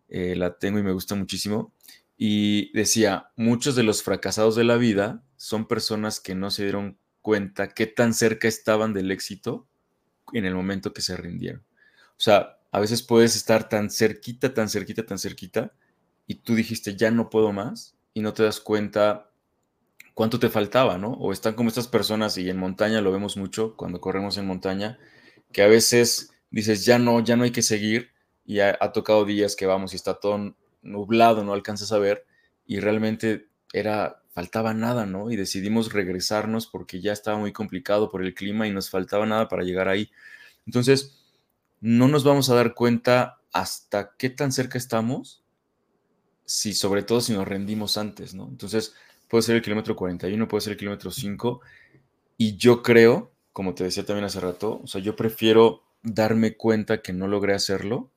la 0.10 0.60
tengo 0.60 0.78
y 0.78 0.84
me 0.84 0.92
gusta 0.92 1.16
muchísimo. 1.16 1.74
Y 2.16 2.72
decía, 2.78 3.32
muchos 3.36 3.76
de 3.76 3.82
los 3.82 4.04
fracasados 4.04 4.56
de 4.56 4.64
la 4.64 4.78
vida 4.78 5.24
son 5.38 5.68
personas 5.68 6.20
que 6.20 6.36
no 6.36 6.52
se 6.52 6.64
dieron 6.64 7.00
cuenta 7.24 7.70
qué 7.70 7.88
tan 7.88 8.14
cerca 8.14 8.48
estaban 8.48 8.94
del 8.94 9.10
éxito 9.10 9.66
en 10.34 10.46
el 10.46 10.54
momento 10.54 10.94
que 10.94 11.02
se 11.02 11.18
rindieron. 11.18 11.64
O 12.12 12.22
sea, 12.22 12.60
a 12.72 12.80
veces 12.80 13.02
puedes 13.02 13.36
estar 13.36 13.70
tan 13.70 13.90
cerquita, 13.90 14.54
tan 14.54 14.70
cerquita, 14.70 15.06
tan 15.06 15.18
cerquita, 15.18 15.74
y 16.28 16.36
tú 16.36 16.54
dijiste, 16.54 16.96
ya 16.96 17.10
no 17.10 17.30
puedo 17.30 17.52
más, 17.52 17.96
y 18.14 18.22
no 18.22 18.34
te 18.34 18.44
das 18.44 18.60
cuenta 18.60 19.32
cuánto 20.14 20.40
te 20.40 20.50
faltaba, 20.50 20.98
¿no? 20.98 21.14
O 21.14 21.32
están 21.32 21.56
como 21.56 21.70
estas 21.70 21.88
personas, 21.88 22.38
y 22.38 22.50
en 22.50 22.58
montaña 22.58 23.02
lo 23.02 23.12
vemos 23.12 23.38
mucho 23.38 23.76
cuando 23.76 24.02
corremos 24.02 24.38
en 24.38 24.48
montaña, 24.48 25.00
que 25.52 25.64
a 25.64 25.68
veces 25.68 26.32
dices, 26.52 26.86
ya 26.86 27.00
no, 27.00 27.20
ya 27.24 27.36
no 27.36 27.44
hay 27.44 27.52
que 27.52 27.62
seguir, 27.64 28.12
y 28.46 28.60
ha, 28.60 28.78
tocado 28.92 29.26
días 29.26 29.56
que 29.56 29.66
vamos 29.66 29.94
y 29.94 29.96
está 29.96 30.16
todo 30.16 30.56
nublado, 30.82 31.44
no 31.44 31.54
alcanzas 31.54 31.92
a 31.92 32.00
ver, 32.00 32.26
y 32.66 32.80
realmente 32.80 33.48
era 33.72 34.23
faltaba 34.34 34.74
nada, 34.74 35.06
¿no? 35.06 35.32
Y 35.32 35.36
decidimos 35.36 35.94
regresarnos 35.94 36.68
porque 36.68 37.02
ya 37.02 37.14
estaba 37.14 37.38
muy 37.38 37.54
complicado 37.54 38.10
por 38.10 38.24
el 38.24 38.34
clima 38.34 38.68
y 38.68 38.72
nos 38.72 38.90
faltaba 38.90 39.26
nada 39.26 39.48
para 39.48 39.64
llegar 39.64 39.88
ahí. 39.88 40.10
Entonces, 40.66 41.24
no 41.82 42.08
nos 42.08 42.24
vamos 42.24 42.50
a 42.50 42.56
dar 42.56 42.74
cuenta 42.74 43.40
hasta 43.52 44.16
qué 44.18 44.30
tan 44.30 44.52
cerca 44.52 44.78
estamos, 44.78 45.44
si 46.46 46.74
sobre 46.74 47.04
todo 47.04 47.22
si 47.22 47.34
nos 47.34 47.48
rendimos 47.48 47.98
antes, 47.98 48.34
¿no? 48.34 48.48
Entonces, 48.48 48.96
puede 49.30 49.44
ser 49.44 49.56
el 49.56 49.62
kilómetro 49.62 49.96
41, 49.96 50.48
puede 50.48 50.62
ser 50.62 50.74
el 50.74 50.80
kilómetro 50.80 51.12
5, 51.12 51.62
y 52.38 52.58
yo 52.58 52.82
creo, 52.82 53.32
como 53.52 53.76
te 53.76 53.84
decía 53.84 54.06
también 54.06 54.26
hace 54.26 54.40
rato, 54.40 54.82
o 54.84 54.88
sea, 54.88 55.00
yo 55.00 55.16
prefiero 55.16 55.84
darme 56.02 56.58
cuenta 56.58 57.02
que 57.02 57.14
no 57.14 57.28
logré 57.28 57.54
hacerlo, 57.54 58.10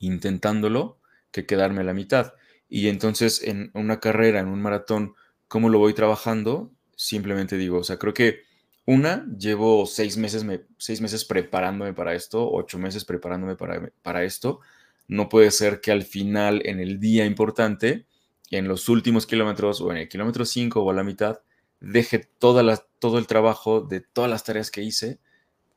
intentándolo, 0.00 0.98
que 1.30 1.46
quedarme 1.46 1.82
a 1.82 1.84
la 1.84 1.94
mitad. 1.94 2.34
Y 2.68 2.88
entonces 2.88 3.42
en 3.42 3.70
una 3.74 4.00
carrera, 4.00 4.40
en 4.40 4.48
un 4.48 4.60
maratón, 4.60 5.14
¿Cómo 5.48 5.68
lo 5.68 5.78
voy 5.78 5.94
trabajando? 5.94 6.70
Simplemente 6.96 7.56
digo, 7.56 7.78
o 7.78 7.84
sea, 7.84 7.98
creo 7.98 8.14
que 8.14 8.42
una, 8.86 9.26
llevo 9.38 9.86
seis 9.86 10.16
meses, 10.16 10.44
me, 10.44 10.62
seis 10.78 11.00
meses 11.00 11.24
preparándome 11.24 11.92
para 11.92 12.14
esto, 12.14 12.50
ocho 12.50 12.78
meses 12.78 13.04
preparándome 13.04 13.56
para, 13.56 13.90
para 14.02 14.24
esto. 14.24 14.60
No 15.08 15.28
puede 15.28 15.50
ser 15.50 15.80
que 15.80 15.90
al 15.90 16.04
final, 16.04 16.62
en 16.64 16.80
el 16.80 17.00
día 17.00 17.26
importante, 17.26 18.06
en 18.50 18.68
los 18.68 18.88
últimos 18.88 19.26
kilómetros 19.26 19.80
o 19.80 19.90
en 19.90 19.98
el 19.98 20.08
kilómetro 20.08 20.44
5 20.44 20.80
o 20.82 20.90
a 20.90 20.94
la 20.94 21.04
mitad, 21.04 21.40
deje 21.80 22.18
toda 22.18 22.62
la, 22.62 22.76
todo 22.98 23.18
el 23.18 23.26
trabajo 23.26 23.80
de 23.80 24.00
todas 24.00 24.30
las 24.30 24.44
tareas 24.44 24.70
que 24.70 24.82
hice. 24.82 25.18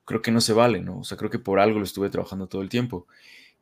Creo 0.05 0.21
que 0.21 0.31
no 0.31 0.41
se 0.41 0.53
vale, 0.53 0.81
¿no? 0.81 0.99
O 0.99 1.03
sea, 1.03 1.17
creo 1.17 1.29
que 1.29 1.39
por 1.39 1.59
algo 1.59 1.79
lo 1.79 1.85
estuve 1.85 2.09
trabajando 2.09 2.47
todo 2.47 2.61
el 2.61 2.69
tiempo. 2.69 3.07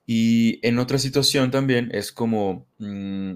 Y 0.05 0.60
en 0.68 0.80
otra 0.80 0.97
situación 0.97 1.51
también 1.51 1.89
es 1.93 2.12
como, 2.12 2.68
mm, 2.80 3.34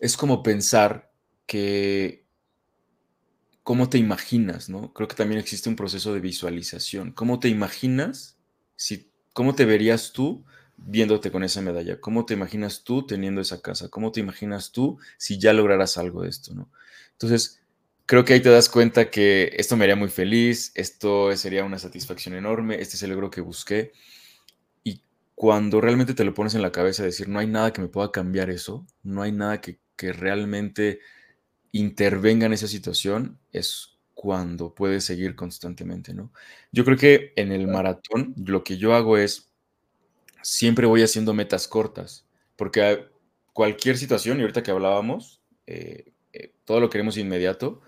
es 0.00 0.16
como 0.16 0.42
pensar 0.42 1.12
que 1.46 2.26
cómo 3.62 3.88
te 3.88 3.98
imaginas, 3.98 4.68
¿no? 4.68 4.92
Creo 4.92 5.06
que 5.06 5.14
también 5.14 5.40
existe 5.40 5.68
un 5.68 5.76
proceso 5.76 6.12
de 6.12 6.20
visualización. 6.20 7.12
¿Cómo 7.12 7.38
te 7.38 7.48
imaginas? 7.48 8.36
Si, 8.76 9.12
¿Cómo 9.32 9.54
te 9.54 9.64
verías 9.64 10.12
tú 10.12 10.44
viéndote 10.76 11.30
con 11.30 11.44
esa 11.44 11.60
medalla? 11.60 12.00
¿Cómo 12.00 12.26
te 12.26 12.34
imaginas 12.34 12.82
tú 12.82 13.06
teniendo 13.06 13.40
esa 13.40 13.60
casa? 13.60 13.88
¿Cómo 13.88 14.10
te 14.10 14.20
imaginas 14.20 14.72
tú 14.72 14.98
si 15.18 15.38
ya 15.38 15.52
lograras 15.52 15.98
algo 15.98 16.22
de 16.22 16.30
esto, 16.30 16.54
¿no? 16.54 16.70
Entonces, 17.12 17.60
creo 18.06 18.24
que 18.24 18.32
ahí 18.32 18.40
te 18.40 18.50
das 18.50 18.68
cuenta 18.68 19.10
que 19.10 19.52
esto 19.56 19.76
me 19.76 19.84
haría 19.84 19.96
muy 19.96 20.08
feliz, 20.08 20.72
esto 20.74 21.36
sería 21.36 21.64
una 21.64 21.78
satisfacción 21.78 22.34
enorme, 22.34 22.80
este 22.80 22.96
es 22.96 23.02
el 23.04 23.10
logro 23.10 23.30
que 23.30 23.40
busqué. 23.40 23.92
Y 24.82 25.04
cuando 25.36 25.80
realmente 25.80 26.14
te 26.14 26.24
lo 26.24 26.34
pones 26.34 26.54
en 26.56 26.62
la 26.62 26.72
cabeza, 26.72 27.04
decir, 27.04 27.28
no 27.28 27.38
hay 27.38 27.46
nada 27.46 27.72
que 27.72 27.82
me 27.82 27.88
pueda 27.88 28.10
cambiar 28.10 28.50
eso, 28.50 28.86
no 29.04 29.22
hay 29.22 29.32
nada 29.32 29.60
que 29.60 29.78
que 30.00 30.14
realmente 30.14 31.00
intervenga 31.72 32.46
en 32.46 32.54
esa 32.54 32.66
situación 32.66 33.38
es 33.52 33.98
cuando 34.14 34.74
puedes 34.74 35.04
seguir 35.04 35.36
constantemente, 35.36 36.14
¿no? 36.14 36.32
Yo 36.72 36.86
creo 36.86 36.96
que 36.96 37.34
en 37.36 37.52
el 37.52 37.68
maratón 37.68 38.34
lo 38.46 38.64
que 38.64 38.78
yo 38.78 38.94
hago 38.94 39.18
es, 39.18 39.52
siempre 40.42 40.86
voy 40.86 41.02
haciendo 41.02 41.34
metas 41.34 41.68
cortas, 41.68 42.26
porque 42.56 43.08
cualquier 43.52 43.98
situación, 43.98 44.38
y 44.38 44.40
ahorita 44.40 44.62
que 44.62 44.70
hablábamos, 44.70 45.42
eh, 45.66 46.12
eh, 46.32 46.54
todo 46.64 46.80
lo 46.80 46.88
queremos 46.88 47.18
inmediato, 47.18 47.82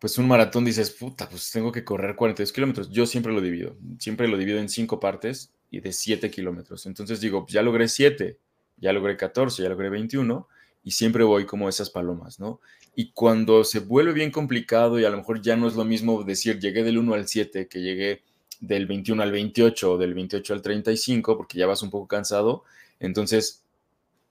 pues 0.00 0.18
un 0.18 0.26
maratón 0.26 0.64
dices, 0.64 0.90
puta, 0.90 1.28
pues 1.28 1.48
tengo 1.52 1.70
que 1.70 1.84
correr 1.84 2.16
42 2.16 2.52
kilómetros. 2.52 2.90
Yo 2.90 3.06
siempre 3.06 3.32
lo 3.32 3.40
divido, 3.40 3.76
siempre 4.00 4.26
lo 4.26 4.36
divido 4.36 4.58
en 4.58 4.68
cinco 4.68 4.98
partes 4.98 5.52
y 5.70 5.78
de 5.78 5.92
7 5.92 6.28
kilómetros. 6.28 6.86
Entonces 6.86 7.20
digo, 7.20 7.46
ya 7.48 7.62
logré 7.62 7.86
7, 7.86 8.38
ya 8.80 8.92
logré 8.92 9.16
14, 9.16 9.62
ya 9.62 9.68
logré 9.68 9.90
21 9.90 10.48
y 10.82 10.92
siempre 10.92 11.24
voy 11.24 11.46
como 11.46 11.68
esas 11.68 11.90
palomas, 11.90 12.40
¿no? 12.40 12.60
Y 12.94 13.12
cuando 13.12 13.64
se 13.64 13.80
vuelve 13.80 14.12
bien 14.12 14.30
complicado 14.30 14.98
y 14.98 15.04
a 15.04 15.10
lo 15.10 15.18
mejor 15.18 15.40
ya 15.42 15.56
no 15.56 15.68
es 15.68 15.74
lo 15.74 15.84
mismo 15.84 16.22
decir 16.24 16.58
llegué 16.58 16.82
del 16.82 16.98
1 16.98 17.14
al 17.14 17.28
7 17.28 17.68
que 17.68 17.80
llegué 17.80 18.22
del 18.60 18.86
21 18.86 19.22
al 19.22 19.32
28 19.32 19.92
o 19.92 19.98
del 19.98 20.14
28 20.14 20.54
al 20.54 20.62
35 20.62 21.36
porque 21.36 21.58
ya 21.58 21.66
vas 21.66 21.82
un 21.82 21.90
poco 21.90 22.08
cansado, 22.08 22.64
entonces 22.98 23.62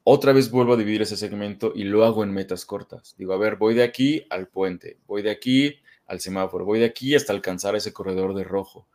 otra 0.04 0.34
vez 0.34 0.50
vuelvo 0.50 0.74
a 0.74 0.78
dividir 0.78 1.02
ese 1.02 1.18
segmento 1.18 1.72
y 1.76 1.84
lo 1.84 2.04
hago 2.04 2.24
en 2.24 2.32
metas 2.32 2.66
cortas. 2.66 3.16
Digo, 3.18 3.34
a 3.34 3.38
ver, 3.38 3.58
voy 3.58 3.76
de 3.76 3.84
aquí 3.84 4.26
al 4.30 4.48
puente, 4.48 4.98
voy 5.08 5.22
de 5.22 5.30
aquí 5.30 5.76
al 6.08 6.20
semáforo, 6.20 6.66
voy 6.66 6.80
de 6.80 6.86
aquí 6.86 7.14
hasta 7.16 7.34
alcanzar 7.34 7.76
ese 7.76 7.94
corredor 7.94 8.34
de 8.34 8.44
rojo. 8.44 8.88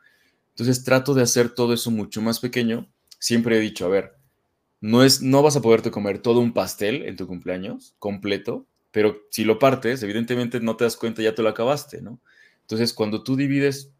Entonces 0.50 0.82
trato 0.84 1.14
de 1.14 1.22
hacer 1.22 1.50
todo 1.50 1.72
eso 1.74 1.90
mucho 1.90 2.20
más 2.20 2.40
pequeño. 2.40 2.88
Siempre 3.18 3.56
he 3.56 3.60
dicho, 3.60 3.86
a 3.86 3.88
ver, 3.88 4.14
no, 4.84 5.02
es, 5.02 5.22
no 5.22 5.42
vas 5.42 5.56
a 5.56 5.62
poderte 5.62 5.90
comer 5.90 6.18
todo 6.18 6.40
un 6.40 6.52
pastel 6.52 7.04
en 7.04 7.16
tu 7.16 7.26
cumpleaños 7.26 7.94
completo, 7.98 8.66
pero 8.90 9.22
si 9.30 9.44
lo 9.44 9.58
partes, 9.58 10.02
evidentemente 10.02 10.60
no 10.60 10.76
te 10.76 10.84
das 10.84 10.98
cuenta, 10.98 11.22
ya 11.22 11.34
te 11.34 11.42
lo 11.42 11.48
acabaste, 11.48 12.02
¿no? 12.02 12.20
Entonces, 12.60 12.92
cuando 12.92 13.22
tú 13.22 13.34
divides 13.34 13.94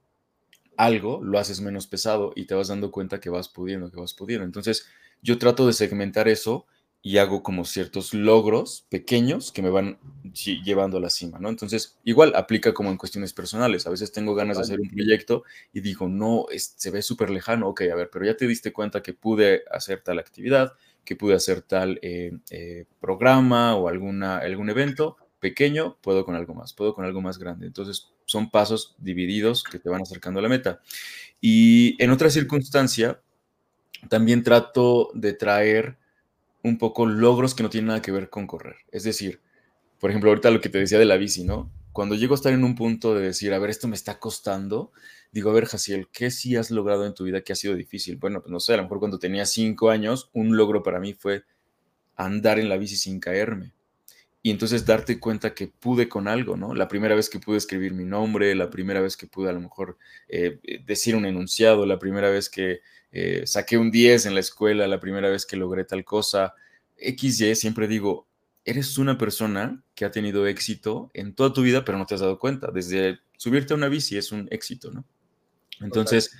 algo, 0.77 1.23
lo 1.25 1.39
haces 1.39 1.63
menos 1.63 1.87
pesado 1.87 2.33
y 2.37 2.45
te 2.45 2.55
vas 2.55 2.69
dando 2.69 2.91
cuenta 2.91 3.19
que 3.19 3.31
vas 3.31 3.49
pudiendo, 3.49 3.91
que 3.91 3.99
vas 3.99 4.13
pudiendo. 4.13 4.45
Entonces, 4.45 4.87
yo 5.23 5.39
trato 5.39 5.67
de 5.67 5.73
segmentar 5.73 6.29
eso 6.29 6.67
y 7.07 7.19
hago 7.19 7.43
como 7.43 7.67
ciertos 7.67 8.15
logros 8.15 8.87
pequeños 8.89 9.53
que 9.53 9.61
me 9.61 9.69
van 9.69 9.99
llevando 10.33 10.97
a 10.97 11.01
la 11.01 11.11
cima, 11.11 11.39
¿no? 11.39 11.51
Entonces, 11.51 11.99
igual 12.03 12.33
aplica 12.35 12.73
como 12.73 12.91
en 12.91 12.97
cuestiones 12.97 13.35
personales. 13.35 13.87
A 13.87 13.91
veces 13.91 14.11
tengo 14.11 14.35
ganas 14.35 14.57
de 14.57 14.63
hacer 14.63 14.81
un 14.81 14.89
proyecto 14.89 15.45
y 15.75 15.83
digo, 15.83 16.09
no, 16.09 16.47
se 16.57 16.91
ve 16.91 17.03
súper 17.03 17.29
lejano, 17.29 17.69
ok, 17.69 17.83
a 17.93 17.95
ver, 17.95 18.09
pero 18.11 18.25
ya 18.25 18.39
te 18.39 18.47
diste 18.47 18.73
cuenta 18.73 19.03
que 19.03 19.13
pude 19.13 19.65
hacer 19.71 20.01
tal 20.01 20.19
actividad, 20.19 20.73
que 21.05 21.15
pude 21.15 21.35
hacer 21.35 21.61
tal 21.61 21.99
eh, 22.01 22.33
eh, 22.49 22.87
programa 23.01 23.77
o 23.77 23.89
alguna, 23.89 24.39
algún 24.39 24.71
evento 24.71 25.19
pequeño, 25.41 25.99
puedo 26.01 26.25
con 26.25 26.37
algo 26.37 26.55
más, 26.55 26.73
puedo 26.73 26.95
con 26.95 27.05
algo 27.05 27.21
más 27.21 27.37
grande. 27.37 27.67
Entonces, 27.67 28.15
son 28.25 28.51
pasos 28.51 28.97
divididos 28.97 29.63
que 29.63 29.79
te 29.79 29.91
van 29.91 30.01
acercando 30.01 30.41
a 30.41 30.43
la 30.43 30.49
meta. 30.49 30.81
Y 31.39 32.03
en 32.03 32.11
otra 32.13 32.31
circunstancia, 32.31 33.21
también 34.09 34.43
trato 34.43 35.11
de 35.13 35.35
traer 35.35 35.99
un 36.65 36.79
poco 36.79 37.07
logros 37.07 37.55
que 37.55 37.63
no 37.63 37.71
tienen 37.71 37.89
nada 37.89 38.03
que 38.03 38.11
ver 38.11 38.31
con 38.31 38.47
correr. 38.47 38.77
Es 38.91 39.05
decir, 39.05 39.41
por 40.01 40.11
ejemplo, 40.11 40.31
ahorita 40.31 40.51
lo 40.51 40.61
que 40.61 40.71
te 40.71 40.79
decía 40.79 40.99
de 40.99 41.05
la 41.05 41.17
bici, 41.17 41.45
¿no? 41.45 41.71
Cuando 41.93 42.17
llego 42.17 42.35
a 42.35 42.37
estar 42.37 42.53
en 42.53 42.65
un 42.65 42.75
punto 42.75 43.15
de 43.15 43.21
decir, 43.21 43.53
a 43.53 43.59
ver, 43.59 43.71
esto 43.71 43.87
me 43.87 43.95
está 43.95 44.19
costando, 44.19 44.91
digo, 45.31 45.51
a 45.51 45.53
ver, 45.53 45.67
Jaciel, 45.67 46.09
¿qué 46.11 46.31
sí 46.31 46.57
has 46.57 46.71
logrado 46.71 47.07
en 47.07 47.15
tu 47.15 47.25
vida 47.25 47.43
que 47.43 47.53
ha 47.53 47.57
sido 47.57 47.75
difícil? 47.75 48.17
Bueno, 48.17 48.41
pues 48.41 48.51
no 48.51 48.59
sé, 48.61 48.75
a 48.75 48.79
lo 48.79 48.85
mejor 48.85 48.99
cuando 48.99 49.19
tenía 49.19 49.47
cinco 49.47 49.91
años, 49.91 50.31
un 50.33 50.57
logro 50.57 50.83
para 50.83 50.99
mí 50.99 51.13
fue 51.13 51.45
andar 52.17 52.59
en 52.59 52.69
la 52.69 52.79
bici 52.79 52.97
sin 52.97 53.21
caerme. 53.21 53.73
Y 54.47 54.51
entonces 54.51 54.85
darte 54.85 55.19
cuenta 55.19 55.55
que 55.55 55.69
pude 55.69 56.07
con 56.07 56.29
algo, 56.29 56.55
¿no? 56.59 56.75
La 56.75 56.87
primera 56.87 57.15
vez 57.15 57.31
que 57.31 57.39
pude 57.39 57.57
escribir 57.57 57.95
mi 57.95 58.05
nombre, 58.05 58.55
la 58.55 58.69
primera 58.69 59.01
vez 59.01 59.17
que 59.17 59.27
pude 59.27 59.49
a 59.49 59.55
lo 59.55 59.61
mejor 59.61 59.97
eh, 60.29 60.61
decir 60.85 61.17
un 61.17 61.25
enunciado, 61.25 61.87
la 61.87 61.99
primera 61.99 62.29
vez 62.29 62.51
que 62.51 62.83
eh, 63.11 63.45
saqué 63.47 63.79
un 63.79 63.91
10 63.91 64.27
en 64.27 64.35
la 64.35 64.41
escuela 64.41 64.87
la 64.87 65.01
primera 65.01 65.31
vez 65.31 65.47
que 65.47 65.57
logré 65.57 65.87
tal 65.87 66.05
cosa. 66.05 66.53
XY, 66.99 67.55
siempre 67.55 67.89
digo, 67.89 68.29
eres 68.67 68.99
una 68.99 69.17
persona 69.17 69.83
que 69.95 70.05
ha 70.05 70.11
tenido 70.11 70.47
éxito 70.47 71.11
en 71.15 71.35
toda 71.35 71.55
tu 71.55 71.63
vida, 71.63 71.83
pero 71.87 71.97
no 71.97 72.05
te 72.05 72.15
has 72.15 72.21
dado 72.21 72.39
cuenta. 72.39 72.71
Desde 72.71 73.21
subirte 73.39 73.73
a 73.73 73.79
una 73.79 73.89
bici 73.89 74.19
es 74.19 74.31
un 74.31 74.47
éxito, 74.51 74.91
¿no? 74.91 75.07
Entonces, 75.81 76.37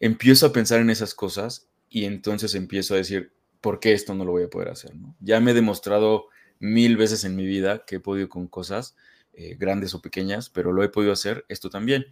empiezo 0.00 0.46
a 0.46 0.52
pensar 0.52 0.80
en 0.80 0.90
esas 0.90 1.14
cosas 1.14 1.68
y 1.88 2.04
entonces 2.04 2.56
empiezo 2.56 2.94
a 2.94 2.96
decir, 2.96 3.32
¿por 3.60 3.78
qué 3.78 3.92
esto 3.92 4.12
no 4.12 4.24
lo 4.24 4.32
voy 4.32 4.42
a 4.42 4.50
poder 4.50 4.70
hacer? 4.70 4.92
Ya 5.20 5.38
me 5.38 5.52
he 5.52 5.54
demostrado 5.54 6.30
mil 6.58 6.96
veces 6.96 7.24
en 7.24 7.36
mi 7.36 7.46
vida 7.46 7.84
que 7.86 7.96
he 7.96 8.00
podido 8.00 8.28
con 8.28 8.46
cosas 8.48 8.96
eh, 9.32 9.56
grandes 9.58 9.94
o 9.94 10.00
pequeñas, 10.00 10.50
pero 10.50 10.72
lo 10.72 10.82
he 10.82 10.88
podido 10.88 11.12
hacer, 11.12 11.44
esto 11.48 11.70
también. 11.70 12.06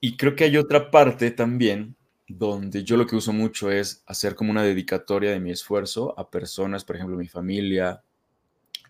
Y 0.00 0.16
creo 0.16 0.36
que 0.36 0.44
hay 0.44 0.56
otra 0.56 0.90
parte 0.90 1.30
también 1.30 1.96
donde 2.26 2.84
yo 2.84 2.96
lo 2.96 3.06
que 3.06 3.16
uso 3.16 3.32
mucho 3.32 3.70
es 3.70 4.02
hacer 4.06 4.34
como 4.34 4.50
una 4.50 4.62
dedicatoria 4.62 5.30
de 5.30 5.40
mi 5.40 5.50
esfuerzo 5.50 6.18
a 6.18 6.30
personas, 6.30 6.84
por 6.84 6.96
ejemplo, 6.96 7.16
mi 7.16 7.28
familia 7.28 8.02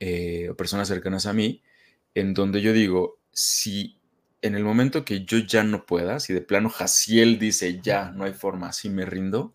eh, 0.01 0.49
o 0.51 0.57
personas 0.57 0.89
cercanas 0.89 1.27
a 1.27 1.33
mí, 1.33 1.63
en 2.15 2.35
donde 2.35 2.61
yo 2.61 2.73
digo, 2.73 3.19
si 3.33 3.99
en 4.43 4.55
el 4.55 4.65
momento 4.65 5.05
que 5.05 5.25
yo 5.25 5.39
ya 5.39 5.65
no 5.65 5.87
pueda, 5.87 6.21
si 6.21 6.33
de 6.33 6.41
plano 6.41 6.69
Jaciel 6.69 7.39
dice, 7.39 7.81
ya, 7.83 8.11
no 8.11 8.25
hay 8.25 8.33
forma, 8.33 8.69
así 8.69 8.91
me 8.91 9.05
rindo, 9.05 9.55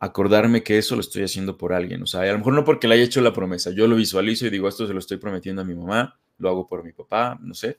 acordarme 0.00 0.62
que 0.62 0.78
eso 0.78 0.94
lo 0.94 1.02
estoy 1.02 1.22
haciendo 1.22 1.58
por 1.58 1.74
alguien. 1.74 2.02
O 2.02 2.06
sea, 2.06 2.22
a 2.22 2.32
lo 2.32 2.38
mejor 2.38 2.54
no 2.54 2.64
porque 2.64 2.88
le 2.88 2.94
haya 2.94 3.04
hecho 3.04 3.20
la 3.20 3.34
promesa, 3.34 3.70
yo 3.70 3.86
lo 3.86 3.96
visualizo 3.96 4.46
y 4.46 4.50
digo, 4.50 4.66
esto 4.66 4.86
se 4.86 4.94
lo 4.94 4.98
estoy 4.98 5.18
prometiendo 5.18 5.62
a 5.62 5.64
mi 5.64 5.74
mamá, 5.74 6.18
lo 6.38 6.48
hago 6.48 6.66
por 6.66 6.82
mi 6.82 6.92
papá, 6.92 7.38
no 7.42 7.54
sé. 7.54 7.78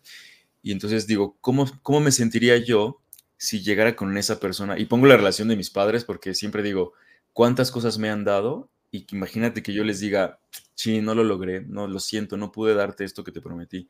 Y 0.61 0.71
entonces 0.71 1.07
digo, 1.07 1.35
¿cómo, 1.41 1.65
cómo 1.81 1.99
me 1.99 2.11
sentiría 2.11 2.57
yo 2.57 3.01
si 3.37 3.61
llegara 3.63 3.95
con 3.95 4.15
esa 4.17 4.39
persona? 4.39 4.77
Y 4.79 4.85
pongo 4.85 5.07
la 5.07 5.17
relación 5.17 5.47
de 5.47 5.55
mis 5.55 5.71
padres 5.71 6.05
porque 6.05 6.35
siempre 6.35 6.61
digo, 6.61 6.93
¿cuántas 7.33 7.71
cosas 7.71 7.97
me 7.97 8.11
han 8.11 8.23
dado? 8.23 8.69
Y 8.91 9.07
imagínate 9.11 9.63
que 9.63 9.73
yo 9.73 9.83
les 9.83 9.99
diga, 9.99 10.39
sí, 10.75 11.01
no 11.01 11.15
lo 11.15 11.23
logré, 11.23 11.61
no, 11.61 11.87
lo 11.87 11.99
siento, 11.99 12.37
no 12.37 12.51
pude 12.51 12.75
darte 12.75 13.03
esto 13.03 13.23
que 13.23 13.31
te 13.31 13.41
prometí. 13.41 13.89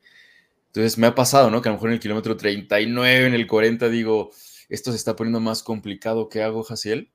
Entonces 0.68 0.96
me 0.96 1.06
ha 1.06 1.14
pasado, 1.14 1.50
¿no? 1.50 1.60
Que 1.60 1.68
a 1.68 1.72
lo 1.72 1.76
mejor 1.76 1.90
en 1.90 1.94
el 1.94 2.00
kilómetro 2.00 2.34
39, 2.34 3.26
en 3.26 3.34
el 3.34 3.46
40, 3.46 3.90
digo, 3.90 4.30
esto 4.70 4.90
se 4.90 4.96
está 4.96 5.16
poniendo 5.16 5.40
más 5.40 5.62
complicado, 5.62 6.30
¿qué 6.30 6.42
hago, 6.42 6.62
Jaciel? 6.62 7.11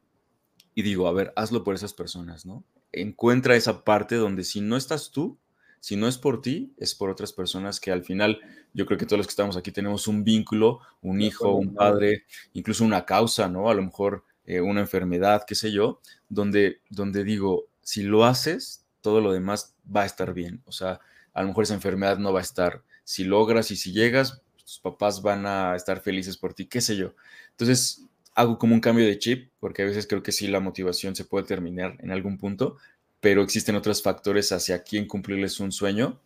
Y 0.77 0.83
digo, 0.83 1.07
a 1.07 1.11
ver, 1.11 1.33
hazlo 1.35 1.63
por 1.63 1.73
esas 1.73 1.91
personas, 1.91 2.45
¿no? 2.45 2.63
Encuentra 2.91 3.55
esa 3.55 3.83
parte 3.83 4.13
donde 4.13 4.43
si 4.43 4.61
no 4.61 4.77
estás 4.77 5.09
tú, 5.09 5.39
si 5.79 5.95
no 5.95 6.07
es 6.07 6.19
por 6.19 6.39
ti, 6.43 6.71
es 6.77 6.93
por 6.93 7.09
otras 7.09 7.33
personas 7.33 7.79
que 7.79 7.91
al 7.91 8.03
final, 8.03 8.39
yo 8.75 8.85
creo 8.85 8.99
que 8.99 9.07
todos 9.07 9.17
los 9.17 9.25
que 9.25 9.31
estamos 9.31 9.57
aquí 9.57 9.71
tenemos 9.71 10.07
un 10.07 10.23
vínculo, 10.23 10.81
un 11.01 11.19
hijo, 11.19 11.51
un 11.55 11.73
padre, 11.73 12.25
incluso 12.53 12.85
una 12.85 13.05
causa, 13.05 13.49
¿no? 13.49 13.71
A 13.71 13.73
lo 13.73 13.81
mejor 13.81 14.23
eh, 14.45 14.61
una 14.61 14.81
enfermedad, 14.81 15.45
qué 15.47 15.55
sé 15.55 15.71
yo, 15.71 15.99
donde, 16.29 16.81
donde 16.91 17.23
digo, 17.23 17.65
si 17.81 18.03
lo 18.03 18.23
haces, 18.23 18.85
todo 19.01 19.19
lo 19.19 19.31
demás 19.31 19.73
va 19.83 20.03
a 20.03 20.05
estar 20.05 20.35
bien. 20.35 20.61
O 20.65 20.71
sea, 20.71 20.99
a 21.33 21.41
lo 21.41 21.47
mejor 21.47 21.63
esa 21.63 21.73
enfermedad 21.73 22.19
no 22.19 22.33
va 22.33 22.41
a 22.41 22.43
estar. 22.43 22.83
Si 23.03 23.23
logras 23.23 23.71
y 23.71 23.77
si 23.77 23.93
llegas, 23.93 24.43
tus 24.57 24.77
papás 24.77 25.23
van 25.23 25.47
a 25.47 25.75
estar 25.75 26.01
felices 26.01 26.37
por 26.37 26.53
ti, 26.53 26.67
qué 26.67 26.81
sé 26.81 26.95
yo. 26.95 27.15
Entonces, 27.49 28.06
hago 28.37 28.59
como 28.59 28.75
un 28.75 28.81
cambio 28.81 29.05
de 29.05 29.17
chip, 29.17 29.51
porque 29.59 29.81
a 29.81 29.85
veces 29.85 30.05
creo 30.05 30.21
que 30.21 30.31
sí 30.31 30.47
la 30.47 30.59
motivación 30.59 31.15
se 31.15 31.25
puede 31.25 31.47
terminar 31.47 31.95
en 31.99 32.11
algún 32.11 32.37
punto, 32.37 32.77
pero 33.19 33.41
existen 33.41 33.75
otros 33.75 34.03
factores 34.03 34.51
hacia 34.51 34.83
quién 34.83 35.07
cumplirles 35.07 35.59
un 35.59 35.71
sueño 35.71 36.19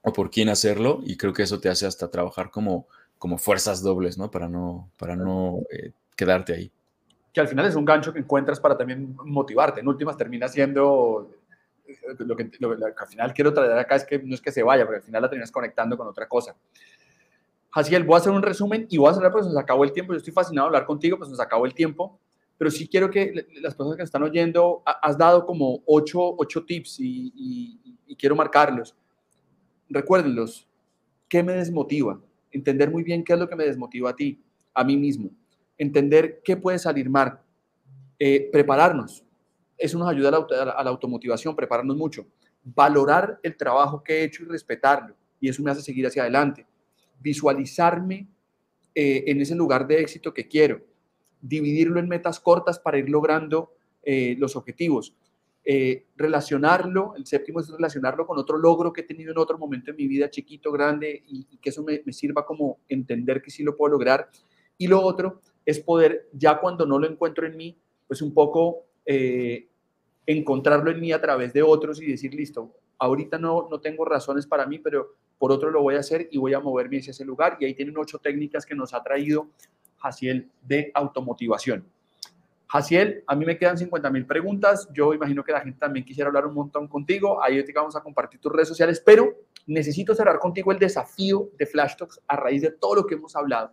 o 0.00 0.14
por 0.14 0.30
quién 0.30 0.48
hacerlo, 0.48 1.00
y 1.04 1.18
creo 1.18 1.34
que 1.34 1.42
eso 1.42 1.60
te 1.60 1.68
hace 1.68 1.86
hasta 1.86 2.10
trabajar 2.10 2.50
como, 2.50 2.88
como 3.18 3.36
fuerzas 3.36 3.82
dobles, 3.82 4.16
¿no? 4.16 4.30
Para 4.30 4.48
no, 4.48 4.90
para 4.96 5.14
no 5.14 5.58
eh, 5.70 5.92
quedarte 6.16 6.54
ahí. 6.54 6.72
Que 7.30 7.40
al 7.42 7.48
final 7.48 7.66
es 7.66 7.74
un 7.74 7.84
gancho 7.84 8.14
que 8.14 8.20
encuentras 8.20 8.58
para 8.58 8.78
también 8.78 9.14
motivarte. 9.22 9.80
En 9.80 9.88
últimas 9.88 10.16
termina 10.16 10.48
siendo 10.48 11.30
eh, 11.86 11.94
lo 12.20 12.34
que, 12.34 12.50
lo 12.58 12.74
que, 12.74 12.84
al 12.98 13.08
final 13.08 13.34
quiero 13.34 13.52
traer 13.52 13.78
acá 13.78 13.96
es 13.96 14.06
que 14.06 14.18
no 14.18 14.34
es 14.34 14.40
que 14.40 14.50
se 14.50 14.62
vaya, 14.62 14.86
porque 14.86 15.00
al 15.00 15.04
final 15.04 15.20
la 15.20 15.28
terminas 15.28 15.52
conectando 15.52 15.98
con 15.98 16.06
otra 16.06 16.26
cosa. 16.26 16.56
Jaciel, 17.72 18.04
voy 18.04 18.14
a 18.14 18.18
hacer 18.18 18.32
un 18.32 18.42
resumen 18.42 18.86
y 18.90 18.98
voy 18.98 19.10
a 19.10 19.14
cerrar, 19.14 19.32
pues 19.32 19.46
nos 19.46 19.56
acabó 19.56 19.84
el 19.84 19.92
tiempo. 19.92 20.12
Yo 20.12 20.18
estoy 20.18 20.32
fascinado 20.32 20.66
de 20.66 20.76
hablar 20.76 20.86
contigo, 20.86 21.16
pues 21.16 21.30
nos 21.30 21.40
acabó 21.40 21.66
el 21.66 21.74
tiempo 21.74 22.18
pero 22.60 22.70
sí 22.70 22.86
quiero 22.86 23.10
que 23.10 23.46
las 23.62 23.74
personas 23.74 23.96
que 23.96 24.02
están 24.02 24.22
oyendo, 24.22 24.82
has 24.84 25.16
dado 25.16 25.46
como 25.46 25.82
ocho, 25.86 26.36
ocho 26.36 26.62
tips 26.62 26.96
y, 27.00 27.96
quiero 28.18 28.36
marcarlos. 28.36 28.94
Recuérdenlos. 29.88 30.68
¿Qué 31.26 31.42
me 31.42 31.54
desmotiva? 31.54 32.20
Entender 32.50 32.90
muy 32.90 33.02
bien 33.02 33.24
qué 33.24 33.32
es 33.32 33.38
lo 33.38 33.48
que 33.48 33.56
me 33.56 33.64
desmotiva 33.64 34.10
a 34.10 34.14
ti, 34.14 34.44
a 34.74 34.84
mí 34.84 34.94
mismo. 34.98 35.30
Entender 35.78 36.42
qué 36.44 36.54
puede 36.54 36.78
salir 36.78 37.08
mal. 37.08 37.40
Eh, 38.18 38.50
prepararnos. 38.52 39.24
Eso 39.78 39.98
nos 39.98 40.10
ayuda 40.10 40.28
a 40.28 40.82
la, 40.84 40.90
automotivación, 40.90 41.56
prepararnos 41.56 41.96
mucho. 41.96 42.26
Valorar 42.62 43.40
el 43.42 43.56
trabajo 43.56 44.04
que 44.04 44.18
he 44.18 44.24
hecho 44.24 44.42
y 44.42 44.46
respetarlo. 44.46 45.14
Y 45.40 45.48
eso 45.48 45.62
me 45.62 45.70
hace 45.70 45.80
seguir 45.80 46.06
hacia 46.06 46.24
adelante. 46.24 46.66
Visualizarme 47.20 48.28
eh, 48.94 49.24
en 49.28 49.40
ese 49.40 49.54
lugar 49.54 49.86
de 49.86 50.00
éxito 50.00 50.34
que 50.34 50.48
quiero 50.48 50.80
dividirlo 51.40 52.00
en 52.00 52.08
metas 52.08 52.40
cortas 52.40 52.78
para 52.78 52.98
ir 52.98 53.08
logrando 53.08 53.72
eh, 54.02 54.34
los 54.38 54.56
objetivos. 54.56 55.14
Eh, 55.64 56.06
relacionarlo, 56.16 57.14
el 57.16 57.24
séptimo 57.24 57.60
es 57.60 57.68
relacionarlo 57.70 58.26
con 58.26 58.38
otro 58.38 58.58
logro 58.58 58.92
que 58.92 59.02
he 59.02 59.04
tenido 59.04 59.30
en 59.32 59.38
otro 59.38 59.56
momento 59.58 59.90
en 59.90 59.96
mi 59.96 60.06
vida, 60.06 60.28
chiquito, 60.28 60.72
grande, 60.72 61.22
y, 61.26 61.44
que 61.58 61.70
eso 61.70 61.82
me, 61.82 62.02
sirva 62.12 62.44
como 62.44 62.80
entender 62.88 63.40
que 63.40 63.50
sí 63.50 63.62
lo 63.62 63.76
puedo 63.76 63.92
lograr. 63.92 64.28
Y 64.76 64.86
lo 64.86 65.00
otro 65.00 65.40
es 65.64 65.80
poder, 65.80 66.28
ya 66.32 66.58
cuando 66.58 66.84
no 66.84 66.98
lo 66.98 67.06
encuentro 67.06 67.46
en 67.46 67.56
mí, 67.56 67.78
pues 68.06 68.22
un 68.22 68.34
poco 68.34 68.86
encontrarlo 70.26 70.90
en 70.90 71.00
mí 71.00 71.10
a 71.10 71.20
través 71.20 71.52
de 71.52 71.62
otros 71.62 72.00
y 72.00 72.06
decir, 72.06 72.34
listo, 72.34 72.76
ahorita 72.98 73.38
no, 73.38 73.68
no 73.70 73.80
tengo 73.80 74.04
razones 74.04 74.46
para 74.46 74.66
mí, 74.66 74.78
pero 74.78 75.16
por 75.40 75.52
otro 75.52 75.70
lo 75.70 75.80
voy 75.80 75.94
a 75.94 76.00
hacer 76.00 76.28
y 76.30 76.36
voy 76.36 76.52
a 76.52 76.60
moverme 76.60 76.98
hacia 76.98 77.12
ese 77.12 77.24
lugar. 77.24 77.56
Y 77.58 77.64
ahí 77.64 77.72
tienen 77.72 77.96
ocho 77.96 78.18
técnicas 78.18 78.66
que 78.66 78.74
nos 78.74 78.92
ha 78.92 79.02
traído 79.02 79.48
Jaciel 79.96 80.50
de 80.60 80.90
automotivación. 80.92 81.86
Jaciel, 82.66 83.24
a 83.26 83.34
mí 83.34 83.46
me 83.46 83.56
quedan 83.56 83.78
50 83.78 84.10
mil 84.10 84.26
preguntas. 84.26 84.86
Yo 84.92 85.14
imagino 85.14 85.42
que 85.42 85.52
la 85.52 85.62
gente 85.62 85.78
también 85.78 86.04
quisiera 86.04 86.28
hablar 86.28 86.44
un 86.44 86.52
montón 86.52 86.86
contigo. 86.88 87.42
Ahí 87.42 87.64
te 87.64 87.72
vamos 87.72 87.96
a 87.96 88.02
compartir 88.02 88.38
tus 88.38 88.52
redes 88.52 88.68
sociales, 88.68 89.02
pero 89.04 89.34
necesito 89.66 90.14
cerrar 90.14 90.38
contigo 90.38 90.72
el 90.72 90.78
desafío 90.78 91.48
de 91.56 91.64
Flash 91.64 91.96
Talks 91.96 92.20
a 92.28 92.36
raíz 92.36 92.60
de 92.60 92.72
todo 92.72 92.96
lo 92.96 93.06
que 93.06 93.14
hemos 93.14 93.34
hablado. 93.34 93.72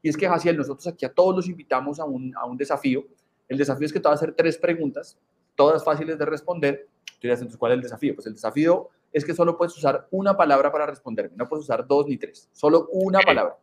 Y 0.00 0.08
es 0.08 0.16
que, 0.16 0.26
Jaciel, 0.26 0.56
nosotros 0.56 0.86
aquí 0.86 1.04
a 1.04 1.12
todos 1.12 1.36
los 1.36 1.48
invitamos 1.50 2.00
a 2.00 2.06
un, 2.06 2.34
a 2.34 2.46
un 2.46 2.56
desafío. 2.56 3.04
El 3.46 3.58
desafío 3.58 3.84
es 3.84 3.92
que 3.92 4.00
te 4.00 4.08
voy 4.08 4.12
a 4.12 4.14
hacer 4.14 4.32
tres 4.32 4.56
preguntas, 4.56 5.18
todas 5.54 5.84
fáciles 5.84 6.18
de 6.18 6.24
responder. 6.24 6.88
Tú 7.04 7.18
dirás, 7.24 7.40
entonces, 7.40 7.58
¿cuál 7.58 7.72
es 7.72 7.76
el 7.76 7.82
desafío? 7.82 8.14
Pues 8.14 8.26
el 8.26 8.32
desafío 8.32 8.88
es 9.14 9.24
que 9.24 9.32
solo 9.32 9.56
puedes 9.56 9.74
usar 9.76 10.08
una 10.10 10.36
palabra 10.36 10.70
para 10.70 10.86
responderme. 10.86 11.36
No 11.36 11.48
puedes 11.48 11.64
usar 11.64 11.86
dos 11.86 12.06
ni 12.06 12.18
tres, 12.18 12.50
solo 12.52 12.88
una 12.90 13.20
palabra. 13.20 13.56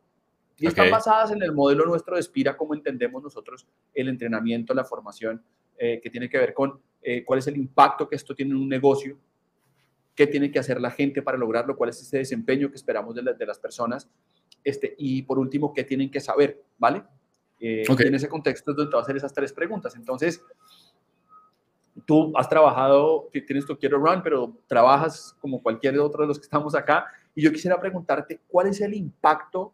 Y 0.57 0.65
están 0.65 0.89
basadas 0.89 1.31
en 1.31 1.43
el 1.43 1.51
modelo 1.51 1.85
nuestro 1.85 2.15
de 2.15 2.23
Spira, 2.23 2.55
como 2.55 2.73
entendemos 2.73 3.21
nosotros 3.21 3.67
el 3.93 4.07
entrenamiento, 4.07 4.73
la 4.73 4.85
formación, 4.85 5.43
eh, 5.77 5.99
que 6.01 6.09
tiene 6.09 6.29
que 6.29 6.37
ver 6.37 6.53
con 6.53 6.79
eh, 7.01 7.25
cuál 7.25 7.39
es 7.39 7.47
el 7.47 7.57
impacto 7.57 8.07
que 8.07 8.15
esto 8.15 8.33
tiene 8.33 8.51
en 8.51 8.57
un 8.57 8.69
negocio, 8.69 9.17
qué 10.15 10.25
tiene 10.25 10.51
que 10.51 10.59
hacer 10.59 10.79
la 10.79 10.91
gente 10.91 11.21
para 11.21 11.37
lograrlo, 11.37 11.75
cuál 11.75 11.89
es 11.89 12.01
ese 12.01 12.19
desempeño 12.19 12.69
que 12.69 12.75
esperamos 12.75 13.13
de, 13.13 13.21
de 13.21 13.45
las 13.45 13.59
personas, 13.59 14.09
este, 14.63 14.95
y 14.97 15.23
por 15.23 15.37
último, 15.37 15.73
qué 15.73 15.83
tienen 15.83 16.09
que 16.09 16.21
saber, 16.21 16.63
¿vale? 16.77 17.03
Eh, 17.59 17.83
en 17.87 18.15
ese 18.15 18.27
contexto 18.27 18.71
es 18.71 18.77
donde 18.77 18.89
te 18.89 18.95
voy 18.95 19.01
a 19.01 19.03
hacer 19.03 19.17
esas 19.17 19.33
tres 19.33 19.53
preguntas. 19.53 19.95
Entonces, 19.95 20.41
tú 22.05 22.31
has 22.35 22.47
trabajado, 22.47 23.29
tienes 23.31 23.65
tu 23.65 23.77
Quiero 23.77 23.97
Run, 23.97 24.21
pero 24.23 24.57
trabajas 24.67 25.35
como 25.39 25.61
cualquier 25.61 25.97
otro 25.99 26.21
de 26.23 26.27
los 26.27 26.39
que 26.39 26.43
estamos 26.43 26.75
acá, 26.75 27.05
y 27.35 27.41
yo 27.41 27.51
quisiera 27.51 27.79
preguntarte, 27.79 28.41
¿cuál 28.47 28.67
es 28.67 28.81
el 28.81 28.93
impacto 28.93 29.73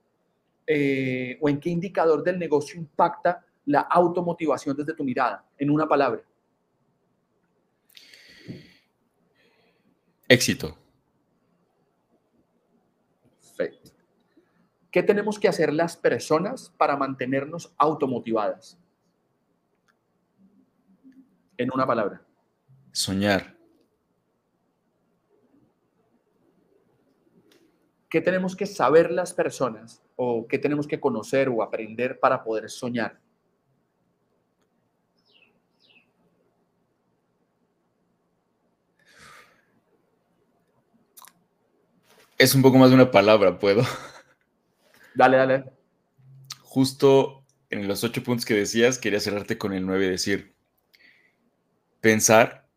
eh, 0.65 1.37
o 1.41 1.49
en 1.49 1.59
qué 1.59 1.69
indicador 1.69 2.23
del 2.23 2.37
negocio 2.37 2.79
impacta 2.79 3.45
la 3.65 3.81
automotivación 3.81 4.75
desde 4.75 4.93
tu 4.93 5.03
mirada, 5.03 5.45
en 5.57 5.69
una 5.69 5.87
palabra? 5.87 6.21
Éxito. 10.27 10.77
Perfecto. 13.39 13.91
¿Qué 14.91 15.03
tenemos 15.03 15.39
que 15.39 15.47
hacer 15.47 15.71
las 15.73 15.95
personas 15.95 16.73
para 16.77 16.97
mantenernos 16.97 17.73
automotivadas? 17.77 18.77
En 21.57 21.69
una 21.73 21.85
palabra. 21.87 22.21
Soñar. 22.91 23.57
¿Qué 28.09 28.21
tenemos 28.21 28.55
que 28.55 28.65
saber 28.65 29.11
las 29.11 29.33
personas 29.33 30.01
o 30.15 30.47
qué 30.47 30.57
tenemos 30.57 30.87
que 30.87 30.99
conocer 30.99 31.49
o 31.49 31.61
aprender 31.61 32.19
para 32.19 32.43
poder 32.43 32.69
soñar? 32.69 33.19
Es 42.37 42.53
un 42.53 42.61
poco 42.61 42.77
más 42.77 42.89
de 42.89 42.95
una 42.95 43.11
palabra, 43.11 43.57
¿puedo? 43.57 43.81
Dale, 45.15 45.37
dale. 45.37 45.65
Justo 46.61 47.43
en 47.71 47.87
los 47.87 48.03
ocho 48.03 48.23
puntos 48.23 48.45
que 48.45 48.53
decías, 48.53 48.99
quería 48.99 49.19
cerrarte 49.19 49.57
con 49.57 49.73
el 49.73 49.85
nueve, 49.85 50.07
decir, 50.07 50.56
pensar 52.01 52.67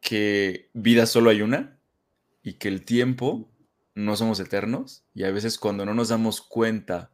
que 0.00 0.70
vida 0.72 1.06
solo 1.06 1.30
hay 1.30 1.42
una 1.42 1.78
y 2.42 2.54
que 2.54 2.68
el 2.68 2.84
tiempo 2.84 3.50
no 3.94 4.16
somos 4.16 4.40
eternos 4.40 5.04
y 5.14 5.24
a 5.24 5.30
veces 5.30 5.58
cuando 5.58 5.84
no 5.84 5.94
nos 5.94 6.08
damos 6.08 6.40
cuenta 6.40 7.10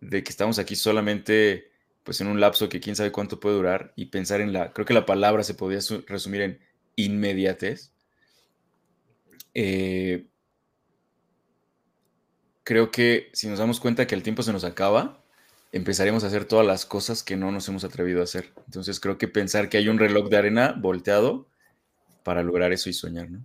de 0.00 0.22
que 0.22 0.30
estamos 0.30 0.58
aquí 0.58 0.76
solamente 0.76 1.70
pues 2.06 2.20
en 2.20 2.28
un 2.28 2.40
lapso 2.40 2.68
que 2.68 2.80
quién 2.80 2.94
sabe 2.94 3.10
cuánto 3.10 3.40
puede 3.40 3.56
durar 3.56 3.92
y 3.96 4.06
pensar 4.06 4.40
en 4.40 4.52
la, 4.52 4.72
creo 4.72 4.86
que 4.86 4.94
la 4.94 5.06
palabra 5.06 5.42
se 5.42 5.54
podría 5.54 5.80
resumir 6.06 6.40
en 6.40 6.60
inmediatez. 6.94 7.92
Eh, 9.54 10.26
creo 12.62 12.92
que 12.92 13.30
si 13.32 13.48
nos 13.48 13.58
damos 13.58 13.80
cuenta 13.80 14.06
que 14.06 14.14
el 14.14 14.22
tiempo 14.22 14.44
se 14.44 14.52
nos 14.52 14.62
acaba, 14.62 15.24
empezaremos 15.76 16.24
a 16.24 16.28
hacer 16.28 16.44
todas 16.44 16.66
las 16.66 16.86
cosas 16.86 17.22
que 17.22 17.36
no 17.36 17.52
nos 17.52 17.68
hemos 17.68 17.84
atrevido 17.84 18.20
a 18.20 18.24
hacer. 18.24 18.52
Entonces 18.66 19.00
creo 19.00 19.18
que 19.18 19.28
pensar 19.28 19.68
que 19.68 19.78
hay 19.78 19.88
un 19.88 19.98
reloj 19.98 20.28
de 20.28 20.36
arena 20.36 20.74
volteado 20.76 21.46
para 22.22 22.42
lograr 22.42 22.72
eso 22.72 22.90
y 22.90 22.92
soñar, 22.92 23.30
¿no? 23.30 23.44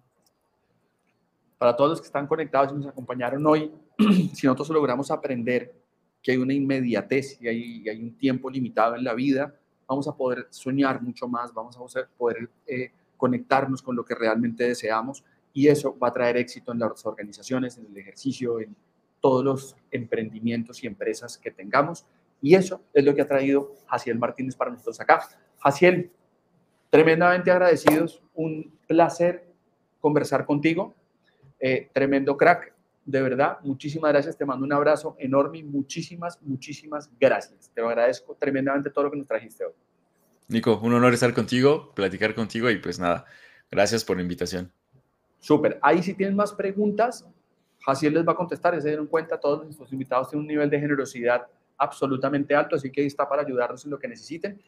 Para 1.57 1.75
todos 1.75 1.91
los 1.91 2.01
que 2.01 2.07
están 2.07 2.25
conectados 2.25 2.71
y 2.71 2.75
nos 2.75 2.87
acompañaron 2.87 3.45
hoy, 3.45 3.71
si 4.33 4.47
nosotros 4.47 4.69
logramos 4.69 5.11
aprender 5.11 5.75
que 6.23 6.31
hay 6.31 6.37
una 6.37 6.53
inmediatez 6.53 7.39
y 7.39 7.47
hay, 7.47 7.89
hay, 7.89 8.01
un 8.01 8.17
tiempo 8.17 8.49
limitado 8.49 8.95
en 8.95 9.03
la 9.03 9.13
vida, 9.13 9.53
vamos 9.87 10.07
a 10.07 10.15
poder 10.15 10.47
soñar 10.49 11.01
mucho 11.01 11.27
más, 11.27 11.53
vamos 11.53 11.77
a 11.77 12.07
poder 12.17 12.49
eh, 12.65 12.91
conectarnos 13.17 13.81
con 13.83 13.95
lo 13.95 14.03
que 14.03 14.15
realmente 14.15 14.63
deseamos 14.63 15.23
y 15.53 15.67
eso 15.67 15.97
va 15.99 16.07
a 16.07 16.13
traer 16.13 16.37
éxito 16.37 16.71
en 16.71 16.79
las 16.79 17.05
organizaciones, 17.05 17.77
en 17.77 17.85
el 17.85 17.97
ejercicio, 17.97 18.59
en 18.59 18.75
todos 19.19 19.45
los 19.45 19.75
emprendimientos 19.91 20.83
y 20.83 20.87
empresas 20.87 21.37
que 21.37 21.51
tengamos. 21.51 22.05
Y 22.41 22.55
eso 22.55 22.81
es 22.93 23.05
lo 23.05 23.13
que 23.13 23.21
ha 23.21 23.27
traído 23.27 23.75
Jaciel 23.87 24.17
Martínez 24.17 24.55
para 24.55 24.71
nosotros 24.71 24.99
acá. 24.99 25.27
Jaciel, 25.59 26.11
tremendamente 26.89 27.51
agradecidos, 27.51 28.21
un 28.33 28.77
placer 28.87 29.45
conversar 29.99 30.45
contigo, 30.45 30.95
eh, 31.59 31.89
tremendo 31.93 32.35
crack, 32.35 32.73
de 33.05 33.21
verdad, 33.21 33.57
muchísimas 33.63 34.11
gracias, 34.11 34.37
te 34.37 34.45
mando 34.45 34.65
un 34.65 34.73
abrazo 34.73 35.15
enorme 35.19 35.59
y 35.59 35.63
muchísimas, 35.63 36.41
muchísimas 36.41 37.09
gracias. 37.19 37.71
Te 37.73 37.81
agradezco 37.81 38.35
tremendamente 38.35 38.89
todo 38.89 39.05
lo 39.05 39.11
que 39.11 39.17
nos 39.17 39.27
trajiste 39.27 39.65
hoy. 39.65 39.73
Nico, 40.47 40.79
un 40.83 40.93
honor 40.93 41.13
estar 41.13 41.33
contigo, 41.33 41.93
platicar 41.95 42.35
contigo 42.35 42.69
y 42.69 42.77
pues 42.77 42.99
nada, 42.99 43.25
gracias 43.69 44.03
por 44.03 44.17
la 44.17 44.23
invitación. 44.23 44.71
Súper, 45.39 45.79
ahí 45.81 46.03
si 46.03 46.13
tienen 46.13 46.35
más 46.35 46.53
preguntas, 46.53 47.27
Jaciel 47.85 48.13
les 48.13 48.27
va 48.27 48.33
a 48.33 48.35
contestar, 48.35 48.79
se 48.81 48.87
dieron 48.87 49.07
cuenta, 49.07 49.39
todos 49.39 49.63
nuestros 49.63 49.91
invitados 49.91 50.29
tienen 50.29 50.41
un 50.41 50.47
nivel 50.47 50.69
de 50.69 50.79
generosidad 50.79 51.47
absolutamente 51.81 52.53
alto, 52.53 52.75
así 52.75 52.91
que 52.91 53.01
ahí 53.01 53.07
está 53.07 53.27
para 53.27 53.41
ayudarnos 53.41 53.83
en 53.85 53.91
lo 53.91 53.97
que 53.97 54.07
necesiten. 54.07 54.61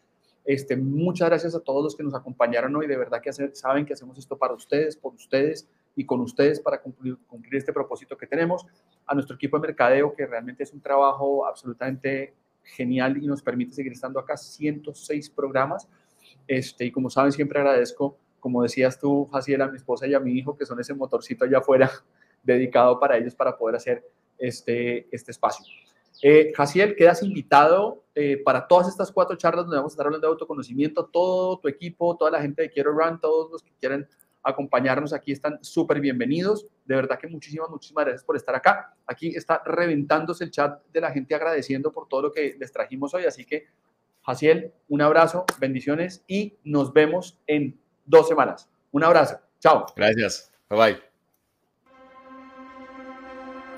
Este, 0.43 0.76
muchas 0.76 1.30
gracias 1.30 1.55
a 1.55 1.59
todos 1.59 1.84
los 1.84 1.95
que 1.95 2.03
nos 2.03 2.16
acompañaron 2.16 2.76
hoy, 2.76 2.88
de 2.88 2.97
verdad 2.97 3.22
que 3.22 3.32
saben 3.32 3.86
que 3.86 3.93
hacemos 3.93 4.18
esto 4.18 4.38
para 4.38 4.53
ustedes, 4.53 4.97
por 4.97 5.14
ustedes, 5.14 5.70
y 5.95 6.05
con 6.05 6.20
ustedes 6.22 6.59
para 6.59 6.82
cumplir, 6.82 7.18
cumplir 7.28 7.55
este 7.55 7.72
propósito 7.72 8.18
que 8.18 8.26
tenemos, 8.26 8.66
a 9.05 9.14
nuestro 9.14 9.36
equipo 9.36 9.57
de 9.57 9.68
mercadeo, 9.68 10.14
que 10.16 10.26
realmente 10.26 10.64
es 10.64 10.74
un 10.74 10.82
trabajo 10.82 11.45
absolutamente 11.45 12.34
genial 12.64 13.22
y 13.22 13.28
nos 13.28 13.43
permite 13.43 13.74
seguir 13.74 13.91
estando 13.91 14.20
acá 14.20 14.36
106 14.36 15.30
programas. 15.30 15.88
Este, 16.47 16.86
y 16.86 16.91
como 16.91 17.11
saben, 17.11 17.32
siempre 17.32 17.59
agradezco, 17.59 18.18
como 18.39 18.64
decías 18.64 18.99
tú, 18.99 19.30
Jaciel, 19.32 19.61
a 19.61 19.68
mi 19.68 19.78
esposa 19.78 20.07
y 20.07 20.16
a 20.16 20.20
mi 20.20 20.34
hijo, 20.34 20.57
que 20.57 20.66
son 20.66 20.80
ese 20.80 20.95
motorcito 20.95 21.45
allá 21.45 21.59
afuera 21.59 21.91
dedicado 22.43 22.99
para 22.99 23.18
ellos 23.18 23.36
para 23.36 23.55
poder 23.55 23.76
hacer 23.76 24.03
este, 24.39 25.07
este 25.16 25.32
espacio. 25.32 25.64
Eh, 26.22 26.53
Jaciel, 26.55 26.95
quedas 26.95 27.24
invitado 27.24 28.03
eh, 28.16 28.41
para 28.43 28.68
todas 28.68 28.88
estas 28.88 29.11
cuatro 29.11 29.36
charlas 29.36 29.66
donde 29.66 29.78
vamos 29.78 29.91
a 29.91 29.95
estar 29.95 30.05
hablando 30.05 30.28
de 30.28 30.32
autoconocimiento, 30.32 31.05
todo 31.05 31.57
tu 31.59 31.68
equipo, 31.68 32.16
toda 32.16 32.32
la 32.32 32.41
gente 32.41 32.61
de 32.61 32.70
Quiero 32.70 32.91
Run, 32.91 33.20
todos 33.20 33.51
los 33.51 33.64
que 33.64 33.72
quieran 33.80 34.07
acompañarnos 34.43 35.14
aquí 35.14 35.32
están 35.32 35.57
súper 35.64 35.99
bienvenidos. 35.99 36.68
De 36.86 36.95
verdad 36.95 37.18
que 37.18 37.28
muchísimas, 37.28 37.70
muchísimas 37.70 38.05
gracias 38.05 38.24
por 38.24 38.36
estar 38.36 38.53
acá. 38.53 38.93
Aquí 39.07 39.36
está 39.36 39.61
reventándose 39.66 40.43
el 40.43 40.51
chat 40.51 40.84
de 40.91 41.01
la 41.01 41.11
gente 41.11 41.34
agradeciendo 41.34 41.91
por 41.91 42.07
todo 42.07 42.24
lo 42.24 42.32
que 42.32 42.55
les 42.59 42.72
trajimos 42.72 43.14
hoy. 43.14 43.24
Así 43.26 43.45
que, 43.45 43.68
Jaciel, 44.22 44.74
un 44.89 45.01
abrazo, 45.01 45.45
bendiciones 45.59 46.24
y 46.28 46.57
nos 46.64 46.93
vemos 46.93 47.39
en 47.47 47.80
dos 48.05 48.28
semanas. 48.28 48.70
Un 48.91 49.03
abrazo. 49.03 49.39
Chao. 49.59 49.86
Gracias. 49.95 50.51
Bye 50.70 50.78
bye. 50.78 51.12